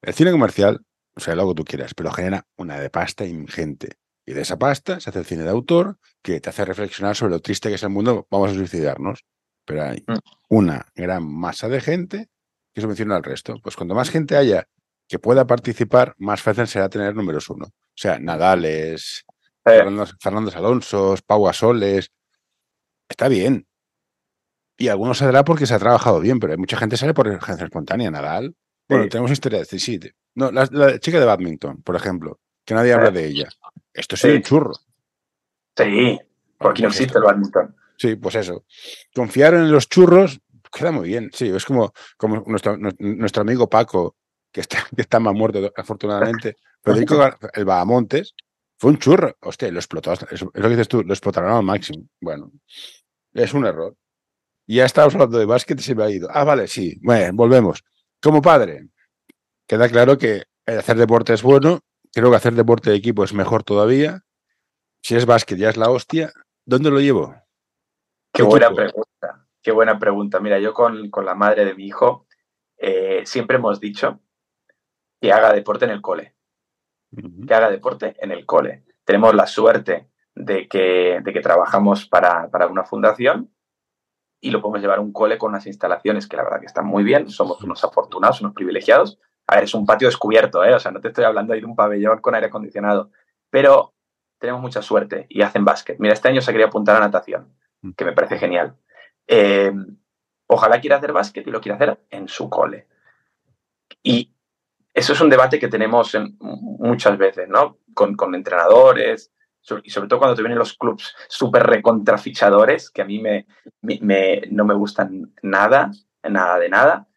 El 0.00 0.14
cine 0.14 0.30
comercial, 0.30 0.86
o 1.16 1.18
sea, 1.18 1.34
lo 1.34 1.48
que 1.48 1.54
tú 1.56 1.64
quieras, 1.64 1.94
pero 1.94 2.12
genera 2.12 2.46
una 2.56 2.78
de 2.78 2.90
pasta 2.90 3.26
ingente. 3.26 3.96
Y 4.24 4.34
de 4.34 4.42
esa 4.42 4.56
pasta 4.56 5.00
se 5.00 5.10
hace 5.10 5.18
el 5.18 5.24
cine 5.24 5.42
de 5.42 5.50
autor 5.50 5.98
que 6.22 6.38
te 6.38 6.48
hace 6.48 6.64
reflexionar 6.64 7.16
sobre 7.16 7.32
lo 7.32 7.40
triste 7.40 7.68
que 7.68 7.74
es 7.74 7.82
el 7.82 7.88
mundo, 7.88 8.28
vamos 8.30 8.52
a 8.52 8.54
suicidarnos. 8.54 9.24
Pero 9.64 9.82
hay 9.82 10.04
mm. 10.06 10.14
una 10.50 10.86
gran 10.94 11.28
masa 11.28 11.68
de 11.68 11.80
gente 11.80 12.28
que 12.72 12.82
subvenciona 12.82 13.16
al 13.16 13.24
resto. 13.24 13.56
Pues 13.60 13.74
cuanto 13.74 13.96
más 13.96 14.10
gente 14.10 14.36
haya 14.36 14.68
que 15.08 15.18
pueda 15.18 15.44
participar, 15.44 16.14
más 16.18 16.40
fácil 16.40 16.68
será 16.68 16.88
tener 16.88 17.16
números 17.16 17.50
uno. 17.50 17.64
O 17.66 17.96
sea, 17.96 18.20
Nadales, 18.20 19.24
Fernando, 19.64 20.06
Fernando 20.20 20.52
Alonso, 20.54 21.16
Pau 21.26 21.48
Asoles. 21.48 22.12
Está 23.08 23.26
bien, 23.26 23.66
y 24.76 24.88
algunos 24.88 25.18
saldrá 25.18 25.44
porque 25.44 25.66
se 25.66 25.74
ha 25.74 25.78
trabajado 25.78 26.20
bien, 26.20 26.38
pero 26.38 26.52
hay 26.52 26.58
mucha 26.58 26.76
gente 26.76 26.94
que 26.94 26.98
sale 26.98 27.14
por 27.14 27.28
urgencia 27.28 27.64
espontánea. 27.64 28.10
Nadal. 28.10 28.54
Bueno, 28.88 29.08
tenemos 29.08 29.30
historias 29.30 29.68
de 29.68 29.78
sí. 29.78 29.98
No, 30.34 30.50
la, 30.52 30.98
chica 30.98 31.18
de 31.18 31.26
badminton, 31.26 31.82
por 31.82 31.96
ejemplo, 31.96 32.38
que 32.64 32.74
nadie 32.74 32.92
habla 32.92 33.10
de 33.10 33.26
ella. 33.26 33.48
Esto 33.92 34.14
es 34.14 34.24
un 34.24 34.42
churro. 34.42 34.72
Sí, 35.76 36.18
porque 36.58 36.82
no 36.82 36.88
existe 36.88 37.18
el 37.18 37.24
badminton. 37.24 37.74
Sí, 37.96 38.16
pues 38.16 38.34
eso. 38.34 38.64
Confiar 39.14 39.54
en 39.54 39.72
los 39.72 39.88
churros 39.88 40.40
queda 40.76 40.92
muy 40.92 41.08
bien. 41.08 41.30
Sí, 41.32 41.48
es 41.48 41.64
como, 41.64 41.92
como 42.16 42.44
nuestro, 42.46 42.76
nuestro 42.76 43.42
amigo 43.42 43.68
Paco, 43.68 44.16
que 44.52 44.60
está, 44.60 44.86
que 44.94 45.02
está 45.02 45.18
más 45.18 45.34
muerto, 45.34 45.72
afortunadamente. 45.76 46.56
Federico, 46.82 47.28
el 47.54 47.64
Bahamontes, 47.64 48.34
fue 48.78 48.90
un 48.90 48.98
churro. 48.98 49.36
Hostia, 49.40 49.70
lo 49.72 49.78
explotó. 49.78 50.12
Es 50.12 50.42
lo 50.42 50.50
que 50.52 50.68
dices 50.68 50.88
tú, 50.88 51.02
lo 51.02 51.12
explotaron 51.12 51.52
al 51.52 51.62
máximo. 51.62 52.04
Bueno, 52.20 52.52
es 53.32 53.54
un 53.54 53.66
error. 53.66 53.96
Ya 54.66 54.84
estábamos 54.84 55.14
hablando 55.14 55.38
de 55.38 55.46
básquet 55.46 55.78
y 55.78 55.82
se 55.82 55.94
me 55.94 56.02
ha 56.02 56.10
ido. 56.10 56.28
Ah, 56.30 56.44
vale, 56.44 56.66
sí. 56.66 56.98
Bueno, 57.02 57.32
volvemos. 57.34 57.84
Como 58.20 58.42
padre, 58.42 58.88
queda 59.66 59.88
claro 59.88 60.18
que 60.18 60.44
hacer 60.66 60.96
deporte 60.96 61.32
es 61.32 61.42
bueno. 61.42 61.80
Creo 62.12 62.30
que 62.30 62.36
hacer 62.36 62.54
deporte 62.54 62.90
de 62.90 62.96
equipo 62.96 63.22
es 63.22 63.32
mejor 63.32 63.62
todavía. 63.62 64.22
Si 65.02 65.14
es 65.14 65.26
básquet 65.26 65.58
ya 65.58 65.68
es 65.68 65.76
la 65.76 65.90
hostia. 65.90 66.32
¿Dónde 66.64 66.90
lo 66.90 67.00
llevo? 67.00 67.34
Qué, 68.32 68.42
buena 68.42 68.70
pregunta. 68.72 69.46
Qué 69.62 69.70
buena 69.70 69.98
pregunta. 69.98 70.40
Mira, 70.40 70.58
yo 70.58 70.74
con, 70.74 71.10
la 71.24 71.34
madre 71.34 71.64
de 71.64 71.74
mi 71.74 71.86
hijo 71.86 72.26
eh, 72.76 73.22
siempre 73.24 73.58
hemos 73.58 73.78
dicho 73.78 74.20
que 75.20 75.32
haga 75.32 75.52
deporte 75.52 75.84
en 75.84 75.92
el 75.92 76.02
cole. 76.02 76.34
Que 77.46 77.54
haga 77.54 77.70
deporte 77.70 78.16
en 78.18 78.32
el 78.32 78.44
cole. 78.44 78.84
Tenemos 79.04 79.32
la 79.34 79.46
suerte 79.46 80.10
de 80.34 80.66
que, 80.66 81.20
de 81.22 81.32
que 81.32 81.40
trabajamos 81.40 82.06
para, 82.06 82.50
para 82.50 82.66
una 82.66 82.84
fundación 82.84 83.55
y 84.40 84.50
lo 84.50 84.60
podemos 84.60 84.80
llevar 84.80 84.98
a 84.98 85.02
un 85.02 85.12
cole 85.12 85.38
con 85.38 85.50
unas 85.50 85.66
instalaciones 85.66 86.26
que 86.28 86.36
la 86.36 86.44
verdad 86.44 86.60
que 86.60 86.66
están 86.66 86.86
muy 86.86 87.02
bien, 87.04 87.28
somos 87.30 87.62
unos 87.62 87.82
afortunados, 87.84 88.40
unos 88.40 88.52
privilegiados. 88.52 89.18
A 89.46 89.56
ver, 89.56 89.64
es 89.64 89.74
un 89.74 89.86
patio 89.86 90.08
descubierto, 90.08 90.64
¿eh? 90.64 90.74
o 90.74 90.78
sea, 90.80 90.90
no 90.90 91.00
te 91.00 91.08
estoy 91.08 91.24
hablando 91.24 91.52
de 91.52 91.58
ir 91.58 91.64
a 91.64 91.68
un 91.68 91.76
pabellón 91.76 92.20
con 92.20 92.34
aire 92.34 92.48
acondicionado, 92.48 93.10
pero 93.50 93.94
tenemos 94.38 94.60
mucha 94.60 94.82
suerte 94.82 95.26
y 95.28 95.42
hacen 95.42 95.64
básquet. 95.64 95.98
Mira, 95.98 96.14
este 96.14 96.28
año 96.28 96.40
se 96.40 96.52
quería 96.52 96.66
apuntar 96.66 96.96
a 96.96 97.00
natación, 97.00 97.54
mm. 97.82 97.92
que 97.92 98.04
me 98.04 98.12
parece 98.12 98.38
genial. 98.38 98.76
Eh, 99.26 99.72
ojalá 100.46 100.80
quiera 100.80 100.96
hacer 100.96 101.12
básquet 101.12 101.46
y 101.46 101.50
lo 101.50 101.60
quiera 101.60 101.76
hacer 101.76 102.00
en 102.10 102.28
su 102.28 102.50
cole. 102.50 102.86
Y 104.02 104.32
eso 104.92 105.12
es 105.12 105.20
un 105.20 105.30
debate 105.30 105.58
que 105.58 105.68
tenemos 105.68 106.16
muchas 106.40 107.16
veces, 107.18 107.48
¿no? 107.48 107.78
Con, 107.94 108.14
con 108.14 108.34
entrenadores, 108.34 109.32
y 109.82 109.90
sobre 109.90 110.08
todo 110.08 110.18
cuando 110.18 110.36
te 110.36 110.42
vienen 110.42 110.58
los 110.58 110.74
clubs 110.74 111.14
súper 111.28 111.64
recontrafichadores, 111.64 112.90
que 112.90 113.02
a 113.02 113.04
mí 113.04 113.20
me, 113.20 113.46
no 114.50 114.64
me 114.64 114.74
gustan 114.74 115.32
nada, 115.42 115.90
nada 116.22 116.58
de 116.58 116.68
nada, 116.68 117.08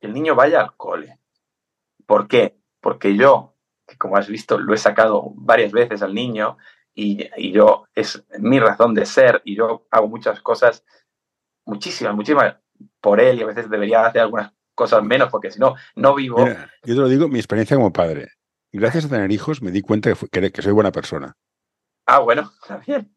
el 0.00 0.12
niño 0.12 0.34
vaya 0.34 0.60
al 0.60 0.76
cole. 0.76 1.18
¿Por 2.06 2.28
qué? 2.28 2.56
Porque 2.80 3.16
yo, 3.16 3.54
que 3.86 3.96
como 3.96 4.16
has 4.16 4.28
visto, 4.28 4.58
lo 4.58 4.74
he 4.74 4.78
sacado 4.78 5.32
varias 5.34 5.72
veces 5.72 6.02
al 6.02 6.14
niño 6.14 6.56
y, 6.94 7.28
y 7.36 7.52
yo, 7.52 7.86
es 7.94 8.24
mi 8.38 8.58
razón 8.58 8.94
de 8.94 9.06
ser 9.06 9.42
y 9.44 9.56
yo 9.56 9.86
hago 9.90 10.08
muchas 10.08 10.40
cosas, 10.40 10.84
muchísimas, 11.64 12.14
muchísimas 12.14 12.56
por 13.00 13.20
él 13.20 13.38
y 13.38 13.42
a 13.42 13.46
veces 13.46 13.68
debería 13.68 14.06
hacer 14.06 14.22
algunas 14.22 14.52
cosas 14.74 15.02
menos 15.02 15.28
porque 15.30 15.50
si 15.50 15.60
no, 15.60 15.74
no 15.94 16.14
vivo. 16.14 16.46
yo 16.46 16.94
te 16.94 16.94
lo 16.94 17.08
digo, 17.08 17.28
mi 17.28 17.38
experiencia 17.38 17.76
como 17.76 17.92
padre 17.92 18.39
gracias 18.78 19.06
a 19.06 19.08
tener 19.08 19.32
hijos 19.32 19.62
me 19.62 19.70
di 19.70 19.82
cuenta 19.82 20.12
que, 20.30 20.52
que, 20.52 20.62
soy 20.62 20.72
buena 20.72 20.92
persona. 20.92 21.36
Ah, 22.06 22.20
bueno, 22.20 22.52
está 22.62 22.78
bien. 22.78 23.14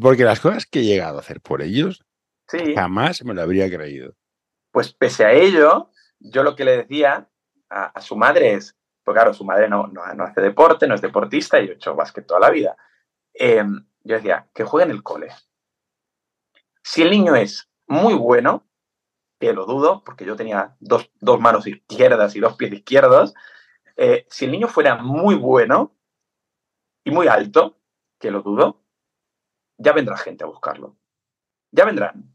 porque 0.00 0.24
las 0.24 0.40
cosas 0.40 0.66
que 0.66 0.80
he 0.80 0.84
llegado 0.84 1.18
a 1.18 1.20
hacer 1.20 1.40
por 1.40 1.62
ellos, 1.62 2.04
jamás 2.74 3.24
me 3.24 3.34
lo 3.34 3.42
habría 3.42 3.68
creído. 3.68 4.14
Pues 4.70 4.92
pese 4.92 5.24
a 5.24 5.32
ello, 5.32 5.90
yo 6.18 6.42
lo 6.42 6.56
que 6.56 6.64
le 6.64 6.76
decía 6.78 7.28
a, 7.70 8.00
su 8.00 8.16
madre 8.16 8.54
es, 8.54 8.76
pues 9.04 9.14
claro, 9.14 9.34
su 9.34 9.44
madre 9.44 9.68
no, 9.68 9.86
no, 9.86 10.02
hace 10.02 10.40
deporte, 10.40 10.86
no 10.86 10.94
es 10.94 11.00
deportista, 11.00 11.60
y 11.60 11.66
yo 11.66 11.72
he 11.72 11.76
hecho 11.76 11.94
básquet 11.94 12.26
toda 12.26 12.40
la 12.40 12.50
vida. 12.50 12.76
Em, 13.34 13.86
yo 14.02 14.16
decía, 14.16 14.48
que 14.54 14.64
juegue 14.64 14.86
en 14.86 14.96
el 14.96 15.02
cole. 15.02 15.28
Si 16.82 17.02
el 17.02 17.10
niño 17.10 17.34
es 17.36 17.68
muy 17.86 18.14
bueno, 18.14 18.66
que 19.38 19.52
lo 19.52 19.66
dudo, 19.66 20.02
porque 20.04 20.24
yo 20.24 20.36
tenía 20.36 20.76
dos, 20.80 21.10
dos 21.20 21.40
manos 21.40 21.66
izquierdas 21.66 22.34
y 22.34 22.40
dos 22.40 22.56
pies 22.56 22.72
izquierdos, 22.72 23.34
eh, 23.98 24.26
si 24.30 24.44
el 24.44 24.52
niño 24.52 24.68
fuera 24.68 24.96
muy 24.96 25.34
bueno 25.34 25.92
y 27.04 27.10
muy 27.10 27.26
alto, 27.26 27.76
que 28.18 28.30
lo 28.30 28.42
dudo, 28.42 28.80
ya 29.76 29.92
vendrá 29.92 30.16
gente 30.16 30.44
a 30.44 30.46
buscarlo. 30.46 30.96
Ya 31.72 31.84
vendrán. 31.84 32.32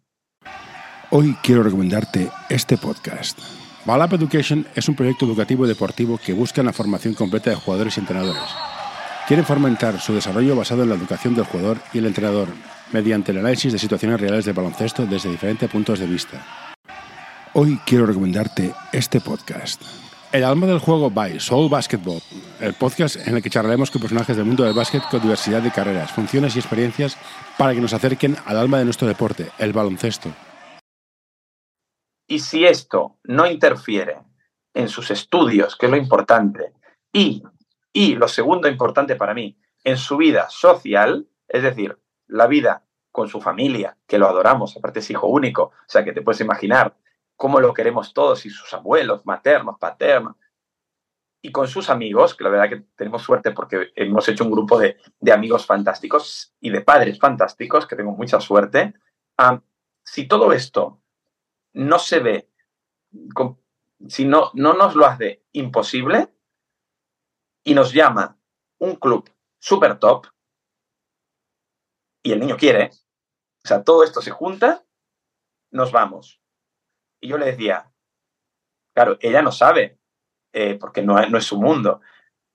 Hoy 1.09 1.35
quiero 1.41 1.63
recomendarte 1.63 2.29
este 2.49 2.77
podcast. 2.77 3.39
Balap 3.85 4.13
Education 4.13 4.67
es 4.75 4.89
un 4.89 4.95
proyecto 4.95 5.25
educativo 5.25 5.65
y 5.65 5.69
deportivo 5.69 6.19
que 6.23 6.33
busca 6.33 6.63
la 6.63 6.73
formación 6.73 7.13
completa 7.13 7.49
de 7.49 7.55
jugadores 7.55 7.97
y 7.97 8.01
entrenadores. 8.01 8.43
Quieren 9.27 9.45
fomentar 9.45 9.99
su 10.01 10.13
desarrollo 10.13 10.55
basado 10.55 10.83
en 10.83 10.89
la 10.89 10.95
educación 10.95 11.33
del 11.33 11.45
jugador 11.45 11.77
y 11.93 11.99
el 11.99 12.07
entrenador, 12.07 12.49
mediante 12.91 13.31
el 13.31 13.39
análisis 13.39 13.71
de 13.71 13.79
situaciones 13.79 14.19
reales 14.19 14.43
de 14.45 14.51
baloncesto 14.51 15.05
desde 15.05 15.31
diferentes 15.31 15.69
puntos 15.69 15.99
de 15.99 16.07
vista. 16.07 16.45
Hoy 17.53 17.79
quiero 17.85 18.05
recomendarte 18.05 18.73
este 18.91 19.21
podcast. 19.21 19.81
El 20.33 20.43
alma 20.43 20.65
del 20.65 20.79
juego 20.79 21.11
by 21.11 21.39
Soul 21.39 21.69
Basketball, 21.69 22.19
el 22.59 22.73
podcast 22.73 23.27
en 23.27 23.35
el 23.35 23.43
que 23.43 23.51
charlaremos 23.51 23.91
con 23.91 24.01
personajes 24.01 24.35
del 24.35 24.47
mundo 24.47 24.63
del 24.63 24.73
básquet 24.73 25.03
con 25.11 25.21
diversidad 25.21 25.61
de 25.61 25.69
carreras, 25.69 26.11
funciones 26.11 26.55
y 26.55 26.59
experiencias 26.59 27.19
para 27.55 27.75
que 27.75 27.79
nos 27.79 27.93
acerquen 27.93 28.35
al 28.47 28.57
alma 28.57 28.79
de 28.79 28.85
nuestro 28.85 29.07
deporte, 29.07 29.51
el 29.59 29.73
baloncesto. 29.73 30.29
Y 32.27 32.39
si 32.39 32.65
esto 32.65 33.19
no 33.25 33.45
interfiere 33.45 34.23
en 34.73 34.89
sus 34.89 35.11
estudios, 35.11 35.75
que 35.75 35.85
es 35.85 35.91
lo 35.91 35.97
importante, 35.97 36.73
y, 37.13 37.43
y 37.93 38.15
lo 38.15 38.27
segundo 38.27 38.67
importante 38.67 39.15
para 39.15 39.35
mí, 39.35 39.55
en 39.83 39.97
su 39.97 40.17
vida 40.17 40.47
social, 40.49 41.27
es 41.47 41.61
decir, 41.61 41.99
la 42.25 42.47
vida 42.47 42.87
con 43.11 43.27
su 43.27 43.39
familia, 43.39 43.97
que 44.07 44.17
lo 44.17 44.27
adoramos, 44.27 44.75
aparte 44.75 44.97
es 44.97 45.11
hijo 45.11 45.27
único, 45.27 45.65
o 45.65 45.73
sea 45.85 46.03
que 46.03 46.11
te 46.11 46.23
puedes 46.23 46.41
imaginar 46.41 46.97
cómo 47.35 47.59
lo 47.59 47.73
queremos 47.73 48.13
todos 48.13 48.45
y 48.45 48.49
sus 48.49 48.73
abuelos, 48.73 49.25
maternos, 49.25 49.77
paternos, 49.79 50.35
y 51.45 51.51
con 51.51 51.67
sus 51.67 51.89
amigos, 51.89 52.35
que 52.35 52.43
la 52.45 52.49
verdad 52.49 52.69
que 52.69 52.85
tenemos 52.95 53.21
suerte 53.21 53.51
porque 53.51 53.91
hemos 53.95 54.27
hecho 54.29 54.45
un 54.45 54.51
grupo 54.51 54.79
de, 54.79 54.97
amigos 55.31 55.65
fantásticos 55.65 56.55
y 56.61 56.69
de 56.69 56.79
padres 56.79 57.19
fantásticos, 57.19 57.85
que 57.85 57.97
tengo 57.97 58.13
mucha 58.13 58.39
suerte. 58.39 58.93
si 60.05 60.25
todo 60.27 60.53
esto 60.53 61.01
no 61.73 61.99
se 61.99 62.19
ve, 62.19 62.49
si 64.07 64.23
no, 64.23 64.51
no 64.53 64.73
nos 64.73 64.95
lo 64.95 65.05
hace 65.05 65.43
imposible 65.51 66.33
y 67.65 67.73
nos 67.73 67.91
llama 67.91 68.37
un 68.79 68.95
club 68.95 69.29
super 69.59 69.99
top 69.99 70.27
y 72.23 72.31
el 72.31 72.39
niño 72.39 72.55
quiere, 72.55 72.91
o 73.65 73.67
sea, 73.67 73.83
todo 73.83 74.03
esto 74.05 74.21
se 74.21 74.31
junta, 74.31 74.85
nos 75.71 75.91
vamos. 75.91 76.42
Y 77.23 77.29
yo 77.29 77.37
le 77.37 77.45
decía, 77.45 77.89
claro, 78.93 79.17
ella 79.21 79.41
no 79.41 79.53
sabe, 79.53 79.97
eh, 80.51 80.77
porque 80.77 81.01
no, 81.01 81.17
es 81.17 81.45
su 81.45 81.57
mundo, 81.57 82.01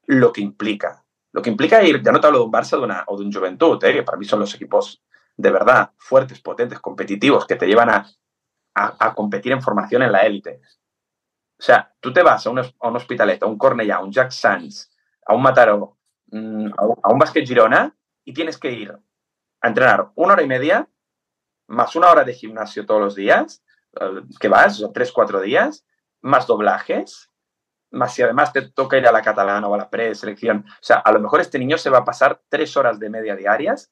lo 0.04 0.30
que 0.30 0.42
implica. 0.42 1.06
Lo 1.32 1.40
que 1.40 1.48
implica 1.48 1.82
ir, 1.82 2.02
ya 2.02 2.12
no 2.12 2.20
te 2.20 2.26
hablo 2.26 2.40
de 2.40 2.44
un 2.44 2.52
Barça 2.52 2.76
de 2.76 2.84
una, 2.84 3.02
o 3.06 3.16
de 3.16 3.24
un 3.24 3.32
Juventud, 3.32 3.82
eh, 3.82 3.94
que 3.94 4.02
para 4.02 4.18
mí 4.18 4.26
son 4.26 4.40
los 4.40 4.54
equipos 4.54 5.02
de 5.38 5.50
verdad 5.50 5.92
fuertes, 5.96 6.42
potentes, 6.42 6.80
competitivos, 6.80 7.46
que 7.46 7.56
te 7.56 7.66
llevan 7.66 7.88
a, 7.88 8.06
a, 8.74 9.14
competir 9.14 9.52
en 9.52 9.62
formación 9.62 10.02
en 10.02 10.12
la 10.12 10.20
élite. 10.26 10.60
O 11.58 11.62
sea, 11.62 11.94
tú 11.98 12.12
te 12.12 12.22
vas 12.22 12.46
a 12.46 12.50
un, 12.50 12.58
a 12.58 12.88
un 12.88 12.96
Hospitalet, 12.96 13.42
a 13.42 13.46
un 13.46 13.56
Cornellà, 13.56 13.96
a 13.96 14.00
un 14.00 14.12
Jack 14.12 14.32
Sands, 14.32 14.94
a 15.24 15.34
un 15.34 15.40
Mataró, 15.40 15.96
mm, 16.26 16.72
a 16.76 17.10
un, 17.10 17.18
Basket 17.18 17.46
Girona 17.46 17.96
y 18.22 18.34
tienes 18.34 18.58
que 18.58 18.70
ir 18.70 18.90
a 19.62 19.66
entrenar 19.66 20.10
una 20.14 20.34
hora 20.34 20.42
y 20.42 20.46
media 20.46 20.86
más 21.68 21.96
una 21.96 22.10
hora 22.10 22.24
de 22.24 22.34
gimnasio 22.34 22.84
todos 22.84 23.00
los 23.00 23.14
días 23.14 23.62
que 24.40 24.48
vas, 24.48 24.82
o 24.82 24.92
tres, 24.92 25.12
cuatro 25.12 25.40
días, 25.40 25.84
más 26.20 26.46
doblajes, 26.46 27.30
más 27.90 28.14
si 28.14 28.22
además 28.22 28.52
te 28.52 28.62
toca 28.70 28.98
ir 28.98 29.06
a 29.06 29.12
la 29.12 29.22
catalana 29.22 29.66
o 29.66 29.74
a 29.74 29.78
la 29.78 29.90
preselección. 29.90 30.64
O 30.68 30.82
sea, 30.82 30.98
a 30.98 31.12
lo 31.12 31.20
mejor 31.20 31.40
este 31.40 31.58
niño 31.58 31.78
se 31.78 31.90
va 31.90 31.98
a 31.98 32.04
pasar 32.04 32.40
tres 32.48 32.76
horas 32.76 32.98
de 32.98 33.10
media 33.10 33.34
diarias 33.34 33.90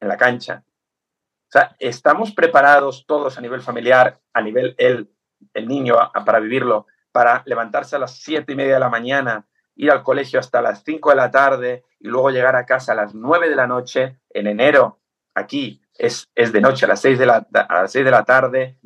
en 0.00 0.08
la 0.08 0.16
cancha. 0.16 0.64
O 0.66 1.52
sea, 1.52 1.76
estamos 1.78 2.32
preparados 2.32 3.04
todos 3.06 3.36
a 3.36 3.40
nivel 3.42 3.60
familiar, 3.60 4.18
a 4.32 4.40
nivel 4.40 4.74
el, 4.78 5.12
el 5.52 5.68
niño, 5.68 5.96
para 6.24 6.40
vivirlo, 6.40 6.86
para 7.12 7.42
levantarse 7.44 7.96
a 7.96 7.98
las 7.98 8.16
siete 8.16 8.54
y 8.54 8.56
media 8.56 8.74
de 8.74 8.80
la 8.80 8.88
mañana, 8.88 9.46
ir 9.74 9.90
al 9.90 10.02
colegio 10.02 10.40
hasta 10.40 10.62
las 10.62 10.82
cinco 10.82 11.10
de 11.10 11.16
la 11.16 11.30
tarde 11.30 11.84
y 12.00 12.08
luego 12.08 12.30
llegar 12.30 12.56
a 12.56 12.64
casa 12.64 12.92
a 12.92 12.94
las 12.94 13.14
nueve 13.14 13.50
de 13.50 13.56
la 13.56 13.66
noche 13.66 14.18
en 14.30 14.46
enero. 14.46 15.00
Aquí 15.34 15.82
es, 15.94 16.30
es 16.34 16.52
de 16.52 16.60
noche 16.62 16.86
a 16.86 16.88
las 16.88 17.00
seis 17.00 17.18
de 17.18 17.26
la, 17.26 17.46
a 17.52 17.82
las 17.82 17.92
seis 17.92 18.04
de 18.04 18.10
la 18.10 18.24
tarde, 18.24 18.78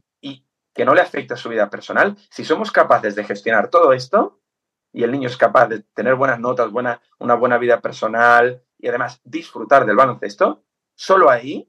que 0.77 0.85
no 0.85 0.95
le 0.95 1.01
afecta 1.01 1.35
a 1.35 1.39
su 1.39 1.49
vida 1.49 1.71
personal, 1.71 2.17
si 2.31 2.45
somos 2.45 2.71
capaces 2.71 3.15
de 3.15 3.25
gestionar 3.25 3.71
todo 3.71 3.95
esto 3.95 4.41
y 4.93 5.03
el 5.03 5.11
niño 5.11 5.29
es 5.29 5.37
capaz 5.37 5.69
de 5.69 5.81
tener 5.95 6.15
buenas 6.15 6.39
notas, 6.39 6.71
buena, 6.71 7.01
una 7.19 7.35
buena 7.35 7.57
vida 7.57 7.81
personal 7.81 8.63
y 8.79 8.89
además 8.89 9.21
disfrutar 9.25 9.87
del 9.87 9.97
baloncesto, 9.97 10.65
solo 10.95 11.31
ahí 11.31 11.69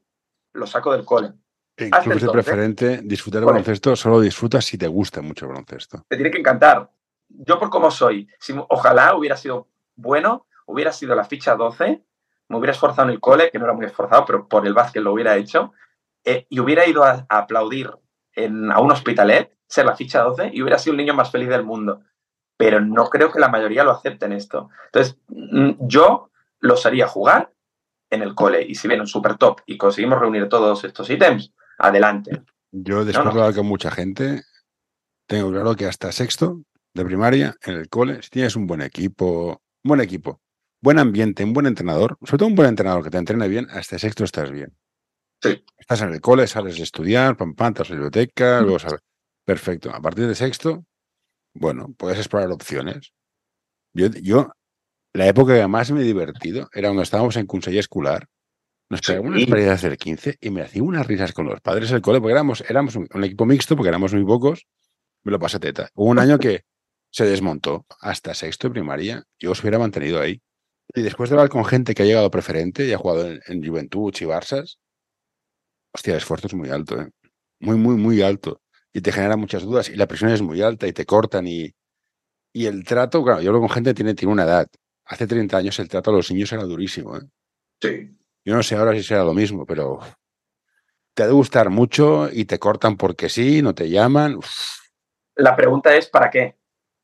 lo 0.54 0.68
saco 0.68 0.92
del 0.92 1.06
cole. 1.06 1.32
Incluso 1.78 2.26
de 2.26 2.32
preferente, 2.32 3.00
disfrutar 3.04 3.40
del 3.40 3.48
baloncesto 3.48 3.96
solo 3.96 4.20
disfrutas 4.20 4.66
si 4.66 4.78
te 4.78 4.88
gusta 4.88 5.22
mucho 5.22 5.46
el 5.46 5.50
baloncesto. 5.50 6.06
Te 6.08 6.18
tiene 6.18 6.32
que 6.32 6.40
encantar. 6.40 6.92
Yo 7.30 7.60
por 7.60 7.70
cómo 7.70 7.90
soy, 7.92 8.28
si, 8.40 8.54
ojalá 8.70 9.16
hubiera 9.16 9.38
sido 9.38 9.70
bueno, 9.96 10.48
hubiera 10.66 10.92
sido 10.92 11.16
la 11.16 11.24
ficha 11.24 11.56
12, 11.56 12.04
me 12.50 12.58
hubiera 12.58 12.74
esforzado 12.74 13.08
en 13.08 13.14
el 13.14 13.20
cole, 13.22 13.52
que 13.52 13.60
no 13.60 13.66
era 13.66 13.74
muy 13.74 13.86
esforzado, 13.86 14.26
pero 14.26 14.48
por 14.48 14.66
el 14.68 14.74
básquet 14.74 15.02
lo 15.02 15.14
hubiera 15.14 15.38
hecho, 15.38 15.74
eh, 16.26 16.46
y 16.50 16.60
hubiera 16.60 16.86
ido 16.88 17.04
a 17.04 17.26
aplaudir 17.30 17.92
a 18.46 18.80
un 18.80 18.92
hospitalet, 18.92 19.56
ser 19.68 19.86
la 19.86 19.96
ficha 19.96 20.22
12 20.22 20.52
y 20.54 20.62
hubiera 20.62 20.78
sido 20.78 20.94
el 20.94 20.98
niño 20.98 21.14
más 21.14 21.32
feliz 21.32 21.50
del 21.50 21.64
mundo. 21.64 22.02
Pero 22.58 22.82
no 22.82 23.10
creo 23.10 23.32
que 23.32 23.40
la 23.40 23.50
mayoría 23.50 23.84
lo 23.84 23.92
acepten 23.92 24.32
esto. 24.32 24.70
Entonces, 24.86 25.18
mm, 25.28 25.72
yo 25.88 26.32
los 26.60 26.86
haría 26.86 27.08
jugar 27.08 27.52
en 28.10 28.22
el 28.22 28.36
cole. 28.36 28.66
Y 28.68 28.76
si 28.76 28.88
viene 28.88 29.02
un 29.02 29.08
super 29.08 29.36
top 29.36 29.62
y 29.66 29.78
conseguimos 29.78 30.20
reunir 30.20 30.50
todos 30.50 30.84
estos 30.84 31.10
ítems, 31.10 31.54
adelante. 31.78 32.44
Yo, 32.72 33.06
después 33.06 33.26
de 33.26 33.42
hablar 33.42 33.56
con 33.56 33.68
mucha 33.68 33.92
gente, 33.92 34.44
tengo 35.28 35.52
claro 35.52 35.76
que 35.76 35.86
hasta 35.86 36.12
sexto 36.12 36.62
de 36.94 37.06
primaria, 37.06 37.56
en 37.64 37.76
el 37.76 37.90
cole, 37.90 38.22
si 38.24 38.30
tienes 38.30 38.56
un 38.56 38.66
buen 38.66 38.82
equipo, 38.82 39.62
buen 39.84 40.02
equipo, 40.02 40.42
buen 40.82 41.00
ambiente, 41.00 41.44
un 41.44 41.54
buen 41.54 41.68
entrenador, 41.68 42.18
sobre 42.24 42.40
todo 42.40 42.50
un 42.50 42.56
buen 42.56 42.70
entrenador 42.70 43.04
que 43.04 43.10
te 43.10 43.18
entrene 43.18 43.48
bien, 43.48 43.68
hasta 43.70 44.00
sexto 44.00 44.24
estás 44.24 44.52
bien. 44.52 44.76
Sí. 45.42 45.64
Estás 45.78 46.02
en 46.02 46.14
el 46.14 46.22
cole, 46.22 46.48
sales 46.48 46.78
de 46.78 46.84
estudiar, 46.84 47.38
pam, 47.38 47.54
pam, 47.54 47.74
en 47.78 47.84
la 47.84 47.90
biblioteca, 47.90 48.62
luego 48.62 48.80
sabes. 48.80 49.02
Perfecto. 49.46 49.94
A 49.94 50.02
partir 50.02 50.28
de 50.28 50.36
sexto, 50.36 50.86
bueno, 51.54 51.94
puedes 51.98 52.18
explorar 52.18 52.52
opciones. 52.52 53.14
Yo, 53.94 54.08
yo 54.22 54.52
la 55.14 55.28
época 55.28 55.56
que 55.56 55.68
más 55.68 55.92
me 55.92 56.02
he 56.02 56.04
divertido 56.04 56.70
era 56.74 56.90
cuando 56.90 57.04
estábamos 57.04 57.38
en 57.38 57.48
Conseller 57.48 57.80
Escolar. 57.80 58.28
Nos 58.90 59.02
pegamos 59.02 59.32
unas 59.32 59.46
paridas 59.48 59.82
del 59.82 59.98
15 59.98 60.38
y 60.40 60.50
me 60.50 60.62
hacía 60.62 60.84
unas 60.84 61.08
risas 61.08 61.34
con 61.34 61.48
los 61.48 61.60
padres 61.60 61.90
del 61.90 62.02
cole, 62.02 62.22
porque 62.22 62.34
éramos, 62.34 62.64
éramos 62.70 62.96
un, 62.96 63.08
equipo 63.24 63.46
mixto, 63.46 63.76
porque 63.76 63.90
éramos 63.90 64.14
muy 64.14 64.24
pocos. 64.24 64.68
Me 65.24 65.32
lo 65.32 65.40
pasé 65.40 65.60
teta. 65.60 65.90
Hubo 65.96 66.10
un 66.10 66.20
año 66.20 66.38
que 66.38 66.66
se 67.10 67.26
desmontó 67.26 67.86
hasta 68.00 68.34
sexto 68.34 68.68
de 68.68 68.74
primaria. 68.74 69.24
Yo 69.40 69.52
os 69.52 69.62
hubiera 69.62 69.80
mantenido 69.80 70.22
ahí. 70.22 70.42
Y 70.94 71.02
después 71.02 71.30
de 71.30 71.36
hablar 71.36 71.50
con 71.50 71.66
gente 71.66 71.94
que 71.94 72.04
ha 72.04 72.06
llegado 72.06 72.30
preferente 72.30 72.86
y 72.86 72.94
ha 72.94 72.98
jugado 72.98 73.28
en, 73.30 73.42
en 73.48 73.66
Juventud 73.66 74.14
y 74.20 74.26
Barças, 74.26 74.78
hostia, 75.94 76.14
el 76.14 76.18
esfuerzo 76.18 76.48
es 76.48 76.54
muy 76.54 76.70
alto, 76.70 77.00
¿eh? 77.02 77.10
muy, 77.60 77.78
muy, 77.78 77.96
muy 77.96 78.22
alto. 78.22 78.62
Y 78.94 79.02
te 79.02 79.12
genera 79.12 79.36
muchas 79.36 79.64
dudas 79.64 79.90
y 79.90 79.96
la 79.96 80.08
presión 80.08 80.32
es 80.32 80.42
muy 80.42 80.62
alta 80.62 80.88
y 80.88 80.94
te 80.94 81.06
cortan 81.06 81.48
y, 81.48 81.74
y 82.54 82.66
el 82.66 82.84
trato, 82.84 83.24
claro, 83.24 83.42
yo 83.42 83.50
hablo 83.50 83.60
con 83.60 83.70
gente 83.70 83.92
que 83.92 83.96
tiene, 83.96 84.14
tiene 84.16 84.34
una 84.34 84.44
edad. 84.44 84.68
Hace 85.06 85.28
30 85.28 85.58
años 85.58 85.80
el 85.80 85.88
trato 85.88 86.10
a 86.10 86.14
los 86.14 86.32
niños 86.32 86.52
era 86.52 86.64
durísimo. 86.64 87.18
¿eh? 87.18 87.22
Sí. 87.82 88.18
Yo 88.44 88.56
no 88.56 88.64
sé 88.64 88.76
ahora 88.76 88.94
si 88.94 89.04
será 89.04 89.24
lo 89.24 89.34
mismo, 89.34 89.66
pero 89.66 90.00
te 91.14 91.24
ha 91.24 91.28
de 91.28 91.34
gustar 91.34 91.70
mucho 91.70 92.30
y 92.32 92.46
te 92.46 92.60
cortan 92.60 92.98
porque 92.98 93.30
sí, 93.30 93.62
no 93.62 93.76
te 93.76 93.90
llaman. 93.90 94.40
La 95.36 95.56
pregunta 95.56 95.96
es 95.96 96.08
¿para 96.08 96.30
qué? 96.30 96.58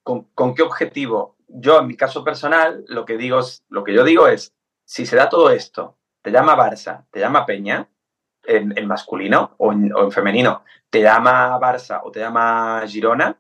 ¿Con, 0.04 0.24
¿Con, 0.34 0.56
qué 0.56 0.64
objetivo? 0.64 1.38
Yo, 1.48 1.80
en 1.80 1.88
mi 1.88 1.96
caso 1.96 2.24
personal, 2.24 2.84
lo 2.88 3.06
que 3.06 3.18
digo 3.18 3.40
es, 3.40 3.64
lo 3.70 3.84
que 3.84 3.94
yo 3.94 4.04
digo 4.04 4.28
es, 4.28 4.54
si 4.86 5.06
se 5.06 5.16
da 5.16 5.30
todo 5.30 5.52
esto, 5.52 5.98
te 6.22 6.32
llama 6.32 6.56
Barça, 6.58 7.06
te 7.12 7.20
llama 7.20 7.46
Peña, 7.46 7.90
en, 8.46 8.88
masculino 8.88 9.56
o 9.58 9.72
en, 9.72 10.12
femenino. 10.12 10.64
Te 10.90 11.02
llama 11.02 11.60
Barça 11.60 12.02
o 12.04 12.12
te 12.12 12.20
llama 12.20 12.84
Girona, 12.88 13.40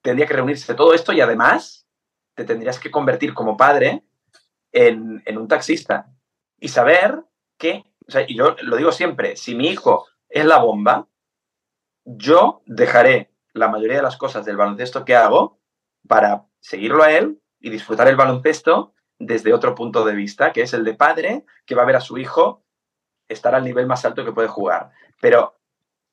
tendría 0.00 0.26
que 0.26 0.34
reunirse 0.34 0.74
todo 0.74 0.94
esto 0.94 1.12
y 1.12 1.20
además 1.20 1.86
te 2.34 2.44
tendrías 2.44 2.78
que 2.78 2.90
convertir 2.90 3.34
como 3.34 3.56
padre 3.56 4.02
en, 4.72 5.22
un 5.36 5.48
taxista 5.48 6.06
y 6.58 6.68
saber 6.68 7.22
que, 7.58 7.84
o 8.06 8.10
sea, 8.10 8.24
y 8.26 8.36
yo 8.36 8.56
lo 8.62 8.76
digo 8.76 8.92
siempre, 8.92 9.36
si 9.36 9.54
mi 9.54 9.68
hijo 9.68 10.06
es 10.28 10.44
la 10.44 10.58
bomba, 10.58 11.08
yo 12.04 12.62
dejaré 12.66 13.30
la 13.52 13.68
mayoría 13.68 13.96
de 13.96 14.02
las 14.02 14.16
cosas 14.16 14.44
del 14.44 14.56
baloncesto 14.56 15.04
que 15.04 15.14
hago 15.14 15.58
para 16.08 16.46
seguirlo 16.60 17.02
a 17.02 17.12
él 17.12 17.40
y 17.60 17.70
disfrutar 17.70 18.08
el 18.08 18.16
baloncesto 18.16 18.94
desde 19.18 19.52
otro 19.52 19.74
punto 19.74 20.04
de 20.04 20.14
vista, 20.14 20.52
que 20.52 20.62
es 20.62 20.72
el 20.72 20.84
de 20.84 20.94
padre 20.94 21.44
que 21.64 21.74
va 21.74 21.82
a 21.82 21.86
ver 21.86 21.96
a 21.96 22.00
su 22.00 22.18
hijo 22.18 22.64
estar 23.32 23.54
al 23.54 23.64
nivel 23.64 23.86
más 23.86 24.04
alto 24.04 24.24
que 24.24 24.32
puede 24.32 24.48
jugar. 24.48 24.90
Pero 25.20 25.58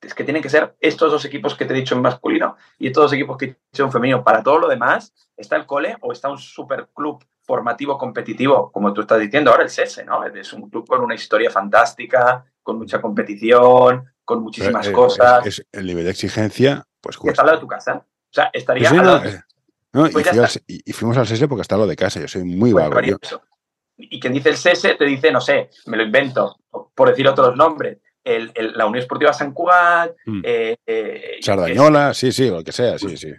es 0.00 0.14
que 0.14 0.24
tienen 0.24 0.42
que 0.42 0.48
ser 0.48 0.76
estos 0.80 1.12
dos 1.12 1.24
equipos 1.24 1.54
que 1.54 1.64
te 1.66 1.74
he 1.74 1.76
dicho 1.76 1.94
en 1.94 2.02
masculino 2.02 2.56
y 2.78 2.86
estos 2.88 3.04
dos 3.04 3.12
equipos 3.12 3.36
que 3.36 3.44
he 3.46 3.56
dicho 3.72 3.84
en 3.84 3.92
femenino. 3.92 4.24
Para 4.24 4.42
todo 4.42 4.58
lo 4.58 4.68
demás, 4.68 5.12
está 5.36 5.56
el 5.56 5.66
cole 5.66 5.96
o 6.00 6.12
está 6.12 6.28
un 6.30 6.38
super 6.38 6.88
club 6.94 7.22
formativo 7.42 7.98
competitivo, 7.98 8.70
como 8.72 8.92
tú 8.92 9.00
estás 9.02 9.18
diciendo 9.20 9.50
ahora, 9.50 9.64
el 9.64 9.70
SESE, 9.70 10.04
¿no? 10.04 10.24
Es 10.24 10.52
un 10.52 10.70
club 10.70 10.86
con 10.86 11.02
una 11.02 11.14
historia 11.14 11.50
fantástica, 11.50 12.44
con 12.62 12.78
mucha 12.78 13.00
competición, 13.00 14.06
con 14.24 14.42
muchísimas 14.42 14.86
Eh, 14.86 14.90
eh, 14.90 14.92
cosas. 14.92 15.46
es- 15.46 15.58
es 15.60 15.66
el 15.72 15.86
nivel 15.86 16.04
de 16.04 16.10
exigencia, 16.10 16.86
pues 17.00 17.18
está 17.24 17.42
al 17.42 17.46
lado 17.46 17.58
de 17.58 17.62
tu 17.62 17.66
casa. 17.68 17.96
O 18.06 18.32
sea, 18.32 18.50
estaría 18.52 18.88
Pues 18.88 19.00
sí, 19.00 19.04
no, 19.06 19.16
eh, 19.24 19.40
no, 19.92 20.06
y, 20.06 20.12
Pues 20.12 20.28
fui 20.28 20.38
al- 20.38 20.48
y- 20.68 20.92
fuimos 20.92 21.16
al 21.18 21.26
SESE 21.26 21.48
porque 21.48 21.62
está 21.62 21.76
lo 21.76 21.86
de 21.86 21.96
casa. 21.96 22.20
Yo 22.20 22.28
soy 22.28 22.44
muy 22.44 22.72
Pues 22.72 22.88
vago. 22.88 23.00
yo-. 23.00 23.18
Y 24.02 24.18
quien 24.20 24.32
dice 24.32 24.48
el 24.50 24.56
SESE 24.56 24.94
te 24.94 25.04
dice, 25.04 25.30
no 25.32 25.40
sé, 25.40 25.70
me 25.86 25.96
lo 25.96 26.02
invento, 26.02 26.56
por 26.94 27.08
decir 27.10 27.26
otros 27.28 27.56
nombres. 27.56 27.98
El, 28.22 28.52
el- 28.54 28.72
la 28.76 28.86
Unión 28.86 29.00
Esportiva 29.02 29.32
Sant 29.32 29.54
Cugat, 29.54 30.12
Mm. 30.26 30.40
eh, 30.44 30.76
eh, 30.86 31.38
Sardañola, 31.40 32.12
sí, 32.14 32.32
sí, 32.32 32.48
lo 32.50 32.62
que 32.62 32.72
sea, 32.72 32.98
sí, 32.98 33.16
sí. 33.16 33.32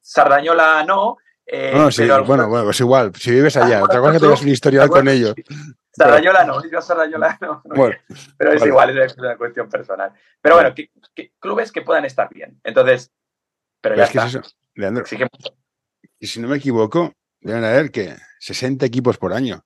Sardañola 0.00 0.84
no. 0.84 1.16
eh, 1.46 1.72
No, 1.74 1.90
sí, 1.90 2.02
pero 2.02 2.14
algunos- 2.16 2.28
bueno, 2.28 2.48
bueno, 2.48 2.64
pues 2.66 2.80
igual, 2.80 3.12
si 3.16 3.30
vives 3.32 3.56
allá, 3.56 3.82
otra 3.82 3.98
cosa 4.00 4.12
que 4.12 4.20
tengas 4.20 4.42
un 4.42 4.48
historial 4.48 4.88
con 4.88 5.08
ellos. 5.08 5.34
Sardañola 5.92 6.44
no, 6.44 6.62
yo 6.70 6.80
Sardañola 6.80 7.38
no. 7.40 7.62
no, 7.64 7.74
Bueno, 7.74 7.96
pero 8.38 8.52
es 8.52 8.60
vale. 8.60 8.70
igual, 8.70 8.98
es 8.98 9.16
una 9.18 9.36
cuestión 9.36 9.68
personal. 9.68 10.12
Pero 10.40 10.54
bueno, 10.54 10.72
que, 10.74 10.90
que 11.14 11.32
clubes 11.40 11.72
que 11.72 11.82
puedan 11.82 12.04
estar 12.04 12.28
bien. 12.32 12.60
Entonces, 12.62 13.10
pero 13.80 13.94
pero 13.94 13.96
ya 13.96 14.04
es 14.04 14.10
que 14.10 14.18
está. 14.18 14.28
es 14.28 14.34
eso, 14.46 14.54
Leandro. 14.74 15.04
Que 15.04 15.26
Y 16.20 16.26
si 16.28 16.38
no 16.40 16.46
me 16.48 16.56
equivoco, 16.58 17.12
deben 17.40 17.64
haber 17.64 17.90
que 17.90 18.14
60 18.38 18.86
equipos 18.86 19.16
por 19.18 19.32
año. 19.32 19.64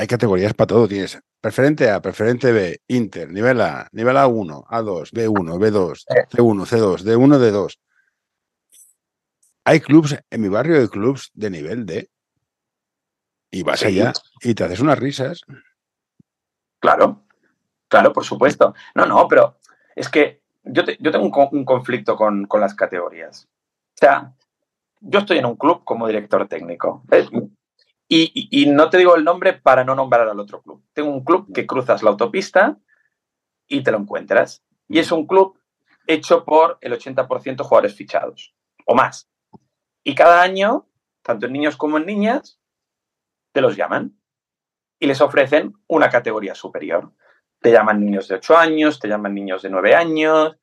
Hay 0.00 0.06
categorías 0.06 0.54
para 0.54 0.68
todo. 0.68 0.88
Tienes 0.88 1.20
preferente 1.42 1.90
A, 1.90 2.00
preferente 2.00 2.52
B, 2.52 2.80
Inter, 2.88 3.28
nivel 3.30 3.60
A, 3.60 3.86
nivel 3.92 4.16
A1, 4.16 4.64
A2, 4.66 5.10
B1, 5.12 5.58
B2, 5.58 6.04
Eh. 6.08 6.26
C1, 6.30 6.64
C2, 6.66 7.02
D1, 7.04 7.38
D2. 7.38 7.78
Hay 9.66 9.80
clubs, 9.80 10.16
en 10.30 10.40
mi 10.40 10.48
barrio 10.48 10.80
hay 10.80 10.88
clubs 10.88 11.30
de 11.34 11.50
nivel 11.50 11.84
D. 11.84 12.10
Y 13.50 13.62
vas 13.62 13.82
allá 13.84 14.12
y 14.40 14.54
te 14.54 14.64
haces 14.64 14.80
unas 14.80 14.98
risas. 14.98 15.42
Claro, 16.80 17.24
claro, 17.88 18.12
por 18.14 18.24
supuesto. 18.24 18.74
No, 18.94 19.04
no, 19.04 19.28
pero 19.28 19.58
es 19.94 20.08
que 20.08 20.40
yo, 20.64 20.82
te- 20.82 20.96
yo 20.98 21.10
tengo 21.10 21.26
un, 21.26 21.58
un 21.58 21.64
conflicto 21.66 22.16
con, 22.16 22.46
con 22.46 22.62
las 22.62 22.74
categorías. 22.74 23.48
O 23.48 23.98
sea, 23.98 24.32
yo 25.00 25.18
estoy 25.18 25.38
en 25.38 25.44
un 25.46 25.56
club 25.56 25.84
como 25.84 26.06
director 26.06 26.48
técnico. 26.48 27.02
¿ves? 27.04 27.28
Y, 28.12 28.66
no 28.66 28.90
te 28.90 28.98
digo 28.98 29.14
el 29.14 29.22
nombre 29.22 29.52
para 29.52 29.84
no 29.84 29.94
nombrar 29.94 30.28
al 30.28 30.40
otro 30.40 30.60
club. 30.62 30.84
Tengo 30.92 31.10
un 31.10 31.24
club 31.24 31.52
que 31.54 31.64
cruzas 31.64 32.02
la 32.02 32.10
autopista 32.10 32.76
y 33.68 33.84
te 33.84 33.92
lo 33.92 33.98
encuentras. 33.98 34.64
Y 34.88 34.98
es 34.98 35.12
un 35.12 35.28
club 35.28 35.56
hecho 36.08 36.44
por 36.44 36.78
el 36.80 36.92
80% 36.92 37.62
jugadores 37.62 37.94
fichados 37.94 38.52
o 38.84 38.96
más. 38.96 39.30
Y 40.02 40.16
cada 40.16 40.42
año, 40.42 40.88
tanto 41.22 41.46
en 41.46 41.52
niños 41.52 41.76
como 41.76 41.98
en 41.98 42.06
niñas, 42.06 42.58
te 43.52 43.60
los 43.60 43.76
llaman 43.76 44.18
y 44.98 45.06
les 45.06 45.20
ofrecen 45.20 45.74
una 45.86 46.10
categoría 46.10 46.56
superior. 46.56 47.12
Te 47.60 47.70
llaman 47.70 48.00
niños 48.00 48.26
de 48.26 48.34
8 48.34 48.56
años, 48.56 48.98
te 48.98 49.06
llaman 49.06 49.34
niños 49.34 49.62
de 49.62 49.70
9 49.70 49.94
años, 49.94 50.58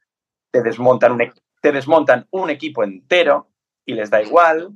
te 0.52 0.62
desmontan 0.62 2.28
un 2.30 2.50
equipo 2.50 2.84
entero 2.84 3.50
y 3.86 3.94
les 3.94 4.10
da 4.10 4.22
igual. 4.22 4.74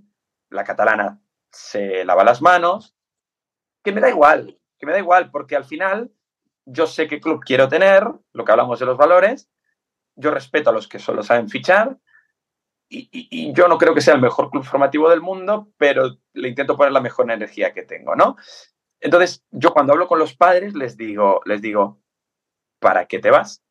La 0.50 0.64
catalana 0.64 1.22
se 1.52 2.06
lava 2.06 2.24
las 2.24 2.42
manos. 2.42 2.96
Que 3.84 3.92
me 3.92 4.02
da 4.02 4.10
igual, 4.10 4.60
que 4.78 4.86
me 4.86 4.92
da 4.92 5.00
igual, 5.00 5.32
porque 5.32 5.56
al 5.56 5.66
final 5.66 6.12
yo 6.66 6.86
sé 6.88 7.08
qué 7.08 7.20
club 7.20 7.42
quiero 7.44 7.68
tener, 7.68 8.08
lo 8.34 8.46
que 8.46 8.52
hablamos 8.52 8.80
de 8.80 8.86
los 8.86 8.98
valores, 8.98 9.50
yo 10.16 10.32
respeto 10.32 10.70
a 10.70 10.74
los 10.74 10.88
que 10.88 11.00
solo 11.00 11.24
saben 11.24 11.50
fichar 11.50 11.98
y, 12.92 13.54
yo 13.54 13.68
no 13.68 13.78
creo 13.78 13.94
que 13.94 14.02
sea 14.02 14.16
el 14.16 14.22
mejor 14.22 14.50
club 14.50 14.64
formativo 14.64 15.10
del 15.10 15.22
mundo, 15.22 15.72
pero 15.78 16.18
le 16.34 16.50
intento 16.50 16.76
poner 16.76 16.92
la 16.92 17.00
mejor 17.00 17.32
energía 17.32 17.74
que 17.74 17.84
tengo, 17.84 18.16
¿no? 18.16 18.36
Entonces, 19.00 19.46
yo 19.50 19.74
cuando 19.74 19.94
hablo 19.94 20.08
con 20.08 20.20
los 20.20 20.36
padres 20.36 20.74
les 20.76 20.98
digo, 20.98 21.42
les 21.46 21.62
digo, 21.62 22.02
¿para 22.80 23.06
qué 23.06 23.20
te 23.20 23.32
vas? 23.32 23.64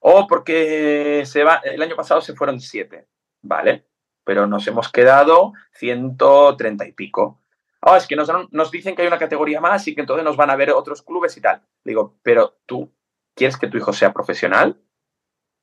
O 0.00 0.26
porque 0.26 1.22
se 1.24 1.44
va, 1.44 1.56
el 1.64 1.80
año 1.80 1.96
pasado 1.96 2.20
se 2.20 2.34
fueron 2.34 2.60
siete, 2.60 3.06
¿vale? 3.42 3.86
Pero 4.24 4.46
nos 4.46 4.66
hemos 4.66 4.90
quedado 4.90 5.52
130 5.72 6.86
y 6.86 6.92
pico. 6.92 7.40
Ah, 7.80 7.98
es 7.98 8.06
que 8.06 8.16
nos, 8.16 8.30
nos 8.50 8.70
dicen 8.70 8.96
que 8.96 9.02
hay 9.02 9.08
una 9.08 9.18
categoría 9.18 9.60
más 9.60 9.86
y 9.86 9.94
que 9.94 10.00
entonces 10.00 10.24
nos 10.24 10.36
van 10.36 10.50
a 10.50 10.56
ver 10.56 10.70
otros 10.70 11.02
clubes 11.02 11.36
y 11.36 11.42
tal. 11.42 11.62
Digo, 11.84 12.16
pero 12.22 12.56
tú, 12.64 12.90
¿quieres 13.34 13.58
que 13.58 13.68
tu 13.68 13.76
hijo 13.76 13.92
sea 13.92 14.12
profesional? 14.12 14.80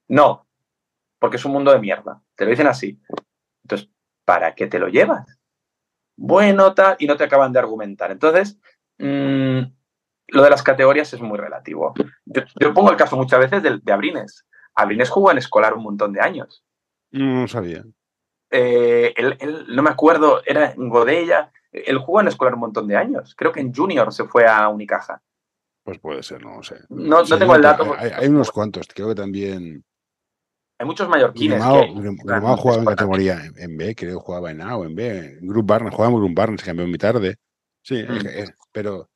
No, 0.07 0.45
porque 1.17 1.37
es 1.37 1.45
un 1.45 1.53
mundo 1.53 1.71
de 1.71 1.79
mierda. 1.79 2.21
Te 2.35 2.45
lo 2.45 2.51
dicen 2.51 2.67
así. 2.67 3.01
Entonces, 3.63 3.89
¿para 4.23 4.53
qué 4.53 4.67
te 4.67 4.77
lo 4.77 4.87
llevas? 4.87 5.39
Bueno, 6.15 6.75
tal, 6.75 6.95
y 6.99 7.07
no 7.07 7.17
te 7.17 7.23
acaban 7.23 7.51
de 7.53 7.59
argumentar. 7.59 8.11
Entonces, 8.11 8.59
mm, 8.99 9.61
lo 10.27 10.43
de 10.43 10.49
las 10.49 10.61
categorías 10.61 11.11
es 11.13 11.21
muy 11.21 11.39
relativo. 11.39 11.93
Yo, 12.25 12.43
yo 12.59 12.73
pongo 12.73 12.91
el 12.91 12.97
caso 12.97 13.17
muchas 13.17 13.39
veces 13.39 13.63
de, 13.63 13.79
de 13.81 13.91
Abrines. 13.91 14.45
Abrines 14.75 15.09
jugó 15.09 15.31
en 15.31 15.39
escolar 15.39 15.73
un 15.73 15.83
montón 15.83 16.13
de 16.13 16.21
años. 16.21 16.63
No 17.11 17.47
sabía. 17.47 17.83
Eh, 18.51 19.13
él, 19.15 19.37
él- 19.39 19.65
no 19.69 19.81
me 19.81 19.89
acuerdo, 19.89 20.41
era 20.45 20.71
en 20.71 20.89
Godella. 20.89 21.51
Él 21.71 21.97
jugó 21.99 22.19
en 22.21 22.27
escolar 22.27 22.53
un 22.55 22.59
montón 22.59 22.87
de 22.87 22.97
años. 22.97 23.33
Creo 23.35 23.51
que 23.51 23.61
en 23.61 23.73
Junior 23.73 24.11
se 24.13 24.25
fue 24.25 24.45
a 24.45 24.67
Unicaja. 24.67 25.21
Pues 25.83 25.99
puede 25.99 26.21
ser, 26.21 26.43
no 26.43 26.57
lo 26.57 26.63
sé. 26.63 26.75
No, 26.89 27.23
tengo 27.23 27.55
el 27.55 27.61
dato. 27.61 27.95
Hay, 27.97 28.27
unos 28.27 28.51
cuantos, 28.51 28.87
creo 28.93 29.07
que 29.09 29.15
también. 29.15 29.83
Hay 30.77 30.85
muchos 30.85 31.07
mallorquines. 31.07 31.59
Grimao, 31.59 31.81
que- 31.81 32.23
Grimao 32.23 32.57
jugaba 32.57 32.81
en 32.81 32.85
categoría 32.87 33.45
en, 33.45 33.53
en 33.57 33.77
B, 33.77 33.95
creo 33.95 34.19
que 34.19 34.25
jugaba 34.25 34.51
en 34.51 34.61
A 34.61 34.75
o 34.77 34.83
en 34.85 34.95
B. 34.95 35.37
Group 35.41 35.65
Barnes, 35.65 35.93
jugaba 35.93 36.11
en 36.13 36.19
Group 36.19 36.35
Barnes, 36.35 36.59
se 36.61 36.65
cambió 36.67 36.87
muy 36.87 36.97
tarde. 36.97 37.37
Sí, 37.83 38.03
Mm. 38.03 38.27
es- 38.27 38.53
pero 38.71 39.09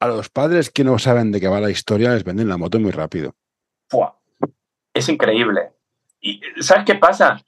a 0.00 0.08
los 0.08 0.28
padres 0.28 0.70
que 0.70 0.84
no 0.84 0.98
saben 0.98 1.32
de 1.32 1.40
qué 1.40 1.48
va 1.48 1.60
la 1.60 1.70
historia 1.70 2.10
les 2.12 2.24
venden 2.24 2.48
la 2.48 2.56
moto 2.56 2.78
muy 2.78 2.90
rápido. 2.90 3.34
¡fua! 3.88 4.18
Es 4.94 5.08
increíble. 5.08 5.72
¿Y 6.20 6.40
sabes 6.60 6.84
qué 6.84 6.94
pasa? 6.96 7.40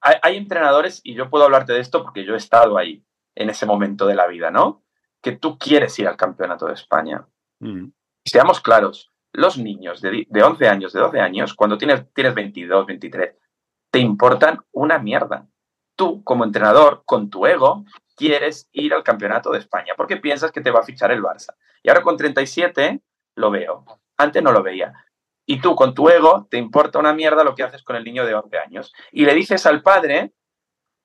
Hay, 0.00 0.16
hay 0.22 0.36
entrenadores, 0.36 1.00
y 1.04 1.14
yo 1.14 1.30
puedo 1.30 1.44
hablarte 1.44 1.72
de 1.72 1.80
esto 1.80 2.02
porque 2.02 2.24
yo 2.24 2.34
he 2.34 2.38
estado 2.38 2.78
ahí, 2.78 3.04
en 3.34 3.50
ese 3.50 3.66
momento 3.66 4.06
de 4.06 4.14
la 4.14 4.26
vida, 4.26 4.50
¿no? 4.50 4.82
Que 5.22 5.32
tú 5.32 5.58
quieres 5.58 5.98
ir 5.98 6.08
al 6.08 6.16
campeonato 6.16 6.66
de 6.66 6.74
España. 6.74 7.26
Mm. 7.60 7.88
Seamos 8.24 8.60
claros, 8.60 9.12
los 9.32 9.58
niños 9.58 10.00
de, 10.00 10.26
de 10.28 10.42
11 10.42 10.68
años, 10.68 10.92
de 10.92 11.00
12 11.00 11.20
años, 11.20 11.54
cuando 11.54 11.78
tienes, 11.78 12.12
tienes 12.12 12.34
22, 12.34 12.86
23, 12.86 13.36
te 13.90 13.98
importan 13.98 14.60
una 14.72 14.98
mierda. 14.98 15.46
Tú, 15.96 16.24
como 16.24 16.44
entrenador, 16.44 17.02
con 17.04 17.28
tu 17.30 17.46
ego, 17.46 17.84
quieres 18.16 18.68
ir 18.72 18.94
al 18.94 19.02
campeonato 19.02 19.50
de 19.50 19.58
España 19.58 19.94
porque 19.96 20.16
piensas 20.16 20.52
que 20.52 20.60
te 20.60 20.70
va 20.70 20.80
a 20.80 20.84
fichar 20.84 21.10
el 21.10 21.22
Barça. 21.22 21.54
Y 21.82 21.88
ahora 21.88 22.02
con 22.02 22.16
37 22.16 23.00
lo 23.36 23.50
veo. 23.50 23.84
Antes 24.16 24.42
no 24.42 24.52
lo 24.52 24.62
veía. 24.62 24.92
Y 25.50 25.60
tú, 25.60 25.74
con 25.74 25.94
tu 25.94 26.08
ego, 26.08 26.46
te 26.48 26.58
importa 26.58 27.00
una 27.00 27.12
mierda 27.12 27.42
lo 27.42 27.56
que 27.56 27.64
haces 27.64 27.82
con 27.82 27.96
el 27.96 28.04
niño 28.04 28.24
de 28.24 28.36
11 28.36 28.56
años. 28.56 28.92
Y 29.10 29.24
le 29.24 29.34
dices 29.34 29.66
al 29.66 29.82
padre, 29.82 30.32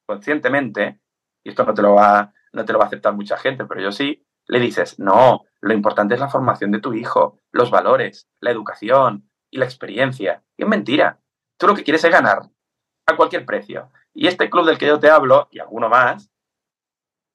conscientemente, 0.06 1.00
y 1.44 1.50
esto 1.50 1.66
no 1.66 1.74
te 1.74 1.82
lo 1.82 1.96
va, 1.96 2.32
no 2.54 2.64
te 2.64 2.72
lo 2.72 2.78
va 2.78 2.86
a 2.86 2.88
aceptar 2.90 3.16
mucha 3.16 3.38
gente, 3.38 3.66
pero 3.66 3.82
yo 3.82 3.92
sí, 3.92 4.24
le 4.46 4.60
dices, 4.60 5.00
no, 5.00 5.46
lo 5.62 5.74
importante 5.74 6.14
es 6.14 6.20
la 6.20 6.30
formación 6.30 6.70
de 6.70 6.80
tu 6.80 6.94
hijo, 6.94 7.42
los 7.52 7.72
valores, 7.72 8.30
la 8.40 8.52
educación 8.52 9.28
y 9.50 9.58
la 9.58 9.66
experiencia. 9.66 10.44
Y 10.56 10.62
es 10.62 10.70
mentira. 10.70 11.20
Tú 11.58 11.66
lo 11.66 11.74
que 11.74 11.84
quieres 11.84 12.04
es 12.04 12.12
ganar 12.12 12.44
a 13.08 13.16
cualquier 13.16 13.48
precio. 13.48 13.90
Y 14.14 14.28
este 14.28 14.52
club 14.52 14.68
del 14.68 14.78
que 14.78 14.86
yo 14.86 15.00
te 15.00 15.10
hablo, 15.10 15.48
y 15.50 15.58
alguno 15.58 15.90
más, 15.90 16.30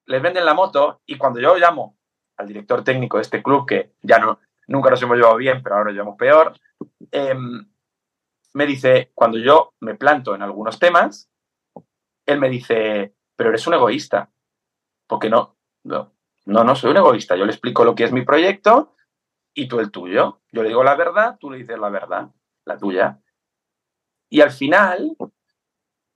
les 0.06 0.22
venden 0.22 0.44
la 0.44 0.54
moto 0.54 1.02
y 1.06 1.18
cuando 1.18 1.40
yo 1.40 1.56
llamo 1.56 1.98
al 2.36 2.46
director 2.46 2.84
técnico 2.84 3.16
de 3.16 3.22
este 3.22 3.42
club, 3.42 3.66
que 3.66 3.94
ya 4.00 4.20
no, 4.20 4.38
nunca 4.70 4.88
nos 4.88 5.02
hemos 5.02 5.16
llevado 5.16 5.36
bien, 5.36 5.62
pero 5.62 5.74
ahora 5.74 5.86
nos 5.86 5.94
llevamos 5.94 6.16
peor, 6.16 6.58
em, 7.10 7.68
me 8.54 8.66
dice, 8.66 9.10
cuando 9.14 9.36
yo 9.38 9.74
me 9.80 9.96
planto 9.96 10.34
en 10.34 10.42
algunos 10.42 10.78
temas, 10.78 11.28
él 12.24 12.38
me 12.38 12.48
dice, 12.48 13.14
pero 13.34 13.50
eres 13.50 13.66
un 13.66 13.74
egoísta, 13.74 14.30
porque 15.08 15.28
no, 15.28 15.56
no, 15.84 16.14
no, 16.46 16.64
no 16.64 16.76
soy 16.76 16.92
un 16.92 16.98
egoísta, 16.98 17.34
yo 17.36 17.44
le 17.44 17.52
explico 17.52 17.84
lo 17.84 17.96
que 17.96 18.04
es 18.04 18.12
mi 18.12 18.22
proyecto 18.22 18.94
y 19.54 19.66
tú 19.66 19.80
el 19.80 19.90
tuyo. 19.90 20.40
Yo 20.52 20.62
le 20.62 20.68
digo 20.68 20.84
la 20.84 20.94
verdad, 20.94 21.36
tú 21.40 21.50
le 21.50 21.58
dices 21.58 21.78
la 21.78 21.90
verdad, 21.90 22.28
la 22.64 22.78
tuya. 22.78 23.20
Y 24.28 24.40
al 24.40 24.52
final, 24.52 25.16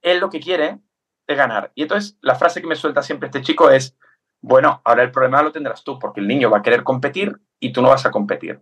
él 0.00 0.20
lo 0.20 0.30
que 0.30 0.38
quiere 0.38 0.78
es 1.26 1.36
ganar. 1.36 1.72
Y 1.74 1.82
entonces 1.82 2.16
la 2.20 2.36
frase 2.36 2.60
que 2.60 2.68
me 2.68 2.76
suelta 2.76 3.02
siempre 3.02 3.26
este 3.26 3.42
chico 3.42 3.68
es, 3.70 3.96
bueno, 4.46 4.82
ahora 4.84 5.02
el 5.02 5.10
problema 5.10 5.42
lo 5.42 5.52
tendrás 5.52 5.82
tú, 5.82 5.98
porque 5.98 6.20
el 6.20 6.28
niño 6.28 6.50
va 6.50 6.58
a 6.58 6.62
querer 6.62 6.84
competir 6.84 7.40
y 7.58 7.72
tú 7.72 7.80
no 7.80 7.88
vas 7.88 8.04
a 8.04 8.10
competir. 8.10 8.60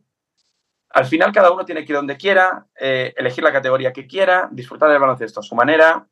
Al 0.91 1.07
final 1.07 1.33
cada 1.33 1.51
uno 1.51 1.64
tiene 1.64 1.85
que 1.85 1.91
ir 1.91 1.97
donde 1.97 2.16
quiera, 2.16 2.68
eh, 2.78 3.12
elegir 3.16 3.43
la 3.43 3.53
categoría 3.53 3.93
que 3.93 4.07
quiera, 4.07 4.49
disfrutar 4.53 4.91
del 4.91 5.01
baloncesto 5.01 5.41
a 5.41 5.43
su 5.43 5.57
manera. 5.57 6.07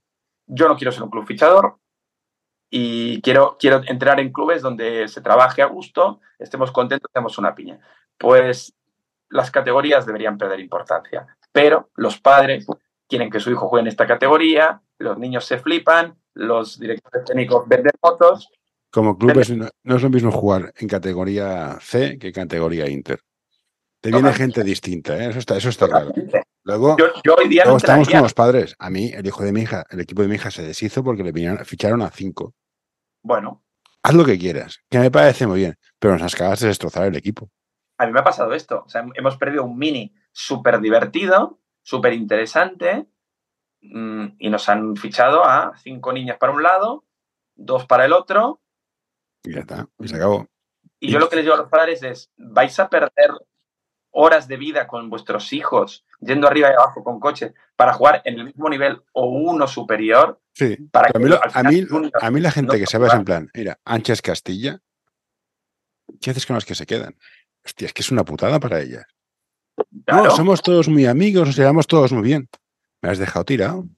Yo 0.47 0.67
no 0.67 0.77
quiero 0.77 0.91
ser 0.91 1.05
un 1.05 1.11
club 1.11 1.25
fichador 1.25 1.79
y 2.69 3.23
quiero, 3.23 3.59
quiero 3.61 3.81
entrar 3.87 4.19
en 4.19 4.33
clubes 4.33 4.61
donde 4.61 5.07
se 5.07 5.21
trabaje 5.21 5.63
a 5.63 5.67
gusto, 5.67 6.21
estemos 6.41 6.73
contentos, 6.73 7.09
tenemos 7.13 7.39
una 7.39 7.55
piña. 7.55 7.79
Pues 8.19 8.75
las 9.29 9.53
categorías 9.53 10.05
deberían 10.05 10.37
perder 10.37 10.59
importancia. 10.59 11.29
pero 11.53 11.91
los 11.95 12.21
padres 12.21 12.67
quieren 13.09 13.31
que 13.31 13.39
su 13.39 13.53
hijo 13.53 13.69
juegue 13.69 13.83
en 13.83 13.89
esta 13.89 14.09
categoría, 14.09 14.83
los 14.99 15.17
niños 15.17 15.45
se 15.45 15.59
flipan, 15.59 16.19
los 16.35 16.81
directores 16.81 17.25
técnicos 17.25 17.69
venden 17.69 17.93
fotos. 18.01 18.51
Como 18.91 19.17
clubes 19.17 19.51
no, 19.51 19.67
es 19.67 20.03
lo 20.03 20.11
mismo 20.11 20.33
jugar 20.33 20.73
en 20.77 20.89
categoría 20.89 21.79
C 21.81 22.19
que 22.19 22.29
en 22.29 22.33
categoría 22.33 22.89
Inter. 22.89 23.21
Te 24.01 24.11
viene 24.11 24.33
gente 24.33 24.65
distinta, 24.65 25.17
¿eh? 25.17 25.29
eso 25.29 25.39
está, 25.39 25.57
eso 25.57 25.69
está 25.69 25.87
claro. 25.87 26.13
Luego, 26.63 26.97
yo, 26.97 27.35
hoy 27.37 27.49
día 27.49 27.65
estamos 27.65 28.09
con 28.09 28.23
los 28.23 28.35
padres. 28.35 28.75
A 28.79 28.91
mí, 28.91 29.11
el 29.15 29.27
hijo 29.27 29.43
de 29.45 29.53
mi 29.53 29.63
hija, 29.63 29.85
el 29.91 30.01
equipo 30.01 30.23
de 30.23 30.29
mi 30.29 30.37
hija 30.37 30.51
se 30.51 30.63
deshizo 30.63 31.05
porque 31.05 31.23
le 31.23 31.33
vinieron, 31.33 31.65
ficharon 31.65 32.03
a 32.03 32.11
cinco. 32.11 32.55
Bueno. 33.23 33.63
Haz 34.03 34.15
lo 34.15 34.25
que 34.25 34.39
quieras, 34.39 34.79
que 34.89 34.99
me 34.99 35.11
parece 35.11 35.47
muy 35.47 35.61
bien, 35.61 35.77
pero 35.99 36.17
nos 36.17 36.35
acabas 36.35 36.61
de 36.61 36.69
destrozar 36.69 37.07
el 37.07 37.17
equipo. 37.17 37.51
A 37.99 38.07
mí 38.07 38.13
me 38.13 38.21
ha 38.21 38.25
pasado 38.25 38.55
esto. 38.55 38.85
O 38.87 38.89
sea, 38.89 39.07
hemos 39.15 39.37
perdido 39.37 39.65
un 39.65 39.77
mini 39.77 40.15
súper 40.33 40.81
divertido, 40.81 41.61
súper 41.83 42.15
interesante, 42.15 43.07
mm, 43.83 44.27
y 44.39 44.49
nos 44.49 44.69
han 44.71 44.97
fichado 44.97 45.45
a 45.45 45.77
cinco 45.83 46.13
niñas 46.13 46.39
para 46.39 46.53
un 46.53 46.63
lado, 46.63 47.05
dos 47.55 47.85
para 47.87 48.07
el 48.07 48.15
otro. 48.15 48.63
Y 49.43 49.55
ya 49.55 49.61
está, 49.61 49.89
y 49.99 50.09
se 50.09 50.17
acabó. 50.17 50.47
Y 50.99 51.11
yo 51.11 51.19
lo 51.19 51.29
que 51.29 51.37
les 51.37 51.45
digo 51.45 51.55
a 51.55 51.59
los 51.59 51.69
padres 51.69 52.03
es, 52.03 52.31
vais 52.37 52.79
a 52.79 52.89
perder 52.89 53.31
horas 54.13 54.49
de 54.49 54.57
vida 54.57 54.87
con 54.87 55.09
vuestros 55.09 55.53
hijos, 55.53 56.05
yendo 56.21 56.47
arriba 56.47 56.71
y 56.71 56.75
abajo 56.75 57.03
con 57.03 57.21
coche, 57.21 57.55
para 57.77 57.93
jugar 57.95 58.23
en 58.25 58.39
el 58.39 58.45
mismo 58.45 58.69
nivel 58.69 59.01
o 59.13 59.27
uno 59.27 59.67
superior. 59.67 60.41
Sí, 60.53 60.77
para 60.91 61.11
a, 61.15 61.19
mí, 61.19 61.31
a, 62.21 62.31
mí, 62.31 62.41
la 62.41 62.51
gente 62.51 62.79
que 62.79 62.87
sabe 62.87 63.07
es 63.07 63.15
en 63.15 63.25
plan, 63.25 63.51
mira, 63.55 63.79
Anchas 63.85 64.21
Castilla, 64.21 64.81
¿qué 66.21 66.31
haces 66.31 66.45
con 66.45 66.55
los 66.55 66.65
que 66.65 66.75
se 66.75 66.87
quedan? 66.87 67.17
Hostia, 67.65 67.87
es 67.87 67.93
que 67.93 68.03
es 68.03 68.11
una 68.11 68.25
putada 68.25 68.59
para 68.59 68.81
ellas. 68.81 69.07
No, 70.07 70.31
somos 70.31 70.63
todos 70.63 70.89
muy 70.89 71.07
amigos, 71.07 71.47
nos 71.47 71.57
llevamos 71.57 71.87
todos 71.87 72.13
muy 72.13 72.23
bien. 72.23 72.49
Me 73.01 73.11
has 73.11 73.19
dejado 73.19 73.45
tirado. 73.45 73.89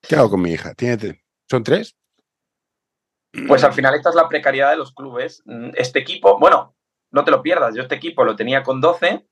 ¿Qué 0.00 0.16
hago 0.16 0.30
con 0.30 0.40
mi 0.40 0.52
hija? 0.52 0.74
¿Tiene, 0.74 1.22
¿Son 1.50 1.62
tres? 1.62 1.96
Pues 3.46 3.62
al 3.64 3.72
final 3.72 3.94
esta 3.94 4.08
es 4.08 4.14
la 4.14 4.28
precariedad 4.28 4.70
de 4.70 4.76
los 4.76 4.92
clubes. 4.94 5.42
Este 5.74 5.98
equipo, 5.98 6.38
bueno, 6.38 6.74
no 7.10 7.24
te 7.24 7.30
lo 7.30 7.42
pierdas. 7.42 7.74
Yo 7.74 7.82
este 7.82 7.94
equipo 7.94 8.24
lo 8.24 8.36
tenía 8.36 8.62
con 8.62 8.80
12, 8.80 9.26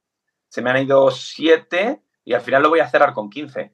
se 0.48 0.62
me 0.62 0.70
han 0.70 0.82
ido 0.82 1.10
7 1.10 2.00
y 2.24 2.34
al 2.34 2.40
final 2.40 2.62
lo 2.62 2.68
voy 2.70 2.80
a 2.80 2.88
cerrar 2.88 3.12
con 3.14 3.30
15. 3.30 3.72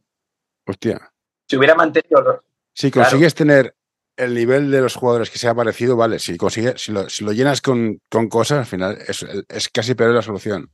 Hostia. 0.67 1.13
Si 1.49 1.57
hubiera 1.57 1.75
mantenido... 1.75 2.45
Si 2.75 2.91
consigues 2.91 3.35
tener 3.35 3.77
el 4.17 4.35
nivel 4.35 4.71
de 4.71 4.81
los 4.81 4.95
jugadores 4.95 5.31
que 5.31 5.39
se 5.39 5.49
ha 5.49 5.55
parecido, 5.55 5.97
vale. 5.97 6.19
Si, 6.19 6.37
consigues, 6.37 6.81
si, 6.81 6.93
lo, 6.93 7.33
llenas 7.33 7.61
con, 7.61 8.01
cosas, 8.31 8.61
al 8.61 8.67
final 8.67 8.99
es, 9.07 9.69
casi 9.69 9.95
peor 9.95 10.15
la 10.15 10.23
solución. 10.23 10.71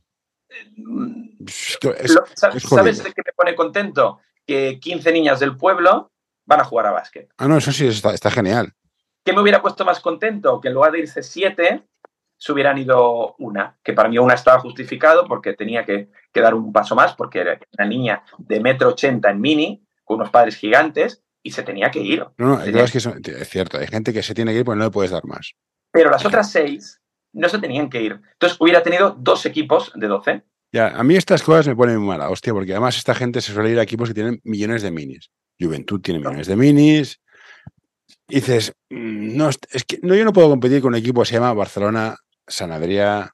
¿Sabes 2.35 2.57
qué 3.01 3.21
me 3.25 3.33
pone 3.35 3.55
contento? 3.55 4.19
Que 4.45 4.79
15 4.79 5.11
niñas 5.11 5.39
del 5.39 5.57
pueblo 5.57 6.11
van 6.45 6.61
a 6.61 6.63
jugar 6.63 6.87
a 6.87 6.91
básquet. 6.91 7.29
Ah, 7.37 7.47
no, 7.47 7.57
eso 7.57 7.71
sí, 7.71 7.87
está, 7.87 8.13
está 8.13 8.31
genial. 8.31 8.73
¿Qué 9.23 9.33
me 9.33 9.41
hubiera 9.41 9.61
puesto 9.61 9.85
más 9.85 9.99
contento? 9.99 10.59
Que 10.59 10.69
en 10.69 10.73
lugar 10.73 10.91
de 10.91 10.99
irse 10.99 11.23
7, 11.23 11.83
se 12.39 12.51
hubieran 12.53 12.77
ido 12.77 13.35
una, 13.37 13.77
que 13.83 13.93
para 13.93 14.09
mí 14.09 14.17
una 14.17 14.33
estaba 14.33 14.59
justificado 14.59 15.25
porque 15.27 15.53
tenía 15.53 15.85
que, 15.85 16.09
dar 16.33 16.55
un 16.55 16.71
paso 16.71 16.95
más, 16.95 17.13
porque 17.13 17.39
era 17.39 17.59
una 17.77 17.87
niña 17.87 18.23
de 18.37 18.61
metro 18.61 18.89
ochenta 18.89 19.29
en 19.29 19.41
mini, 19.41 19.85
con 20.05 20.17
unos 20.17 20.29
padres 20.29 20.55
gigantes, 20.55 21.21
y 21.43 21.51
se 21.51 21.63
tenía 21.63 21.91
que 21.91 21.99
ir. 21.99 22.25
No, 22.37 22.57
no, 22.57 22.63
es, 22.63 22.91
que 22.91 22.97
es 22.97 23.49
cierto, 23.49 23.77
hay 23.77 23.87
gente 23.87 24.13
que 24.13 24.23
se 24.23 24.33
tiene 24.33 24.53
que 24.53 24.59
ir 24.59 24.65
porque 24.65 24.79
no 24.79 24.85
le 24.85 24.91
puedes 24.91 25.11
dar 25.11 25.25
más. 25.25 25.53
Pero 25.91 26.09
las 26.09 26.25
otras 26.25 26.49
seis 26.51 27.01
no 27.33 27.49
se 27.49 27.59
tenían 27.59 27.89
que 27.89 28.01
ir. 28.01 28.21
Entonces 28.33 28.57
hubiera 28.59 28.83
tenido 28.83 29.15
dos 29.19 29.45
equipos 29.45 29.91
de 29.95 30.07
doce. 30.07 30.43
Ya, 30.71 30.87
a 30.89 31.03
mí 31.03 31.15
estas 31.15 31.43
cosas 31.43 31.67
me 31.67 31.75
ponen 31.75 31.97
muy 31.97 32.07
mala, 32.07 32.29
hostia, 32.29 32.53
porque 32.53 32.71
además 32.71 32.97
esta 32.97 33.15
gente 33.15 33.41
se 33.41 33.53
suele 33.53 33.71
ir 33.71 33.79
a 33.79 33.83
equipos 33.83 34.09
que 34.09 34.13
tienen 34.13 34.39
millones 34.43 34.81
de 34.81 34.91
minis. 34.91 35.29
Juventud 35.59 35.99
tiene 35.99 36.19
millones 36.19 36.47
de 36.47 36.55
minis. 36.55 37.19
Y 38.29 38.35
dices, 38.35 38.73
mm, 38.89 39.35
no, 39.35 39.49
es 39.49 39.83
que 39.85 39.99
no, 40.03 40.15
yo 40.15 40.23
no 40.23 40.33
puedo 40.33 40.49
competir 40.49 40.81
con 40.81 40.89
un 40.89 40.99
equipo 40.99 41.21
que 41.21 41.27
se 41.27 41.33
llama 41.33 41.53
Barcelona 41.53 42.15
Sanadría 42.47 43.33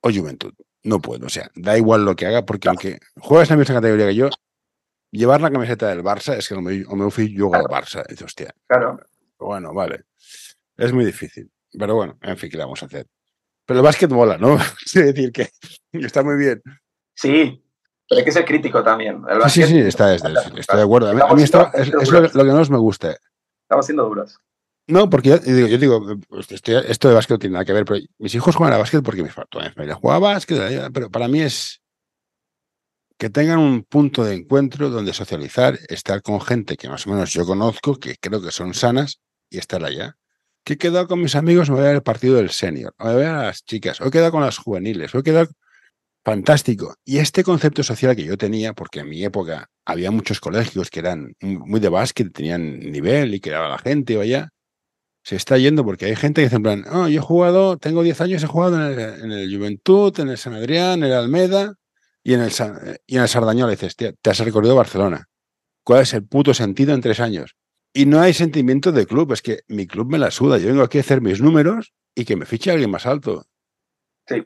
o 0.00 0.10
Juventud. 0.10 0.52
No 0.84 1.00
puedo, 1.00 1.26
o 1.26 1.30
sea, 1.30 1.50
da 1.54 1.76
igual 1.76 2.04
lo 2.04 2.16
que 2.16 2.26
haga, 2.26 2.44
porque 2.44 2.68
aunque 2.68 2.98
juegas 3.20 3.50
en 3.50 3.56
la 3.56 3.60
misma 3.60 3.76
categoría 3.76 4.06
que 4.06 4.14
yo, 4.16 4.30
llevar 5.12 5.40
la 5.40 5.50
camiseta 5.50 5.88
del 5.88 6.02
Barça 6.02 6.36
es 6.36 6.48
que 6.48 6.54
o 6.54 6.60
me, 6.60 6.84
o 6.86 6.96
me 6.96 7.10
fui 7.10 7.32
yo 7.32 7.54
al 7.54 7.64
Barça. 7.64 8.04
Dice, 8.08 8.24
hostia. 8.24 8.52
Claro. 8.66 8.98
Bueno, 9.38 9.72
vale. 9.72 10.04
Es 10.76 10.92
muy 10.92 11.04
difícil. 11.04 11.50
Pero 11.78 11.94
bueno, 11.94 12.18
en 12.22 12.36
fin, 12.36 12.50
¿qué 12.50 12.56
le 12.56 12.64
vamos 12.64 12.82
a 12.82 12.86
hacer? 12.86 13.06
Pero 13.64 13.80
el 13.80 13.84
básquet 13.84 14.10
mola, 14.10 14.38
¿no? 14.38 14.56
es 14.86 14.92
decir, 14.92 15.30
que 15.30 15.50
está 15.92 16.22
muy 16.22 16.36
bien. 16.36 16.62
Sí, 17.14 17.62
pero 18.08 18.18
hay 18.18 18.24
que 18.24 18.32
ser 18.32 18.44
crítico 18.44 18.82
también. 18.82 19.22
sí, 19.48 19.62
sí, 19.62 19.78
está, 19.78 20.14
estoy 20.14 20.32
de 20.32 20.82
acuerdo. 20.82 21.10
A 21.10 21.34
mí, 21.34 21.42
esto 21.42 21.70
es, 21.74 22.10
lo, 22.10 22.20
lo, 22.20 22.28
que 22.30 22.44
menos 22.44 22.70
me 22.70 22.78
gusta. 22.78 23.16
Estamos 23.72 23.86
siendo 23.86 24.04
duros. 24.04 24.38
No, 24.86 25.08
porque 25.08 25.30
yo, 25.30 25.38
digo, 25.78 26.04
pues, 26.28 26.48
esto 26.50 27.08
de 27.08 27.14
básquet 27.14 27.36
no 27.36 27.38
tiene 27.38 27.54
nada 27.54 27.64
que 27.64 27.72
ver, 27.72 27.86
pero 27.86 28.00
mis 28.18 28.34
hijos 28.34 28.54
juegan 28.54 28.74
a 28.74 28.78
básquet 28.78 29.02
porque 29.02 29.22
mi 29.22 29.30
familia 29.30 29.94
juega 29.94 30.16
a 30.16 30.18
básquet, 30.18 30.92
pero 30.92 31.10
para 31.10 31.26
mí 31.26 31.40
es 31.40 31.80
que 33.16 33.30
tengan 33.30 33.60
un 33.60 33.82
punto 33.84 34.24
de 34.24 34.34
encuentro 34.34 34.90
donde 34.90 35.14
socializar, 35.14 35.78
estar 35.88 36.20
con 36.20 36.38
gente 36.42 36.76
que 36.76 36.90
más 36.90 37.06
o 37.06 37.10
menos 37.10 37.32
yo 37.32 37.46
conozco, 37.46 37.96
que 37.96 38.16
creo 38.20 38.42
que 38.42 38.50
son 38.50 38.74
sanas, 38.74 39.20
y 39.48 39.56
estar 39.56 39.82
allá. 39.82 40.18
Que 40.64 40.74
he 40.74 40.76
quedado 40.78 41.08
con 41.08 41.22
mis 41.22 41.34
amigos, 41.34 41.70
me 41.70 41.76
voy 41.76 41.84
a 41.84 41.88
ver 41.88 41.96
el 41.96 42.02
partido 42.02 42.36
del 42.36 42.50
senior, 42.50 42.94
me 42.98 43.06
voy 43.06 43.14
a 43.14 43.16
ver 43.16 43.26
a 43.28 43.42
las 43.44 43.64
chicas, 43.64 44.02
o 44.02 44.08
he 44.08 44.10
quedado 44.10 44.32
con 44.32 44.42
las 44.42 44.58
juveniles, 44.58 45.14
o 45.14 45.20
he 45.20 45.22
quedado 45.22 45.48
fantástico. 46.24 46.94
Y 47.04 47.18
este 47.18 47.44
concepto 47.44 47.82
social 47.82 48.16
que 48.16 48.24
yo 48.24 48.36
tenía, 48.36 48.72
porque 48.72 49.00
en 49.00 49.08
mi 49.08 49.24
época 49.24 49.68
había 49.84 50.10
muchos 50.10 50.40
colegios 50.40 50.90
que 50.90 51.00
eran 51.00 51.34
muy 51.40 51.80
de 51.80 51.88
básquet, 51.88 52.32
tenían 52.32 52.80
nivel 52.80 53.34
y 53.34 53.40
quedaba 53.40 53.68
la 53.68 53.78
gente, 53.78 54.16
vaya, 54.16 54.50
se 55.24 55.36
está 55.36 55.56
yendo 55.58 55.84
porque 55.84 56.06
hay 56.06 56.16
gente 56.16 56.40
que 56.40 56.46
dice 56.46 56.56
en 56.56 56.62
plan, 56.62 56.84
oh, 56.90 57.08
yo 57.08 57.20
he 57.20 57.22
jugado, 57.22 57.76
tengo 57.76 58.02
10 58.02 58.20
años, 58.20 58.42
he 58.42 58.46
jugado 58.46 58.76
en 58.76 59.30
el, 59.30 59.56
Juventud, 59.56 60.18
en 60.18 60.28
el 60.28 60.38
San 60.38 60.54
Adrián, 60.54 61.02
en 61.02 61.10
el 61.10 61.14
Almeda 61.14 61.74
y 62.24 62.34
en 62.34 62.40
el, 62.40 62.52
y 63.06 63.16
en 63.16 63.22
el 63.22 63.28
Sardañola. 63.28 63.70
dices, 63.70 63.96
te 63.96 64.30
has 64.30 64.38
recorrido 64.40 64.74
Barcelona. 64.74 65.28
¿Cuál 65.84 66.02
es 66.02 66.14
el 66.14 66.24
puto 66.24 66.54
sentido 66.54 66.94
en 66.94 67.00
tres 67.00 67.20
años? 67.20 67.56
Y 67.92 68.06
no 68.06 68.20
hay 68.20 68.32
sentimiento 68.32 68.90
de 68.90 69.06
club, 69.06 69.32
es 69.32 69.42
que 69.42 69.60
mi 69.68 69.86
club 69.86 70.10
me 70.10 70.18
la 70.18 70.30
suda. 70.30 70.58
Yo 70.58 70.68
vengo 70.68 70.82
aquí 70.82 70.98
a 70.98 71.02
hacer 71.02 71.20
mis 71.20 71.40
números 71.40 71.92
y 72.14 72.24
que 72.24 72.36
me 72.36 72.46
fiche 72.46 72.70
alguien 72.70 72.90
más 72.90 73.06
alto. 73.06 73.44
Sí. 74.26 74.42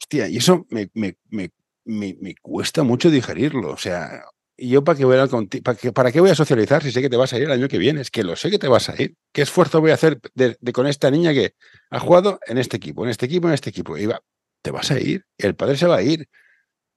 Hostia, 0.00 0.28
y 0.28 0.36
eso 0.38 0.66
me, 0.70 0.90
me, 0.94 1.16
me, 1.30 1.50
me 1.84 2.34
cuesta 2.40 2.82
mucho 2.82 3.10
digerirlo. 3.10 3.70
O 3.70 3.76
sea, 3.76 4.24
¿Y 4.60 4.70
yo 4.70 4.82
para 4.82 4.98
qué, 4.98 5.04
voy 5.04 5.16
a, 5.16 5.26
para, 5.62 5.78
qué, 5.78 5.92
para 5.92 6.10
qué 6.10 6.20
voy 6.20 6.30
a 6.30 6.34
socializar 6.34 6.82
si 6.82 6.90
sé 6.90 7.00
que 7.00 7.08
te 7.08 7.16
vas 7.16 7.32
a 7.32 7.36
ir 7.36 7.44
el 7.44 7.52
año 7.52 7.68
que 7.68 7.78
viene? 7.78 8.00
Es 8.00 8.10
que 8.10 8.24
lo 8.24 8.34
sé 8.34 8.50
que 8.50 8.58
te 8.58 8.66
vas 8.66 8.88
a 8.88 9.00
ir. 9.00 9.14
¿Qué 9.32 9.42
esfuerzo 9.42 9.80
voy 9.80 9.92
a 9.92 9.94
hacer 9.94 10.18
de, 10.34 10.56
con 10.72 10.88
esta 10.88 11.12
niña 11.12 11.32
que 11.32 11.54
ha 11.90 12.00
jugado 12.00 12.40
en 12.44 12.58
este 12.58 12.76
equipo, 12.76 13.04
en 13.04 13.10
este 13.10 13.26
equipo, 13.26 13.46
en 13.46 13.54
este 13.54 13.70
equipo? 13.70 13.96
Y 13.96 14.06
va, 14.06 14.20
te 14.60 14.72
vas 14.72 14.90
a 14.90 14.98
ir. 14.98 15.24
El 15.38 15.54
padre 15.54 15.76
se 15.76 15.86
va 15.86 15.98
a 15.98 16.02
ir. 16.02 16.28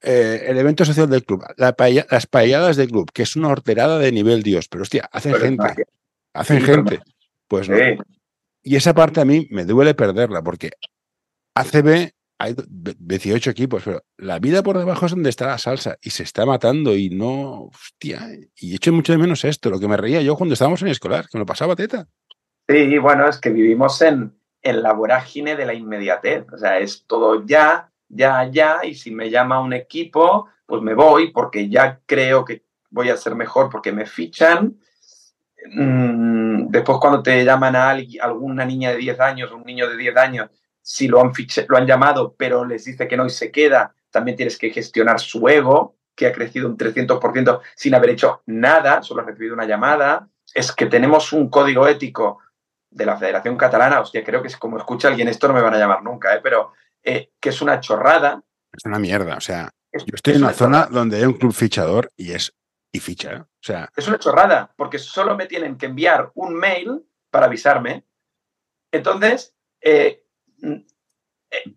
Eh, 0.01 0.45
el 0.47 0.57
evento 0.57 0.83
social 0.83 1.07
del 1.07 1.23
club, 1.23 1.45
las 1.57 2.25
paelladas 2.25 2.77
del 2.77 2.89
club, 2.89 3.11
que 3.13 3.21
es 3.21 3.35
una 3.35 3.49
horterada 3.49 3.99
de 3.99 4.11
nivel 4.11 4.41
Dios, 4.41 4.67
pero 4.67 4.81
hostia, 4.81 5.07
hacen 5.11 5.35
gente. 5.35 5.85
Hacen 6.33 6.63
gente. 6.63 6.99
Pues 7.47 7.69
no. 7.69 7.77
Y 8.63 8.75
esa 8.75 8.95
parte 8.95 9.21
a 9.21 9.25
mí 9.25 9.47
me 9.51 9.65
duele 9.65 9.93
perderla, 9.93 10.41
porque 10.41 10.71
ACB 11.53 12.09
hay 12.41 12.55
18 12.57 13.51
equipos, 13.51 13.83
pero 13.85 14.03
la 14.17 14.39
vida 14.39 14.63
por 14.63 14.77
debajo 14.77 15.05
es 15.05 15.11
donde 15.11 15.29
está 15.29 15.45
la 15.45 15.59
salsa 15.59 15.97
y 16.01 16.09
se 16.09 16.23
está 16.23 16.43
matando 16.45 16.95
y 16.95 17.09
no, 17.11 17.65
hostia, 17.65 18.27
y 18.55 18.75
echo 18.75 18.91
mucho 18.91 19.11
de 19.11 19.19
menos 19.19 19.45
esto, 19.45 19.69
lo 19.69 19.79
que 19.79 19.87
me 19.87 19.95
reía 19.95 20.21
yo 20.21 20.35
cuando 20.35 20.53
estábamos 20.53 20.81
en 20.81 20.87
escolar, 20.87 21.25
que 21.25 21.37
me 21.37 21.41
lo 21.41 21.45
pasaba 21.45 21.75
teta. 21.75 22.07
Sí, 22.67 22.97
bueno, 22.97 23.27
es 23.27 23.37
que 23.37 23.51
vivimos 23.51 24.01
en, 24.01 24.33
en 24.63 24.81
la 24.81 24.93
vorágine 24.93 25.55
de 25.55 25.65
la 25.67 25.75
inmediatez, 25.75 26.45
o 26.51 26.57
sea, 26.57 26.79
es 26.79 27.05
todo 27.05 27.45
ya, 27.45 27.91
ya, 28.09 28.49
ya, 28.49 28.79
y 28.83 28.95
si 28.95 29.11
me 29.11 29.29
llama 29.29 29.61
un 29.61 29.73
equipo, 29.73 30.49
pues 30.65 30.81
me 30.81 30.95
voy 30.95 31.31
porque 31.31 31.69
ya 31.69 31.99
creo 32.07 32.43
que 32.43 32.63
voy 32.89 33.09
a 33.09 33.17
ser 33.17 33.35
mejor 33.35 33.69
porque 33.69 33.91
me 33.91 34.07
fichan. 34.07 34.79
Mm, 35.73 36.69
después 36.69 36.97
cuando 36.99 37.21
te 37.21 37.45
llaman 37.45 37.75
a 37.75 37.91
alguna 37.91 38.65
niña 38.65 38.91
de 38.91 38.97
10 38.97 39.19
años, 39.19 39.51
un 39.51 39.63
niño 39.63 39.87
de 39.87 39.95
10 39.95 40.17
años, 40.17 40.49
si 40.81 41.07
lo 41.07 41.21
han, 41.21 41.31
lo 41.67 41.77
han 41.77 41.87
llamado, 41.87 42.35
pero 42.37 42.65
les 42.65 42.85
dice 42.85 43.07
que 43.07 43.17
no 43.17 43.25
y 43.25 43.29
se 43.29 43.51
queda, 43.51 43.93
también 44.09 44.37
tienes 44.37 44.57
que 44.57 44.69
gestionar 44.69 45.19
su 45.19 45.47
ego, 45.47 45.95
que 46.15 46.27
ha 46.27 46.33
crecido 46.33 46.67
un 46.67 46.77
300% 46.77 47.61
sin 47.75 47.95
haber 47.95 48.11
hecho 48.11 48.41
nada, 48.45 49.01
solo 49.01 49.21
ha 49.21 49.25
recibido 49.25 49.53
una 49.53 49.65
llamada. 49.65 50.27
Es 50.53 50.71
que 50.71 50.85
tenemos 50.85 51.31
un 51.33 51.49
código 51.49 51.87
ético 51.87 52.39
de 52.89 53.05
la 53.05 53.17
Federación 53.17 53.55
Catalana, 53.55 54.01
hostia, 54.01 54.23
creo 54.23 54.41
que 54.41 54.49
es 54.49 54.57
como 54.57 54.77
escucha 54.77 55.07
alguien, 55.07 55.29
esto 55.29 55.47
no 55.47 55.53
me 55.53 55.61
van 55.61 55.73
a 55.73 55.79
llamar 55.79 56.03
nunca, 56.03 56.35
¿eh? 56.35 56.41
pero 56.43 56.73
eh, 57.01 57.31
que 57.39 57.49
es 57.49 57.61
una 57.61 57.79
chorrada. 57.79 58.43
Es 58.73 58.85
una 58.85 58.99
mierda, 58.99 59.37
o 59.37 59.41
sea, 59.41 59.71
yo 59.93 60.13
estoy 60.13 60.35
en 60.35 60.43
una, 60.43 60.53
zona 60.53 60.87
donde 60.87 61.17
hay 61.17 61.23
un 61.23 61.33
club 61.33 61.53
fichador 61.53 62.11
y 62.17 62.33
es 62.33 62.53
y 62.91 62.99
ficha, 62.99 63.33
¿eh? 63.33 63.39
o 63.39 63.47
sea. 63.61 63.89
Es 63.95 64.07
una 64.07 64.19
chorrada, 64.19 64.73
porque 64.75 64.99
solo 64.99 65.35
me 65.35 65.45
tienen 65.45 65.77
que 65.77 65.85
enviar 65.85 66.31
un 66.35 66.55
mail 66.55 67.05
para 67.29 67.45
avisarme. 67.45 68.05
Entonces, 68.91 69.55
eh, 69.79 70.25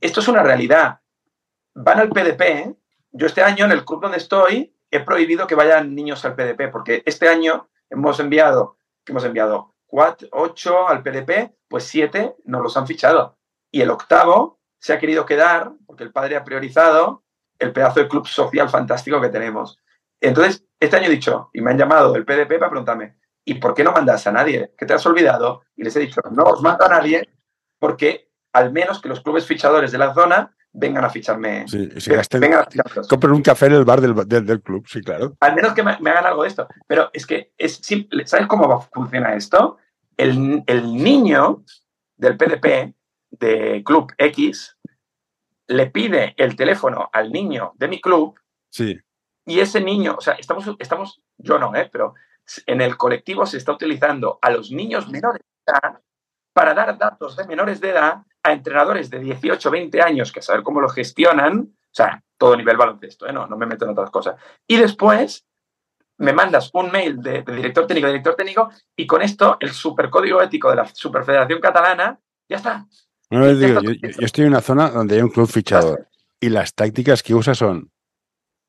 esto 0.01 0.20
es 0.20 0.28
una 0.28 0.43
realidad. 0.43 1.01
Van 1.74 1.99
al 1.99 2.11
PDP. 2.11 2.76
Yo 3.12 3.26
este 3.26 3.43
año 3.43 3.64
en 3.64 3.72
el 3.72 3.85
club 3.85 4.03
donde 4.03 4.18
estoy 4.18 4.74
he 4.91 5.01
prohibido 5.01 5.47
que 5.47 5.57
vayan 5.57 5.95
niños 5.95 6.24
al 6.24 6.37
PDP, 6.37 6.70
porque 6.70 7.03
este 7.05 7.28
año 7.28 7.68
hemos 7.91 8.20
enviado, 8.20 8.76
que 9.05 9.12
hemos 9.12 9.24
enviado 9.24 9.74
4, 9.87 10.28
8 10.30 10.89
al 10.89 11.03
PDP, 11.03 11.53
pues 11.68 11.85
7 11.85 12.37
nos 12.45 12.62
los 12.62 12.76
han 12.76 12.87
fichado. 12.87 13.37
Y 13.72 13.80
el 13.80 13.91
octavo 13.91 14.61
se 14.78 14.93
ha 14.93 14.99
querido 15.01 15.26
quedar, 15.26 15.72
porque 15.87 16.05
el 16.05 16.12
padre 16.12 16.37
ha 16.37 16.45
priorizado 16.45 17.24
el 17.59 17.72
pedazo 17.72 18.01
de 18.01 18.09
club 18.09 18.26
social 18.26 18.68
fantástico 18.68 19.20
que 19.20 19.30
tenemos. 19.30 19.78
Entonces, 20.20 20.64
este 20.78 20.97
año 20.97 21.07
he 21.07 21.11
dicho, 21.11 21.51
y 21.53 21.61
me 21.61 21.72
han 21.72 21.78
llamado 21.78 22.12
del 22.12 22.24
PDP 22.24 22.59
para 22.59 22.70
preguntarme, 22.70 23.16
¿y 23.45 23.55
por 23.55 23.74
qué 23.74 23.82
no 23.82 23.93
mandas 23.93 24.26
a 24.26 24.32
nadie? 24.32 24.74
¿Que 24.76 24.87
te 24.87 24.95
has 24.95 25.05
olvidado? 25.07 25.62
Y 25.76 25.82
les 25.82 25.97
he 25.97 26.01
dicho, 26.01 26.20
no 26.30 26.45
os 26.45 26.62
mando 26.62 26.85
a 26.85 26.89
nadie 26.89 27.28
porque 27.78 28.30
al 28.55 28.72
menos 28.72 29.02
que 29.02 29.09
los 29.09 29.20
clubes 29.20 29.46
fichadores 29.46 29.92
de 29.92 29.98
la 29.98 30.14
zona 30.14 30.55
vengan 30.72 31.05
a 31.05 31.11
ficharme. 31.11 31.66
Sí, 31.68 31.90
sí, 32.00 32.11
vengan 32.38 32.61
a 32.61 33.07
Compren 33.09 33.32
un 33.32 33.42
café 33.42 33.66
en 33.66 33.72
el 33.72 33.84
bar 33.84 34.00
del, 34.00 34.14
del, 34.46 34.62
club, 34.62 34.86
sí, 34.88 35.02
claro. 35.02 35.36
Al 35.40 35.55
menos 35.55 35.74
que 35.74 35.82
me, 35.82 35.90
hagan 35.90 36.26
algo 36.26 36.42
de 36.42 36.48
esto. 36.48 36.68
Pero 36.86 37.11
es 37.12 37.26
que 37.26 37.52
es 37.59 37.76
simple. 37.76 38.26
¿Sabes 38.26 38.46
cómo 38.46 38.80
funciona 38.92 39.34
esto? 39.34 39.78
El, 40.16 40.62
el 40.66 40.94
niño 40.94 41.64
del 42.16 42.36
PDP 42.36 42.94
de 43.30 43.82
Club 43.84 44.12
X 44.16 44.76
le 45.66 45.86
pide 45.86 46.34
el 46.36 46.55
teléfono 46.55 47.11
al 47.12 47.32
niño 47.32 47.72
de 47.76 47.88
mi 47.88 48.00
club. 48.00 48.38
Sí. 48.70 49.00
Y 49.46 49.59
ese 49.59 49.80
niño, 49.80 50.14
o 50.16 50.20
sea, 50.20 50.34
estamos, 50.34 50.64
estamos 50.78 51.20
yo 51.38 51.59
no, 51.59 51.74
¿eh? 51.74 51.88
pero 51.92 52.14
en 52.66 52.80
el 52.80 52.96
colectivo 52.96 53.46
se 53.46 53.57
está 53.57 53.72
utilizando 53.72 54.38
a 54.40 54.50
los 54.50 54.70
niños 54.70 55.09
menores 55.11 55.42
de 55.42 55.72
edad 55.72 56.00
para 56.52 56.72
dar 56.72 56.96
datos 56.96 57.36
de 57.36 57.46
menores 57.46 57.80
de 57.80 57.90
edad 57.90 58.22
a 58.45 58.53
entrenadores 58.53 59.11
de 59.11 59.18
18, 59.20 59.70
20 59.70 60.03
años 60.03 60.30
que 60.30 60.42
saber 60.42 60.62
cómo 60.62 60.80
lo 60.80 60.88
gestionan, 60.88 61.61
o 61.61 61.90
sea, 61.90 62.22
todo 62.36 62.57
nivel 62.57 62.76
baloncesto, 62.76 63.26
¿eh? 63.26 63.32
no, 63.32 63.47
no 63.47 63.57
me 63.57 63.66
meto 63.66 63.86
en 63.86 63.92
otras 63.92 64.11
cosas. 64.11 64.36
Y 64.68 64.76
después 64.76 65.47
me 66.18 66.32
mandas 66.32 66.70
un 66.74 66.92
mail 66.92 67.20
de, 67.20 67.42
director 67.42 67.86
técnico, 67.86 68.07
director 68.07 68.36
técnico, 68.36 68.70
y 68.95 69.07
con 69.07 69.22
esto 69.22 69.57
el 69.61 69.72
supercódigo 69.72 70.42
ético 70.42 70.70
de 70.70 70.76
la 70.76 70.86
Superfederación 70.86 71.61
Catalana 71.61 72.20
ya 72.49 72.57
está. 72.59 72.86
No 73.30 73.40
les 73.47 73.59
digo, 73.59 73.80
yo, 73.80 73.90
estoy 74.18 74.45
en 74.45 74.51
una 74.51 74.61
zona 74.61 74.90
donde 74.90 75.16
hay 75.16 75.22
un 75.22 75.30
club 75.30 75.49
fichador 75.49 76.09
y 76.38 76.51
las 76.51 76.74
tácticas 76.74 77.22
que 77.22 77.34
usa 77.34 77.55
son. 77.55 77.90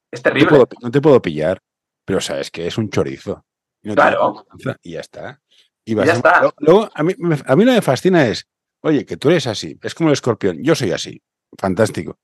Es 0.09 0.23
terrible. 0.23 0.65
No 0.81 0.89
te 0.89 1.01
puedo, 1.01 1.21
pillar, 1.21 1.61
pero 2.05 2.21
sabes 2.21 2.49
que 2.49 2.65
es 2.65 2.77
un 2.77 2.89
chorizo. 2.89 3.45
claro. 3.83 4.45
Y 4.81 4.93
ya 4.93 5.01
está. 5.01 5.41
Y, 5.83 5.95
ya 5.95 6.13
está. 6.13 6.53
Luego, 6.59 6.89
a, 6.93 7.03
mí, 7.03 7.13
a 7.45 7.55
mí 7.55 7.65
lo 7.65 7.71
que 7.71 7.75
me 7.75 7.81
fascina 7.81 8.25
es, 8.25 8.47
oye, 8.85 9.05
que 9.05 9.17
tú 9.17 9.29
eres 9.29 9.47
así, 9.47 9.77
es 9.81 9.95
como 9.95 10.09
el 10.09 10.13
escorpión, 10.13 10.61
yo 10.61 10.75
soy 10.75 10.91
así. 10.91 11.21
Fantástico. 11.57 12.19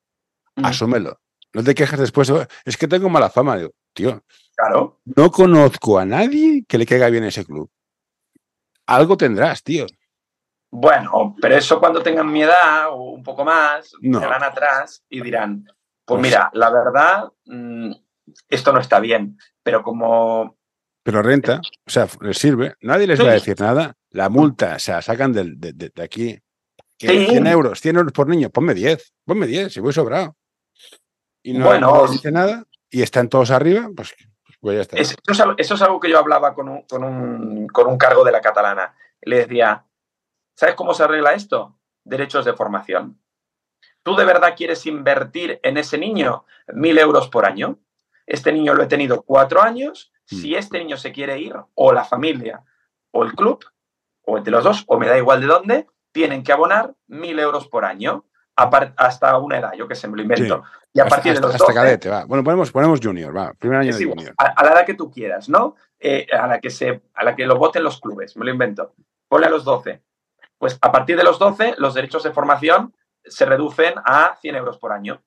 Mm. 0.55 0.65
Asúmelo. 0.65 1.19
No 1.53 1.63
te 1.63 1.75
quejas 1.75 1.99
después, 1.99 2.31
es 2.63 2.77
que 2.77 2.87
tengo 2.87 3.09
mala 3.09 3.29
fama. 3.29 3.57
Digo, 3.57 3.71
tío, 3.93 4.23
claro. 4.55 5.01
no 5.03 5.31
conozco 5.31 5.97
a 5.99 6.05
nadie 6.05 6.63
que 6.67 6.77
le 6.77 6.85
caiga 6.85 7.09
bien 7.09 7.23
ese 7.23 7.45
club. 7.45 7.69
Algo 8.85 9.17
tendrás, 9.17 9.63
tío. 9.63 9.85
Bueno, 10.69 11.35
pero 11.41 11.55
eso 11.55 11.79
cuando 11.79 12.01
tengan 12.01 12.31
mi 12.31 12.43
edad 12.43 12.89
o 12.91 13.11
un 13.11 13.23
poco 13.23 13.43
más, 13.43 13.91
no. 13.99 14.21
van 14.21 14.43
atrás 14.43 15.03
y 15.09 15.21
dirán, 15.21 15.63
pues, 15.65 15.75
pues 16.05 16.21
mira, 16.21 16.49
la 16.53 16.69
verdad, 16.69 17.29
mm, 17.45 17.91
esto 18.47 18.71
no 18.71 18.79
está 18.79 18.99
bien, 18.99 19.37
pero 19.63 19.83
como... 19.83 20.57
Pero 21.03 21.21
renta, 21.21 21.59
o 21.85 21.89
sea, 21.89 22.07
les 22.21 22.37
sirve, 22.37 22.75
nadie 22.81 23.07
les 23.07 23.19
va 23.19 23.31
a 23.31 23.33
decir 23.33 23.59
nada, 23.59 23.95
la 24.11 24.29
multa, 24.29 24.75
o 24.75 24.79
sea, 24.79 25.01
sacan 25.01 25.33
de, 25.33 25.55
de, 25.55 25.91
aquí 26.01 26.39
100 27.07 27.47
euros, 27.47 27.81
100 27.81 27.95
euros 27.97 28.13
por 28.13 28.27
niño, 28.27 28.49
ponme 28.49 28.73
10, 28.73 29.13
ponme 29.25 29.47
10, 29.47 29.73
si 29.73 29.79
voy 29.79 29.93
sobrado. 29.93 30.35
Y 31.43 31.53
no, 31.53 31.65
bueno, 31.65 32.07
dice 32.07 32.31
nada 32.31 32.65
y 32.89 33.01
están 33.01 33.29
todos 33.29 33.51
arriba, 33.51 33.89
pues, 33.95 34.13
pues 34.59 34.75
ya 34.75 34.81
está. 34.81 34.97
eso, 34.97 35.15
es, 35.57 35.81
algo 35.81 35.99
que 35.99 36.09
yo 36.09 36.19
hablaba 36.19 36.53
con 36.53 36.69
un, 36.69 36.83
con 36.83 37.03
un, 37.03 37.67
con 37.67 37.87
un 37.87 37.97
cargo 37.97 38.23
de 38.23 38.31
la 38.31 38.41
catalana. 38.41 38.95
Le 39.21 39.39
decía, 39.39 39.85
¿Sabes 40.61 40.75
cómo 40.75 40.93
se 40.93 41.03
arregla 41.03 41.33
esto? 41.33 41.75
Derechos 42.03 42.45
de 42.45 42.53
formación. 42.53 43.19
¿Tú 44.03 44.15
de 44.15 44.25
verdad 44.25 44.53
quieres 44.55 44.85
invertir 44.85 45.59
en 45.63 45.77
ese 45.77 45.97
niño 45.97 46.45
mil 46.67 46.99
euros 46.99 47.29
por 47.29 47.45
año? 47.45 47.79
Este 48.27 48.51
niño 48.51 48.75
lo 48.75 48.83
he 48.83 48.87
tenido 48.87 49.23
cuatro 49.23 49.63
años. 49.63 50.11
Hmm. 50.29 50.35
Si 50.35 50.55
este 50.55 50.77
niño 50.77 50.97
se 50.97 51.11
quiere 51.11 51.39
ir, 51.39 51.55
o 51.73 51.93
la 51.93 52.03
familia, 52.03 52.63
o 53.09 53.23
el 53.23 53.33
club, 53.33 53.65
o 54.21 54.37
entre 54.37 54.51
los 54.51 54.63
dos, 54.63 54.83
o 54.85 54.99
me 54.99 55.07
da 55.07 55.17
igual 55.17 55.41
de 55.41 55.47
dónde, 55.47 55.87
tienen 56.11 56.43
que 56.43 56.51
abonar 56.51 56.93
mil 57.07 57.39
euros 57.39 57.67
por 57.67 57.85
año 57.85 58.25
hasta 58.55 59.37
una 59.37 59.57
edad, 59.57 59.73
yo 59.73 59.87
que 59.87 59.95
sé, 59.95 60.07
me 60.07 60.17
lo 60.17 60.23
invento. 60.23 60.63
Y 60.93 60.99
a 60.99 61.05
partir 61.05 61.33
de 61.33 61.39
los 61.39 61.55
hasta 61.55 61.73
cadete, 61.73 62.09
va. 62.09 62.25
Bueno, 62.25 62.43
ponemos, 62.43 62.71
ponemos 62.71 62.99
junior, 63.01 63.35
va. 63.35 63.53
Primer 63.53 63.79
año 63.79 63.95
de 63.95 64.05
junior. 64.05 64.33
A, 64.37 64.63
la 64.63 64.71
edad 64.73 64.85
que 64.85 64.93
tú 64.93 65.09
quieras, 65.09 65.47
¿no? 65.47 65.75
Eh, 65.99 66.27
a, 66.31 66.47
la 66.47 66.59
que 66.59 66.69
se, 66.69 67.01
a 67.13 67.23
la 67.23 67.35
que 67.35 67.45
lo 67.45 67.57
voten 67.57 67.83
los 67.83 67.99
clubes, 67.99 68.35
me 68.35 68.45
lo 68.45 68.51
invento. 68.51 68.93
Ponle 69.27 69.47
a 69.47 69.49
los 69.49 69.63
12. 69.63 70.01
Pues 70.57 70.77
a 70.81 70.91
partir 70.91 71.17
de 71.17 71.23
los 71.23 71.39
12, 71.39 71.75
los 71.77 71.93
derechos 71.93 72.23
de 72.23 72.31
formación 72.31 72.93
se 73.23 73.45
reducen 73.45 73.95
a 74.03 74.35
100 74.41 74.55
euros 74.55 74.77
por 74.77 74.91
año. 74.91 75.21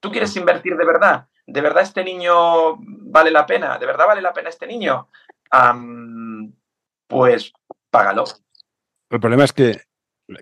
¿Tú 0.00 0.10
quieres 0.10 0.34
invertir 0.36 0.76
de 0.76 0.84
verdad? 0.84 1.28
¿De 1.46 1.60
verdad 1.60 1.82
este 1.82 2.02
niño 2.02 2.76
vale 2.78 3.30
la 3.30 3.46
pena? 3.46 3.78
¿De 3.78 3.86
verdad 3.86 4.06
vale 4.06 4.22
la 4.22 4.32
pena 4.32 4.48
este 4.48 4.66
niño? 4.66 5.08
pues 7.06 7.52
págalo. 7.90 8.24
El 9.14 9.20
problema 9.20 9.44
es 9.44 9.52
que 9.52 9.80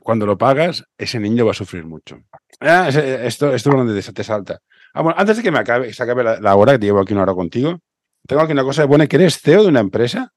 cuando 0.02 0.24
lo 0.24 0.38
pagas, 0.38 0.82
ese 0.96 1.20
niño 1.20 1.44
va 1.44 1.50
a 1.50 1.54
sufrir 1.54 1.84
mucho. 1.84 2.22
Ah, 2.60 2.88
esto, 2.88 3.52
esto 3.52 3.52
es 3.52 3.64
donde 3.64 4.02
te 4.02 4.24
salta. 4.24 4.60
Ah, 4.94 5.02
bueno, 5.02 5.18
antes 5.18 5.36
de 5.36 5.42
que 5.42 5.50
me 5.50 5.58
acabe, 5.58 5.92
se 5.92 6.02
acabe 6.02 6.24
la, 6.24 6.54
hora, 6.56 6.78
que 6.78 6.86
llevo 6.86 7.00
aquí 7.00 7.12
una 7.12 7.24
hora 7.24 7.34
contigo, 7.34 7.80
tengo 8.26 8.40
aquí 8.40 8.52
una 8.52 8.62
cosa 8.62 8.86
buena, 8.86 9.06
que 9.06 9.16
eres 9.16 9.38
CEO 9.38 9.62
de 9.62 9.68
una 9.68 9.80
empresa 9.80 10.32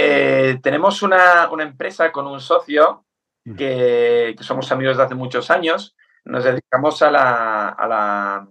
eh, 0.00 0.60
tenemos 0.62 1.02
una, 1.02 1.48
empresa 1.58 2.12
con 2.12 2.28
un 2.28 2.38
socio 2.38 3.04
mm. 3.44 3.56
que, 3.56 4.36
somos 4.42 4.70
amigos 4.70 4.96
de 4.96 5.02
hace 5.02 5.16
muchos 5.16 5.50
años. 5.50 5.96
Nos 6.24 6.44
dedicamos 6.44 7.02
a 7.02 7.10
la, 7.10 7.68
a 7.70 7.88
la, 7.88 8.48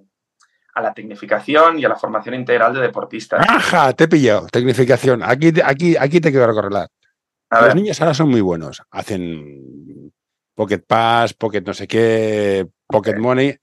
a 0.74 0.82
la 0.82 0.94
tecnificación 0.94 1.80
y 1.80 1.86
a 1.86 1.90
la 1.90 1.96
formación 1.96 2.36
integral 2.36 2.74
de 2.74 2.82
deportistas. 2.82 3.46
¡Ajá! 3.48 3.94
Te 3.94 4.04
he 4.04 4.08
pillado. 4.10 4.48
Tecnificación. 4.48 5.24
Aquí, 5.24 5.54
aquí, 5.64 5.96
aquí 5.96 6.20
te 6.20 6.32
quiero 6.32 6.44
Los 7.50 7.76
niños 7.76 8.00
ahora 8.02 8.14
son 8.14 8.30
muy 8.30 8.42
buenos. 8.42 8.84
Hacen 8.92 10.14
Pocket 10.54 10.80
Pass, 10.80 11.34
Pocket 11.34 11.62
no 11.62 11.74
sé 11.74 11.88
qué, 11.88 12.68
Pocket 12.88 13.18
Money. 13.18 13.56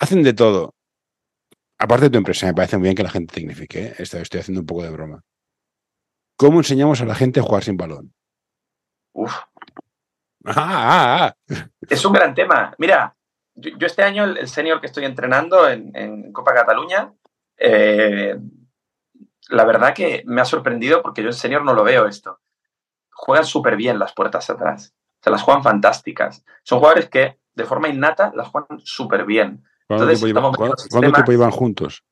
Hacen 0.00 0.22
de 0.22 0.32
todo. 0.32 0.74
Aparte 1.78 2.06
de 2.06 2.10
tu 2.10 2.18
empresa, 2.18 2.46
me 2.46 2.54
parece 2.54 2.76
muy 2.76 2.84
bien 2.84 2.96
que 2.96 3.02
la 3.02 3.10
gente 3.10 3.34
tecnifique. 3.34 3.86
¿eh? 3.86 3.94
Estoy, 3.98 4.22
estoy 4.22 4.40
haciendo 4.40 4.60
un 4.60 4.66
poco 4.66 4.82
de 4.82 4.90
broma. 4.90 5.22
¿Cómo 6.36 6.58
enseñamos 6.58 7.00
a 7.00 7.04
la 7.04 7.14
gente 7.14 7.40
a 7.40 7.42
jugar 7.42 7.62
sin 7.62 7.76
balón? 7.76 8.12
Uf. 9.12 9.32
Ah, 10.44 10.54
ah, 10.56 11.36
ah. 11.50 11.66
Es 11.88 12.04
un 12.04 12.12
gran 12.12 12.34
tema. 12.34 12.74
Mira, 12.76 13.14
yo, 13.54 13.86
este 13.86 14.02
año 14.02 14.24
el, 14.24 14.48
senior 14.48 14.80
que 14.80 14.88
estoy 14.88 15.04
entrenando 15.04 15.68
en, 15.68 16.32
Copa 16.32 16.52
Cataluña, 16.52 17.12
eh, 17.56 18.36
la 19.50 19.64
verdad 19.64 19.94
que 19.94 20.24
me 20.26 20.40
ha 20.40 20.44
sorprendido 20.44 21.00
porque 21.00 21.22
yo 21.22 21.28
en 21.28 21.34
senior 21.34 21.64
no 21.64 21.74
lo 21.74 21.84
veo 21.84 22.08
esto. 22.08 22.40
Juegan 23.12 23.44
súper 23.44 23.76
bien 23.76 23.98
las 23.98 24.12
puertas 24.12 24.48
atrás. 24.50 24.94
Se 25.20 25.30
las 25.30 25.42
juegan 25.42 25.62
fantásticas. 25.62 26.44
Son 26.62 26.78
jugadores 26.78 27.08
que 27.08 27.38
de 27.54 27.64
forma 27.64 27.88
innata 27.88 28.32
las 28.34 28.48
juegan 28.48 28.80
súper 28.80 29.24
bien. 29.24 29.64
¿Cuánto, 29.86 30.06
tiempo, 30.06 31.32
iban, 31.32 31.50
juntos? 31.50 32.04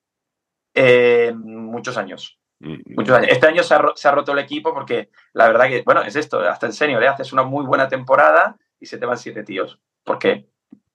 Eh, 0.75 1.33
muchos 1.35 1.97
años. 1.97 2.39
Muchos 2.59 3.17
años. 3.17 3.29
Este 3.31 3.47
año 3.47 3.63
se 3.63 3.75
ha, 3.75 4.11
roto 4.13 4.33
el 4.33 4.39
equipo 4.39 4.75
porque 4.75 5.11
la 5.33 5.47
verdad 5.47 5.69
que, 5.69 5.83
bueno, 5.83 6.03
es 6.03 6.15
esto, 6.15 6.41
hasta 6.41 6.67
el 6.67 6.73
senior, 6.73 7.03
¿eh? 7.03 7.09
haces 7.09 7.33
una 7.33 7.43
muy 7.43 7.65
buena 7.65 7.89
temporada 7.89 8.57
y 8.79 8.87
se 8.87 8.99
te 8.99 9.07
van 9.07 9.17
siete 9.17 9.43
tíos, 9.45 9.81
porque 10.05 10.47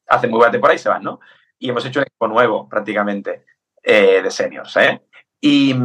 hacen 0.07 0.29
muy 0.29 0.37
buena 0.37 0.51
temporada 0.51 0.75
y 0.75 0.79
se 0.79 0.89
van, 0.89 1.03
¿no? 1.03 1.19
Y 1.57 1.69
hemos 1.69 1.85
hecho 1.85 1.99
un 1.99 2.05
equipo 2.05 2.27
nuevo 2.27 2.69
prácticamente 2.69 3.45
eh, 3.81 4.21
de 4.21 4.31
seniors, 4.31 4.75
¿eh? 4.77 5.01
Y, 5.41 5.75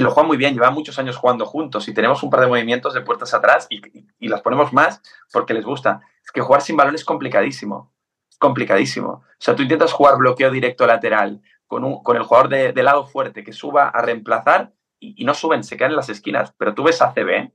lo 0.00 0.10
juegan 0.10 0.28
muy 0.28 0.36
bien, 0.38 0.54
llevan 0.54 0.72
muchos 0.72 0.98
años 0.98 1.16
jugando 1.16 1.44
juntos 1.44 1.86
y 1.86 1.94
tenemos 1.94 2.22
un 2.22 2.30
par 2.30 2.40
de 2.40 2.46
movimientos 2.46 2.94
de 2.94 3.02
puertas 3.02 3.34
atrás 3.34 3.66
y, 3.68 3.82
las 4.26 4.40
ponemos 4.40 4.72
más 4.72 5.02
porque 5.32 5.52
les 5.52 5.64
gusta. 5.64 6.00
Es 6.24 6.32
que 6.32 6.40
jugar 6.40 6.62
sin 6.62 6.76
balón 6.76 6.94
es 6.94 7.04
complicadísimo, 7.04 7.92
complicadísimo. 8.38 9.08
O 9.08 9.24
sea, 9.38 9.54
tú 9.54 9.62
intentas 9.62 9.92
jugar 9.92 10.16
bloqueo 10.16 10.50
directo 10.50 10.86
lateral 10.86 11.42
con, 11.66 11.84
un, 11.84 12.02
con 12.02 12.16
el 12.16 12.22
jugador 12.22 12.48
de, 12.48 12.72
de 12.72 12.82
lado 12.82 13.04
fuerte 13.06 13.44
que 13.44 13.52
suba 13.52 13.88
a 13.88 14.00
reemplazar 14.00 14.72
y, 15.02 15.24
no 15.24 15.34
suben, 15.34 15.64
se 15.64 15.76
quedan 15.76 15.90
en 15.90 15.96
las 15.96 16.08
esquinas. 16.08 16.54
Pero 16.56 16.74
tú 16.74 16.84
ves 16.84 17.02
a 17.02 17.12
CB, 17.12 17.50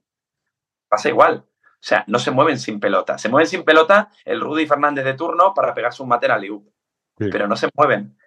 pasa 0.90 1.10
igual. 1.10 1.46
O 1.48 1.88
sea, 1.88 2.04
no 2.08 2.20
se 2.20 2.32
mueven 2.32 2.60
sin 2.60 2.80
pelota. 2.80 3.18
Se 3.18 3.30
mueven 3.30 3.48
sin 3.48 3.64
pelota 3.64 4.10
el 4.26 4.42
Rudy 4.42 4.66
Fernández 4.68 5.06
de 5.06 5.14
turno 5.14 5.54
para 5.54 5.74
pegarse 5.74 6.04
un 6.04 6.10
mate 6.10 6.28
a 6.28 6.38
Liu. 6.38 6.72
Pero 7.16 7.48
no 7.48 7.56
se 7.56 7.70
mueven. 7.74 8.18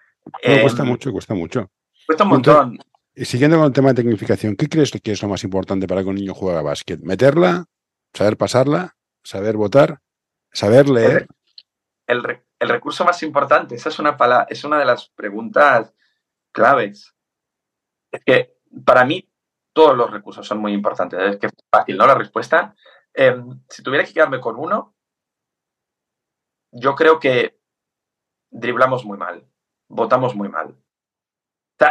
cuesta 0.43 0.83
em, 0.83 0.89
mucho, 0.89 1.13
cuesta 1.13 1.35
mucho. 1.35 1.71
Cuesta 2.07 2.25
un 2.25 2.31
montón. 2.31 2.79
Y 3.15 3.25
siguiendo 3.25 3.57
con 3.57 3.67
el 3.67 3.73
tema 3.73 3.89
de 3.89 3.97
tecnificación, 3.97 4.57
¿qué 4.57 4.69
crees 4.69 4.93
que 4.93 5.13
es 5.13 5.23
lo 5.23 5.29
más 5.29 5.43
importante 5.45 5.87
para 5.87 6.03
que 6.03 6.09
un 6.09 6.15
niño 6.15 6.35
juegue 6.35 6.59
a 6.59 6.63
básquet? 6.63 7.01
¿Meterla? 7.01 7.67
¿Saber 8.15 8.37
pasarla? 8.37 8.97
¿Saber 9.23 9.57
votar? 9.57 10.01
¿Saber 10.53 10.89
leer? 10.89 11.27
El, 12.07 12.23
recurso 12.61 13.05
más 13.05 13.23
importante, 13.23 13.75
esa 13.75 13.89
es 13.89 13.99
una, 13.99 14.17
es 14.49 14.65
una 14.65 14.79
de 14.79 14.85
las 14.85 15.09
preguntas 15.11 15.95
claves 16.53 17.15
Es 18.11 18.23
que 18.25 18.57
para 18.85 19.05
mí 19.05 19.31
todos 19.73 19.97
los 19.97 20.11
recursos 20.11 20.47
son 20.47 20.59
muy 20.59 20.73
importantes. 20.73 21.21
Es 21.21 21.37
que 21.39 21.47
es 21.47 21.53
fácil, 21.71 21.97
¿no? 21.97 22.07
La 22.07 22.17
respuesta. 22.17 22.75
Em, 23.15 23.61
si 23.69 23.83
tuviera 23.83 24.05
que 24.05 24.13
quedarme 24.13 24.41
con 24.41 24.57
uno, 24.57 24.95
yo 26.73 26.95
creo 26.95 27.19
que 27.19 27.59
driblamos 28.51 29.05
muy 29.05 29.19
mal, 29.19 29.47
votamos 29.89 30.35
muy 30.35 30.49
mal. 30.49 30.77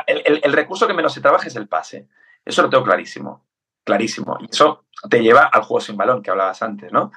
El, 0.06 0.54
recurso 0.54 0.88
que 0.88 0.94
menos 0.94 1.14
se 1.14 1.22
trabaja 1.22 1.48
es 1.48 1.56
el 1.56 1.68
pase. 1.68 2.08
Eso 2.46 2.62
lo 2.62 2.70
tengo 2.70 2.84
clarísimo, 2.84 3.46
clarísimo. 3.84 4.38
Y 4.40 4.48
eso 4.52 4.86
te 5.10 5.22
lleva 5.22 5.46
al 5.46 5.64
juego 5.64 5.82
sin 5.82 5.98
balón 5.98 6.22
que 6.22 6.30
hablabas 6.30 6.62
antes, 6.62 6.92
¿no? 6.92 7.12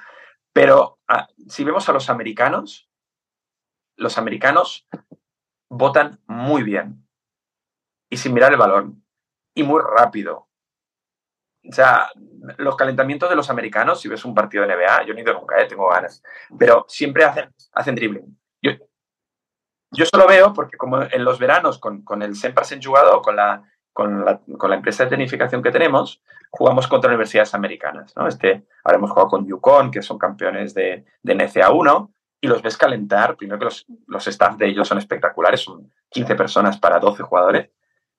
Pero 0.51 0.99
ah, 1.07 1.27
si 1.47 1.63
vemos 1.63 1.87
a 1.89 1.93
los 1.93 2.09
americanos, 2.09 2.89
los 3.95 4.17
americanos 4.17 4.87
votan 5.69 6.19
muy 6.27 6.63
bien 6.63 7.07
y 8.09 8.17
sin 8.17 8.33
mirar 8.33 8.51
el 8.51 8.59
balón 8.59 9.03
y 9.53 9.63
muy 9.63 9.81
rápido. 9.81 10.49
O 11.67 11.71
sea, 11.71 12.09
los 12.57 12.75
calentamientos 12.75 13.29
de 13.29 13.35
los 13.35 13.49
americanos, 13.49 14.01
si 14.01 14.09
ves 14.09 14.25
un 14.25 14.35
partido 14.35 14.65
de 14.65 14.75
NBA, 14.75 15.05
yo 15.05 15.13
no 15.13 15.19
he 15.19 15.23
ido 15.23 15.33
nunca, 15.33 15.59
¿eh? 15.61 15.65
tengo 15.67 15.87
ganas, 15.89 16.21
pero 16.57 16.85
siempre 16.89 17.23
hacen, 17.23 17.53
hacen 17.71 17.95
dribbling. 17.95 18.37
Yo, 19.93 20.05
solo 20.05 20.27
veo 20.27 20.53
porque 20.53 20.77
como 20.77 21.01
en 21.01 21.23
los 21.23 21.39
veranos 21.39 21.79
con, 21.79 22.03
con 22.03 22.21
el 22.21 22.35
100% 22.35 22.85
jugado, 22.85 23.21
con 23.21 23.35
la, 23.35 23.63
con 23.91 24.25
la, 24.25 24.39
con 24.57 24.69
la 24.69 24.75
empresa 24.75 25.03
de 25.03 25.11
tecnificación 25.11 25.61
que 25.61 25.71
tenemos, 25.71 26.21
jugamos 26.49 26.87
contra 26.87 27.09
universidades 27.09 27.53
americanas. 27.53 28.13
¿no? 28.15 28.27
Este, 28.27 28.65
ahora 28.83 28.97
hemos 28.97 29.11
jugado 29.11 29.29
con 29.29 29.47
Yukon, 29.47 29.91
que 29.91 30.01
son 30.01 30.17
campeones 30.17 30.73
de, 30.73 31.05
de 31.21 31.35
NCA 31.35 31.71
1, 31.71 32.11
y 32.41 32.47
los 32.47 32.61
ves 32.61 32.77
calentar. 32.77 33.37
Primero 33.37 33.57
que 33.57 33.65
los, 33.65 33.85
los 34.07 34.27
staff 34.27 34.57
de 34.57 34.67
ellos 34.67 34.87
son 34.87 34.97
espectaculares, 34.97 35.61
son 35.61 35.91
15 36.09 36.35
personas 36.35 36.77
para 36.77 36.99
12 36.99 37.23
jugadores. 37.23 37.69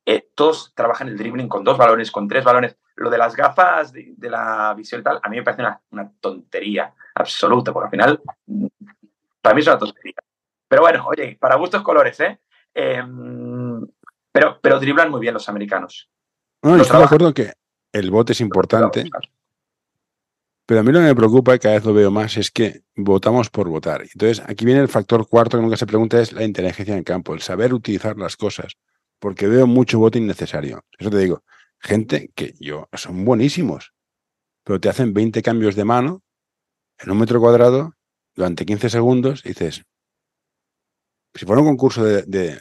Eh, 0.07 0.31
todos 0.35 0.73
trabajan 0.75 1.09
el 1.09 1.17
dribbling 1.17 1.49
con 1.49 1.63
dos 1.63 1.79
balones, 1.79 2.11
con 2.11 2.27
tres 2.27 2.43
balones. 2.43 2.77
Lo 2.97 3.11
de 3.11 3.19
las 3.19 3.37
gafas 3.37 3.93
de, 3.93 4.15
la 4.19 4.75
visión 4.75 5.03
tal, 5.03 5.21
a 5.23 5.29
mí 5.29 5.37
me 5.37 5.43
parece 5.43 5.63
una, 5.91 6.13
tontería 6.21 6.95
absoluta, 7.15 7.73
porque 7.73 7.87
al 7.87 7.91
final, 7.91 8.23
para 9.41 9.55
mí 9.55 9.61
es 9.61 9.67
una 9.67 9.79
tontería. 9.79 10.15
Pero 10.75 10.83
bueno, 10.83 11.07
oye, 11.07 11.37
para 11.39 11.55
gustos 11.55 11.83
colores, 11.83 12.19
¿eh? 12.19 12.41
Em, 12.75 13.81
pero, 14.33 14.59
pero 14.61 14.81
driblan 14.81 15.09
muy 15.09 15.21
bien 15.21 15.33
los 15.33 15.49
americanos. 15.49 16.11
No, 16.63 16.75
estoy 16.75 16.99
de 16.99 17.05
acuerdo 17.05 17.33
que 17.33 17.53
el 17.93 18.11
bote 18.11 18.33
es 18.33 18.41
importante. 18.41 19.05
Pero 20.67 20.81
a 20.81 20.83
mí 20.83 20.91
lo 20.91 20.99
que 20.99 21.05
me 21.05 21.15
preocupa, 21.15 21.55
y 21.55 21.61
cada 21.61 21.77
vez 21.77 21.85
lo 21.85 21.95
veo 21.95 22.11
más, 22.11 22.37
es 22.39 22.51
que 22.51 22.83
votamos 22.97 23.51
por 23.51 23.69
votar. 23.69 24.03
Entonces, 24.03 24.43
aquí 24.49 24.65
viene 24.65 24.81
el 24.81 24.89
factor 24.89 25.29
cuarto 25.29 25.59
que 25.59 25.63
nunca 25.63 25.77
se 25.77 25.87
pregunta, 25.87 26.21
es 26.21 26.33
la 26.33 26.43
inteligencia 26.43 26.91
en 26.91 26.99
el 26.99 27.05
campo, 27.05 27.35
el 27.35 27.41
saber 27.41 27.73
utilizar 27.73 28.17
las 28.17 28.37
cosas 28.37 28.77
porque 29.21 29.47
veo 29.47 29.69
mucho 29.69 30.01
voto 30.01 30.19
innecesario. 30.19 30.85
Eso 30.99 31.09
te 31.09 31.19
digo, 31.19 31.45
gente 31.79 32.33
que 32.35 32.53
yo 32.59 32.89
son 32.95 33.25
buenísimos, 33.25 33.95
pero 34.65 34.81
te 34.81 34.89
hacen 34.89 35.15
20 35.15 35.41
cambios 35.41 35.77
de 35.77 35.85
mano 35.85 36.25
en 36.99 37.13
un 37.13 37.19
metro 37.19 37.39
cuadrado 37.39 37.95
durante 38.35 38.67
15 38.67 38.91
segundos 38.91 39.43
y 39.45 39.51
dices, 39.51 39.85
si 41.35 41.47
fuera 41.47 41.63
un 41.63 41.69
concurso 41.69 42.05
de, 42.05 42.61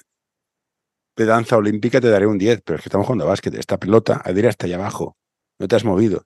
danza 1.15 1.57
olímpica 1.57 2.01
te 2.01 2.09
daré 2.09 2.25
un 2.25 2.37
10, 2.37 2.61
pero 2.63 2.77
es 2.77 2.83
que 2.83 2.89
estamos 2.89 3.05
jugando 3.05 3.25
a 3.25 3.29
básquet, 3.29 3.53
esta 3.55 3.77
pelota 3.77 4.21
ha 4.23 4.31
de 4.31 4.47
hasta 4.47 4.65
allá 4.65 4.75
abajo, 4.75 5.17
no 5.59 5.67
te 5.67 5.75
has 5.75 5.85
movido. 5.85 6.25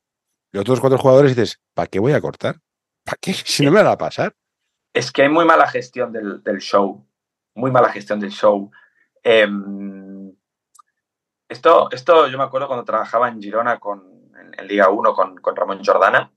Los 0.52 0.62
otros 0.62 0.80
cuatro 0.80 0.98
jugadores 0.98 1.36
dices, 1.36 1.60
¿para 1.74 1.88
qué 1.88 2.00
voy 2.00 2.14
a 2.14 2.22
cortar? 2.22 2.60
¿Para 3.04 3.18
qué? 3.20 3.34
Si 3.46 3.66
no 3.66 3.72
me 3.72 3.84
va 3.84 3.92
a 3.92 3.98
pasar. 3.98 4.34
Es 4.94 5.12
que 5.12 5.24
hay 5.24 5.30
muy 5.30 5.46
mala 5.46 5.68
gestión 5.68 6.12
del, 6.12 6.60
show, 6.60 7.06
muy 7.54 7.70
mala 7.70 7.90
gestión 7.90 8.20
del 8.20 8.32
show. 8.32 8.72
Eh, 9.24 9.48
esto, 11.50 11.90
esto 11.92 12.28
yo 12.28 12.38
me 12.38 12.44
acuerdo 12.44 12.68
cuando 12.68 12.86
trabajaba 12.86 13.30
en 13.30 13.42
Girona 13.42 13.80
con, 13.80 14.32
en, 14.58 14.68
Liga 14.68 14.90
1 14.90 15.14
con, 15.14 15.38
con, 15.38 15.56
Ramón 15.56 15.84
Jordana, 15.84 16.32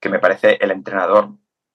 que 0.00 0.08
me 0.08 0.18
parece 0.18 0.58
el 0.60 0.70
entrenador 0.72 1.30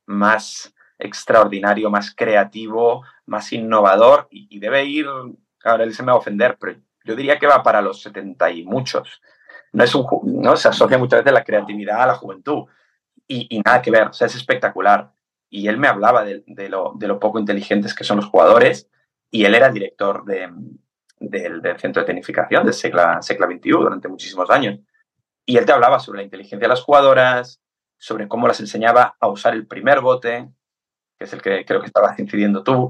más 0.06 0.74
extraordinario, 1.00 1.90
más 1.90 2.14
creativo, 2.16 3.04
más 3.26 3.52
innovador 3.54 4.28
y, 4.32 4.60
debe 4.60 4.86
ir, 4.86 5.08
ahora 5.64 5.84
él 5.84 5.94
se 5.94 6.04
me 6.04 6.08
va 6.08 6.14
a 6.14 6.20
ofender, 6.20 6.58
pero 6.60 6.80
yo 7.04 7.16
diría 7.16 7.40
que 7.40 7.48
va 7.48 7.64
para 7.64 7.82
los 7.82 8.02
70 8.02 8.52
y 8.52 8.64
muchos. 8.66 9.22
No, 9.74 9.84
es 9.84 9.94
un, 9.96 10.06
no 10.24 10.56
se 10.56 10.70
asocia 10.70 10.98
muchas 10.98 11.20
veces 11.20 11.34
la 11.34 11.44
creatividad 11.44 12.02
a 12.02 12.08
la 12.08 12.16
juventud 12.16 12.66
y, 13.28 13.62
nada 13.66 13.82
que 13.82 13.92
ver, 13.92 14.08
o 14.08 14.14
sea, 14.14 14.28
es 14.28 14.36
espectacular. 14.36 15.12
Y 15.50 15.68
él 15.68 15.78
me 15.78 15.88
hablaba 15.88 16.24
de, 16.24 16.44
de, 16.48 16.70
lo, 16.70 16.94
de 16.96 17.08
lo 17.08 17.20
poco 17.20 17.40
inteligentes 17.40 17.94
que 17.94 18.04
son 18.04 18.18
los 18.18 18.26
jugadores 18.26 18.90
y 19.32 19.46
él 19.46 19.56
era 19.56 19.70
director 19.70 20.26
de, 20.26 20.50
del, 21.20 21.62
centro 21.80 22.02
de 22.02 22.08
tecnificación 22.08 22.64
del 22.64 22.74
SECLA, 22.74 23.22
SECLA 23.22 23.48
21 23.48 23.84
durante 23.84 24.08
muchísimos 24.08 24.50
años. 24.50 24.80
Y 25.46 25.58
él 25.58 25.66
te 25.66 25.72
hablaba 25.72 26.00
sobre 26.00 26.20
la 26.20 26.24
inteligencia 26.24 26.60
de 26.60 26.68
las 26.68 26.82
jugadoras, 26.82 27.62
sobre 27.98 28.28
cómo 28.28 28.48
las 28.48 28.60
enseñaba 28.60 29.16
a 29.20 29.28
usar 29.28 29.54
el 29.54 29.66
primer 29.66 30.02
bote, 30.02 30.50
que 31.18 31.26
es 31.26 31.34
el 31.34 31.42
que 31.42 31.66
creo 31.66 31.82
que 31.82 31.88
estabas 31.88 32.18
incidiendo 32.20 32.64
tú. 32.64 32.90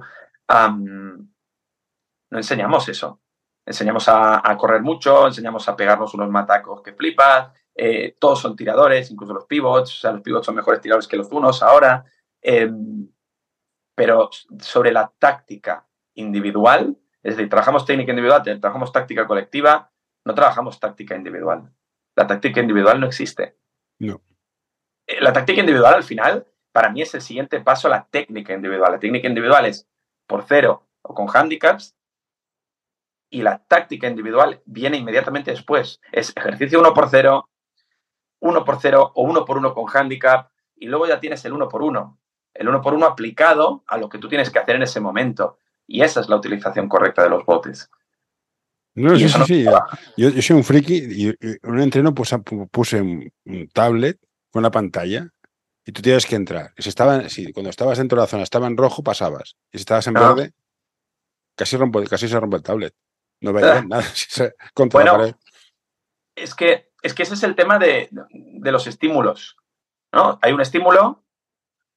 no 0.49 1.28
enseñamos 2.32 2.89
eso. 2.89 3.21
Enseñamos 3.65 4.07
a, 4.07 4.55
correr 4.57 4.82
mucho, 4.82 5.28
enseñamos 5.28 5.67
a 5.67 5.75
pegarnos 5.75 6.13
unos 6.13 6.30
matacos 6.30 6.82
que 6.82 6.93
flipas. 6.93 7.51
Eh, 7.75 8.15
todos 8.19 8.39
son 8.39 8.55
tiradores, 8.55 9.11
incluso 9.11 9.34
los 9.34 9.45
pivots. 9.45 9.97
O 9.97 9.99
sea, 9.99 10.11
los 10.13 10.21
pivots 10.21 10.45
son 10.45 10.55
mejores 10.55 10.82
tiradores 10.82 11.07
que 11.07 11.17
los 11.17 11.32
unos 11.32 11.61
ahora. 11.61 12.05
Em, 12.41 13.09
pero 13.95 14.30
sobre 14.59 14.91
la 14.91 15.11
táctica 15.19 15.86
individual, 16.13 16.95
es 17.23 17.36
decir, 17.36 17.49
trabajamos 17.49 17.86
técnica 17.86 18.11
individual, 18.11 18.41
trabajamos 18.43 18.91
táctica 18.91 19.28
colectiva, 19.28 19.91
no 20.23 20.34
trabajamos 20.34 20.80
táctica 20.80 21.15
individual. 21.15 21.69
La 22.15 22.25
táctica 22.25 22.61
individual 22.61 22.99
no 22.99 23.07
existe. 23.07 23.57
No. 23.99 24.21
Eh, 25.05 25.21
la 25.21 25.34
táctica 25.34 25.59
individual, 25.59 25.95
al 25.95 26.03
final, 26.03 26.47
para 26.78 26.91
mí 26.91 27.01
es 27.01 27.11
el 27.15 27.21
siguiente 27.21 27.59
paso 27.59 27.88
a 27.88 27.89
la 27.89 28.05
técnica 28.07 28.53
individual. 28.53 28.91
La 28.91 28.99
técnica 28.99 29.28
individual 29.28 29.65
es 29.65 29.88
por 30.28 30.45
cero 30.47 30.84
o 31.01 31.15
con 31.15 31.25
handicaps 31.28 31.95
y 33.32 33.41
la 33.41 33.57
táctica 33.57 34.07
individual 34.07 34.61
viene 34.63 34.97
inmediatamente 34.97 35.49
después. 35.49 35.99
Es 36.11 36.32
ejercicio 36.36 36.80
uno 36.80 36.93
por 36.93 37.09
cero, 37.09 37.49
uno 38.41 38.63
por 38.63 38.80
cero 38.80 39.11
o 39.15 39.23
uno 39.23 39.43
por 39.43 39.57
uno 39.57 39.73
con 39.73 39.86
handicap 39.91 40.51
y 40.75 40.86
luego 40.86 41.07
ya 41.07 41.19
tienes 41.19 41.43
el 41.45 41.53
uno 41.53 41.67
por 41.67 41.82
uno. 41.82 42.19
El 42.53 42.69
uno 42.69 42.80
por 42.80 42.93
uno 42.93 43.07
aplicado 43.07 43.84
a 43.88 43.97
lo 43.97 44.07
que 44.07 44.19
tú 44.19 44.30
tienes 44.30 44.51
que 44.51 44.59
hacer 44.59 44.75
en 44.75 44.84
ese 44.84 44.99
momento. 44.99 45.57
Y 45.88 46.03
esa 46.03 46.21
es 46.21 46.30
la 46.30 46.36
utilización 46.36 46.88
correcta 46.88 47.23
de 47.23 47.30
los 47.32 47.43
botes. 47.43 47.89
No, 48.93 49.17
sí, 49.17 49.28
sí, 49.28 49.43
sí. 49.47 49.65
Yo, 50.15 50.41
soy 50.43 50.55
un 50.55 50.63
friki 50.63 50.95
y, 50.95 51.28
en 51.39 51.57
un 51.63 51.80
entreno 51.80 52.13
pues, 52.13 52.36
puse 52.69 53.01
un, 53.01 53.32
tablet 53.73 54.19
con 54.51 54.61
la 54.61 54.69
pantalla 54.69 55.28
y 55.88 55.93
tú 55.93 56.01
tienes 56.01 56.25
que 56.25 56.35
entrar. 56.35 56.73
Si 56.77 56.89
estaba, 56.89 57.29
si 57.29 57.53
cuando 57.53 57.69
estabas 57.69 57.97
dentro 57.97 58.17
de 58.17 58.23
la 58.23 58.27
zona 58.27 58.43
estaba 58.43 58.67
en 58.67 58.75
rojo, 58.75 59.03
pasabas. 59.03 59.55
Y 59.71 59.77
si 59.77 59.83
estabas 59.83 60.05
en 60.07 60.15
verde, 60.15 60.53
casi, 61.55 61.77
casi 62.09 62.27
se 62.27 62.38
rompe 62.38 62.57
el 62.57 62.63
tablet. 62.63 62.93
No 63.39 63.53
veía 63.53 63.81
nada. 63.83 64.03
Contra 64.73 64.97
bueno, 64.97 65.11
la 65.13 65.17
pared. 65.17 65.35
Es 66.35 66.53
que, 66.55 66.91
es 67.01 67.13
que 67.13 67.23
ese 67.23 67.35
es 67.35 67.43
el 67.43 67.55
tema 67.55 67.79
de, 67.79 68.09
de 68.11 68.71
los 68.73 68.85
estímulos. 68.85 69.55
¿no? 70.11 70.38
Hay 70.41 70.51
un 70.51 70.59
estímulo 70.59 71.23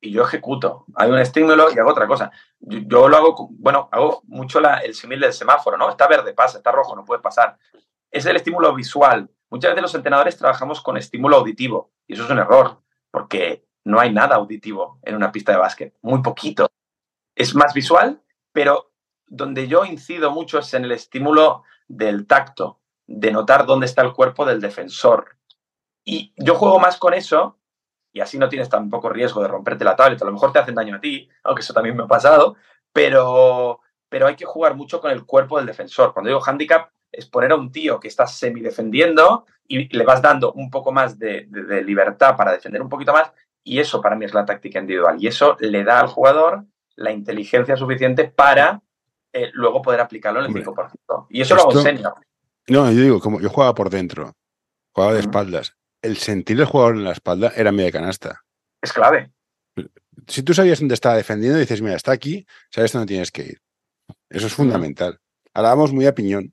y 0.01 0.13
yo 0.13 0.23
ejecuto. 0.23 0.85
Hay 0.95 1.11
un 1.11 1.19
estímulo 1.19 1.67
y 1.75 1.79
hago 1.81 1.91
otra 1.91 2.07
cosa. 2.07 2.31
Yo, 2.61 3.09
lo 3.09 3.17
hago, 3.17 3.49
bueno, 3.51 3.89
hago 3.91 4.23
mucho 4.29 4.61
el 4.85 4.95
símil 4.95 5.19
del 5.19 5.33
semáforo, 5.33 5.77
¿no? 5.77 5.91
Está 5.91 6.07
verde, 6.07 6.33
pasa, 6.33 6.59
está 6.59 6.71
rojo, 6.71 6.95
no 6.95 7.05
puede 7.05 7.23
pasar. 7.23 7.59
Es 8.09 8.25
el 8.25 8.37
estímulo 8.37 8.73
visual. 8.73 9.29
Muchas 9.51 9.73
veces 9.73 9.83
los 9.83 9.95
entrenadores 9.97 10.37
trabajamos 10.37 10.81
con 10.81 10.97
estímulo 10.97 11.39
auditivo 11.39 11.91
y 12.07 12.15
eso 12.15 12.23
es 12.23 12.31
un 12.31 12.39
error, 12.39 12.81
porque 13.11 13.69
no 13.85 14.01
hay 14.01 14.13
nada 14.13 14.37
auditivo 14.37 14.99
en 15.03 15.17
una 15.17 15.33
pista 15.33 15.53
de 15.53 15.59
básquet, 15.59 15.95
muy 16.03 16.23
poquito. 16.23 16.71
Es 17.35 17.55
más 17.55 17.73
visual, 17.75 18.23
pero 18.53 18.93
donde 19.27 19.69
yo 19.69 19.85
incido 19.85 20.31
mucho 20.31 20.59
es 20.59 20.75
en 20.75 20.85
el 20.85 20.93
estímulo 20.93 21.63
del 21.89 22.27
tacto, 22.27 22.81
de 23.07 23.33
notar 23.33 23.67
dónde 23.67 23.87
está 23.87 24.03
el 24.03 24.13
cuerpo 24.13 24.45
del 24.45 24.61
defensor. 24.61 25.37
Y 26.05 26.33
yo 26.37 26.55
juego 26.55 26.79
más 26.79 26.97
con 26.97 27.15
eso 27.15 27.59
y 28.13 28.21
así 28.21 28.39
no 28.39 28.49
tienes 28.49 28.69
tampoco 28.69 29.09
riesgo 29.09 29.43
de 29.43 29.49
romperte 29.49 29.85
la 29.85 29.97
tablet. 29.97 30.21
A 30.21 30.25
lo 30.25 30.33
mejor 30.33 30.53
te 30.53 30.59
hacen 30.59 30.75
daño 30.75 30.97
a 30.97 31.01
ti, 31.01 31.29
aunque 31.45 31.63
eso 31.63 31.73
también 31.73 31.97
me 31.97 32.05
ha 32.05 32.09
pasado, 32.09 32.57
pero, 32.93 33.81
pero 34.09 34.27
hay 34.27 34.37
que 34.37 34.45
jugar 34.45 34.75
mucho 34.75 35.01
con 35.01 35.11
el 35.11 35.25
cuerpo 35.25 35.57
del 35.59 35.67
defensor. 35.67 36.13
Cuando 36.13 36.29
digo 36.29 36.43
handicap, 36.45 36.91
es 37.13 37.27
poner 37.27 37.53
a 37.53 37.57
un 37.57 37.73
tío 37.73 37.99
que 38.01 38.09
está 38.09 38.27
semi-defendiendo 38.27 39.47
y 39.67 39.97
le 39.97 40.05
vas 40.05 40.23
dando 40.23 40.53
un 40.53 40.71
poco 40.71 40.93
más 40.93 41.19
de, 41.19 41.47
libertad 41.85 42.37
para 42.37 42.53
defender 42.53 42.83
un 42.83 42.89
poquito 42.89 43.13
más, 43.13 43.33
y 43.65 43.79
eso 43.79 44.01
para 44.01 44.17
mí 44.17 44.25
es 44.25 44.35
la 44.35 44.45
táctica 44.45 44.81
individual. 44.81 45.17
Y 45.23 45.27
eso 45.27 45.57
le 45.61 45.85
da 45.85 46.01
al 46.01 46.09
jugador 46.09 46.65
la 46.97 47.13
inteligencia 47.13 47.77
suficiente 47.77 48.25
para 48.25 48.83
eh, 49.33 49.51
luego 49.53 49.83
poder 49.83 50.01
aplicarlo 50.01 50.45
en 50.45 50.57
el 50.57 50.65
5%. 50.65 51.27
Y 51.31 51.41
eso 51.41 51.55
lo 51.55 51.63
hago 51.63 51.73
enseño. 51.73 52.15
No, 52.69 52.91
yo 52.93 53.01
digo, 53.01 53.21
como 53.21 53.41
yo 53.41 53.49
jugaba 53.49 53.75
por 53.75 53.91
dentro, 53.91 54.35
jugaba 54.93 55.15
de 55.15 55.21
espaldas 55.21 55.75
el 56.03 56.17
sentir 56.17 56.57
del 56.57 56.67
jugador 56.67 56.97
en 56.97 57.05
la 57.05 57.13
espalda 57.13 57.53
era 57.55 57.73
media 57.73 57.93
canasta. 57.93 58.45
Es 58.81 58.93
clave. 58.93 59.31
Si 60.27 60.43
tú 60.43 60.55
sabías 60.55 60.79
dónde 60.79 60.95
estaba 60.95 61.17
defendiendo, 61.17 61.59
dices, 61.59 61.83
mira, 61.83 61.97
está 61.97 62.13
aquí, 62.13 62.47
sabes 62.71 62.93
dónde 62.93 63.07
tienes 63.07 63.31
que 63.31 63.43
ir. 63.43 63.61
Eso 64.29 64.47
es 64.47 64.55
fundamental. 64.55 65.19
Ahora 65.55 65.71
vamos 65.71 65.93
muy 65.93 66.07
a 66.07 66.15
piñón. 66.15 66.53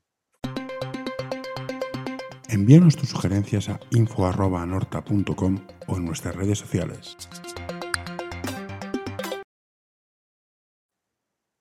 Envíanos 2.50 2.96
tus 2.96 3.10
sugerencias 3.10 3.68
a 3.68 3.78
info.norta.com 3.90 5.58
o 5.86 5.96
en 5.96 6.04
nuestras 6.06 6.34
redes 6.34 6.58
sociales. 6.58 7.14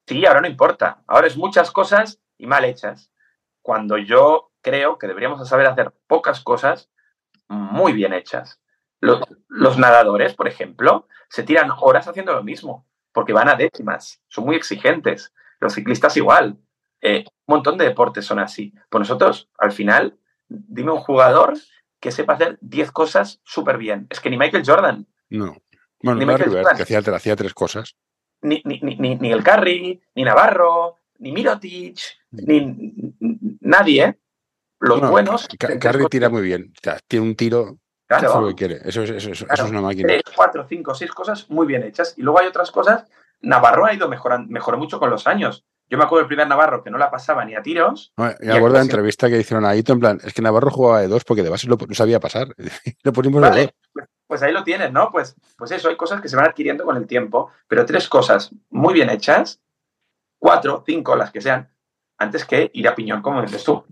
Sí, 0.07 0.25
ahora 0.25 0.39
no 0.39 0.47
importa. 0.47 1.03
Ahora 1.05 1.27
es 1.27 1.35
muchas 1.35 1.71
cosas 1.71 2.21
y 2.37 2.47
mal 2.47 2.63
hechas. 2.63 3.11
Cuando 3.61 3.97
yo 3.97 4.53
creo 4.61 4.97
que 4.97 5.07
deberíamos 5.07 5.45
saber 5.49 5.67
hacer 5.67 5.93
pocas 6.07 6.39
cosas 6.39 6.89
muy 7.49 7.91
bien 7.91 8.13
hechas. 8.13 8.61
Los, 9.01 9.77
nadadores, 9.77 10.35
por 10.35 10.47
ejemplo, 10.47 11.09
se 11.27 11.43
tiran 11.43 11.69
horas 11.81 12.07
haciendo 12.07 12.33
lo 12.33 12.43
mismo, 12.43 12.87
porque 13.11 13.33
van 13.33 13.49
a 13.49 13.55
décimas, 13.55 14.21
son 14.29 14.45
muy 14.45 14.55
exigentes. 14.55 15.33
Los 15.59 15.73
ciclistas 15.73 16.15
igual. 16.15 16.57
Eh, 17.01 17.25
un 17.45 17.55
montón 17.55 17.77
de 17.77 17.83
deportes 17.83 18.25
son 18.25 18.39
así. 18.39 18.73
Pues 18.89 19.01
nosotros, 19.01 19.49
al 19.57 19.73
final, 19.73 20.17
dime 20.49 20.91
un 20.91 20.99
jugador 20.99 21.53
que 21.99 22.11
sepa 22.11 22.33
hacer 22.33 22.57
10 22.61 22.91
cosas 22.91 23.41
súper 23.43 23.77
bien. 23.77 24.07
Es 24.09 24.19
que 24.19 24.29
ni 24.29 24.37
Michael 24.37 24.63
Jordan. 24.65 25.07
No. 25.29 25.57
Bueno, 26.01 26.19
Ni 26.19 26.25
Larry 26.25 26.45
Michael 26.45 26.57
Jordan. 26.63 26.77
que 26.77 26.83
hacía, 26.83 26.99
hacía 27.15 27.35
tres 27.35 27.53
cosas. 27.53 27.95
Ni, 28.41 28.61
ni, 28.65 28.79
ni, 28.81 29.15
ni- 29.15 29.31
el 29.31 29.43
Curry, 29.43 29.99
ni 30.13 30.23
Navarro, 30.23 30.97
ni 31.17 31.31
Mirotic, 31.31 31.97
ni 32.31 32.59
ni- 32.65 33.57
nadie. 33.61 34.03
¿eh? 34.03 34.19
Los 34.79 35.01
No, 35.01 35.09
buenos. 35.09 35.47
Ca- 35.57 35.79
Curry 35.79 36.05
tira 36.05 36.29
muy 36.29 36.43
bien. 36.43 36.71
O 36.77 36.79
sea, 36.83 36.99
tiene 37.07 37.25
un 37.25 37.35
tiro, 37.35 37.79
Claro. 38.05 38.29
hace 38.29 38.39
lo 38.41 38.47
que 38.49 38.55
quiere. 38.55 38.75
Eso 38.87 39.01
es, 39.01 39.09
eso 39.09 39.31
es- 39.31 39.37
eso 39.41 39.45
Claro. 39.47 39.63
es 39.65 39.69
una 39.71 39.81
máquina. 39.81 40.07
tres, 40.07 40.21
cuatro, 40.35 40.67
cinco, 40.69 40.93
seis 40.93 41.11
cosas 41.11 41.49
muy 41.49 41.65
bien 41.65 41.81
hechas. 41.83 42.13
Y 42.15 42.21
luego 42.21 42.39
hay 42.39 42.47
otras 42.47 42.69
cosas. 42.69 43.05
Navarro 43.41 43.85
ha 43.87 43.93
ido 43.93 44.07
mejorando, 44.07 44.51
mejoró 44.51 44.77
mucho 44.77 44.99
con 44.99 45.09
los 45.09 45.25
años. 45.25 45.65
Yo 45.89 45.97
me 45.97 46.03
acuerdo 46.03 46.23
del 46.23 46.27
primer 46.27 46.47
Navarro 46.47 46.83
que 46.83 46.89
no 46.89 46.97
la 46.97 47.09
pasaba 47.09 47.45
ni 47.45 47.55
a 47.55 47.61
tiros. 47.61 48.13
No, 48.17 48.29
Y 48.41 48.47
Me 48.47 48.53
acuerdo 48.53 48.73
de 48.73 48.79
la 48.79 48.85
entrevista 48.85 49.29
que 49.29 49.39
hicieron 49.39 49.65
a 49.65 49.75
Ito, 49.75 49.93
en 49.93 49.99
plan, 49.99 50.19
es 50.23 50.33
que 50.33 50.41
Navarro 50.41 50.69
jugaba 50.69 51.01
de 51.01 51.07
dos 51.07 51.23
porque 51.23 51.43
de 51.43 51.49
base 51.49 51.67
lo, 51.67 51.77
no 51.77 51.95
sabía 51.95 52.19
pasar. 52.19 52.49
lo 53.03 53.13
ponimos 53.13 53.41
de 53.41 53.61
dos. 53.61 53.71
pues, 53.93 54.07
pues 54.27 54.43
ahí 54.43 54.51
lo 54.51 54.63
tienes, 54.63 54.91
¿no? 54.91 55.09
Pues, 55.11 55.35
pues 55.57 55.71
eso, 55.71 55.87
hay 55.87 55.95
cosas 55.95 56.21
que 56.21 56.27
se 56.27 56.35
van 56.35 56.45
adquiriendo 56.45 56.83
con 56.83 56.97
el 56.97 57.07
tiempo, 57.07 57.51
pero 57.67 57.85
tres 57.85 58.09
cosas 58.09 58.51
muy 58.69 58.93
bien 58.93 59.09
hechas, 59.09 59.61
cuatro, 60.37 60.83
cinco, 60.85 61.15
las 61.15 61.31
que 61.31 61.39
sean, 61.39 61.69
antes 62.17 62.43
que 62.43 62.69
ir 62.73 62.87
a 62.87 62.95
piñón, 62.95 63.21
como 63.21 63.41
dices 63.41 63.63
tú. 63.63 63.85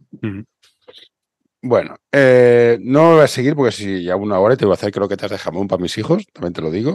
Bueno, 1.61 1.95
eh, 2.11 2.77
no 2.81 3.13
voy 3.13 3.23
a 3.23 3.27
seguir 3.27 3.55
porque 3.55 3.71
si 3.71 4.03
ya 4.03 4.17
una 4.17 4.37
hora 4.39 4.55
y 4.55 4.57
te 4.57 4.65
voy 4.65 4.73
a 4.73 4.75
hacer 4.75 4.91
croquetas 4.91 5.31
de 5.31 5.37
jamón 5.37 5.69
para 5.69 5.81
mis 5.81 5.97
hijos, 5.97 6.25
también 6.33 6.53
te 6.53 6.61
lo 6.61 6.69
digo. 6.69 6.93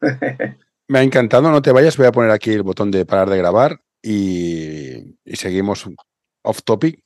Me 0.88 0.98
ha 0.98 1.02
encantado, 1.02 1.50
no 1.50 1.62
te 1.62 1.72
vayas, 1.72 1.96
voy 1.96 2.06
a 2.06 2.12
poner 2.12 2.30
aquí 2.30 2.52
el 2.52 2.62
botón 2.62 2.92
de 2.92 3.04
parar 3.04 3.28
de 3.28 3.38
grabar 3.38 3.80
y, 4.06 5.18
y 5.24 5.36
seguimos 5.36 5.86
off 6.42 6.62
topic. 6.62 7.02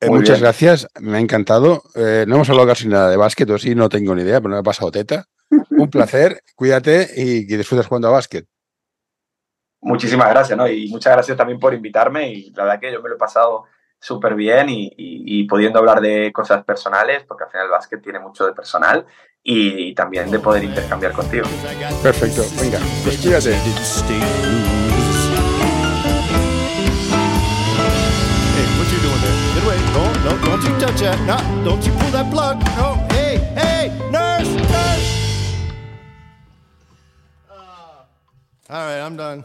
Eh, 0.00 0.10
muchas 0.10 0.36
bien. 0.36 0.42
gracias, 0.42 0.86
me 1.00 1.16
ha 1.16 1.20
encantado. 1.20 1.82
Eh, 1.94 2.24
no 2.28 2.34
hemos 2.36 2.50
hablado 2.50 2.68
casi 2.68 2.86
nada 2.86 3.08
de 3.08 3.16
básquet, 3.16 3.48
o 3.50 3.58
sí, 3.58 3.74
no 3.74 3.88
tengo 3.88 4.14
ni 4.14 4.22
idea, 4.22 4.40
pero 4.40 4.50
no 4.50 4.56
me 4.56 4.60
ha 4.60 4.62
pasado 4.62 4.90
teta. 4.90 5.24
Un 5.70 5.88
placer, 5.90 6.42
cuídate 6.54 7.08
y 7.16 7.46
que 7.46 7.56
disfrutes 7.56 7.86
jugando 7.86 8.08
a 8.08 8.12
básquet. 8.12 8.46
Muchísimas 9.80 10.28
gracias, 10.30 10.58
¿no? 10.58 10.68
Y 10.68 10.88
muchas 10.88 11.12
gracias 11.14 11.36
también 11.36 11.58
por 11.60 11.72
invitarme 11.72 12.30
y 12.32 12.50
la 12.50 12.64
verdad 12.64 12.80
que 12.80 12.92
yo 12.92 13.02
me 13.02 13.08
lo 13.08 13.14
he 13.14 13.18
pasado 13.18 13.64
súper 13.98 14.34
bien 14.34 14.68
y, 14.68 14.86
y- 14.96 15.40
y 15.40 15.44
pudiendo 15.44 15.78
hablar 15.78 16.00
de 16.00 16.32
cosas 16.32 16.64
personales, 16.64 17.24
porque 17.26 17.44
al 17.44 17.50
final 17.50 17.66
el 17.66 17.70
básquet 17.72 18.02
tiene 18.02 18.18
mucho 18.18 18.44
de 18.44 18.52
personal 18.52 19.06
y, 19.42 19.94
también 19.94 20.30
de 20.30 20.40
poder 20.40 20.64
intercambiar 20.64 21.12
contigo. 21.12 21.46
Perfecto, 22.02 22.42
venga, 22.60 22.80
pues 23.04 23.18
cuídate. 23.18 23.54
What 28.78 28.86
you 28.92 28.98
doing 29.00 29.20
there? 29.20 29.36
Get 29.54 29.64
away. 29.64 29.78
No, 29.96 30.04
no, 30.24 30.32
don't 30.44 30.62
you 30.62 30.72
touch 30.78 31.00
that. 31.00 31.18
No, 31.26 31.36
don't 31.64 31.84
you 31.86 31.92
pull 31.92 32.10
that 32.10 32.30
plug. 32.32 32.58
No, 32.76 32.94
hey, 33.14 33.38
hey, 33.54 33.88
nurse, 34.10 34.50
nurse. 34.72 35.08
Uh, 37.50 37.54
all 38.70 38.84
right, 38.86 39.00
I'm 39.00 39.16
done. 39.16 39.44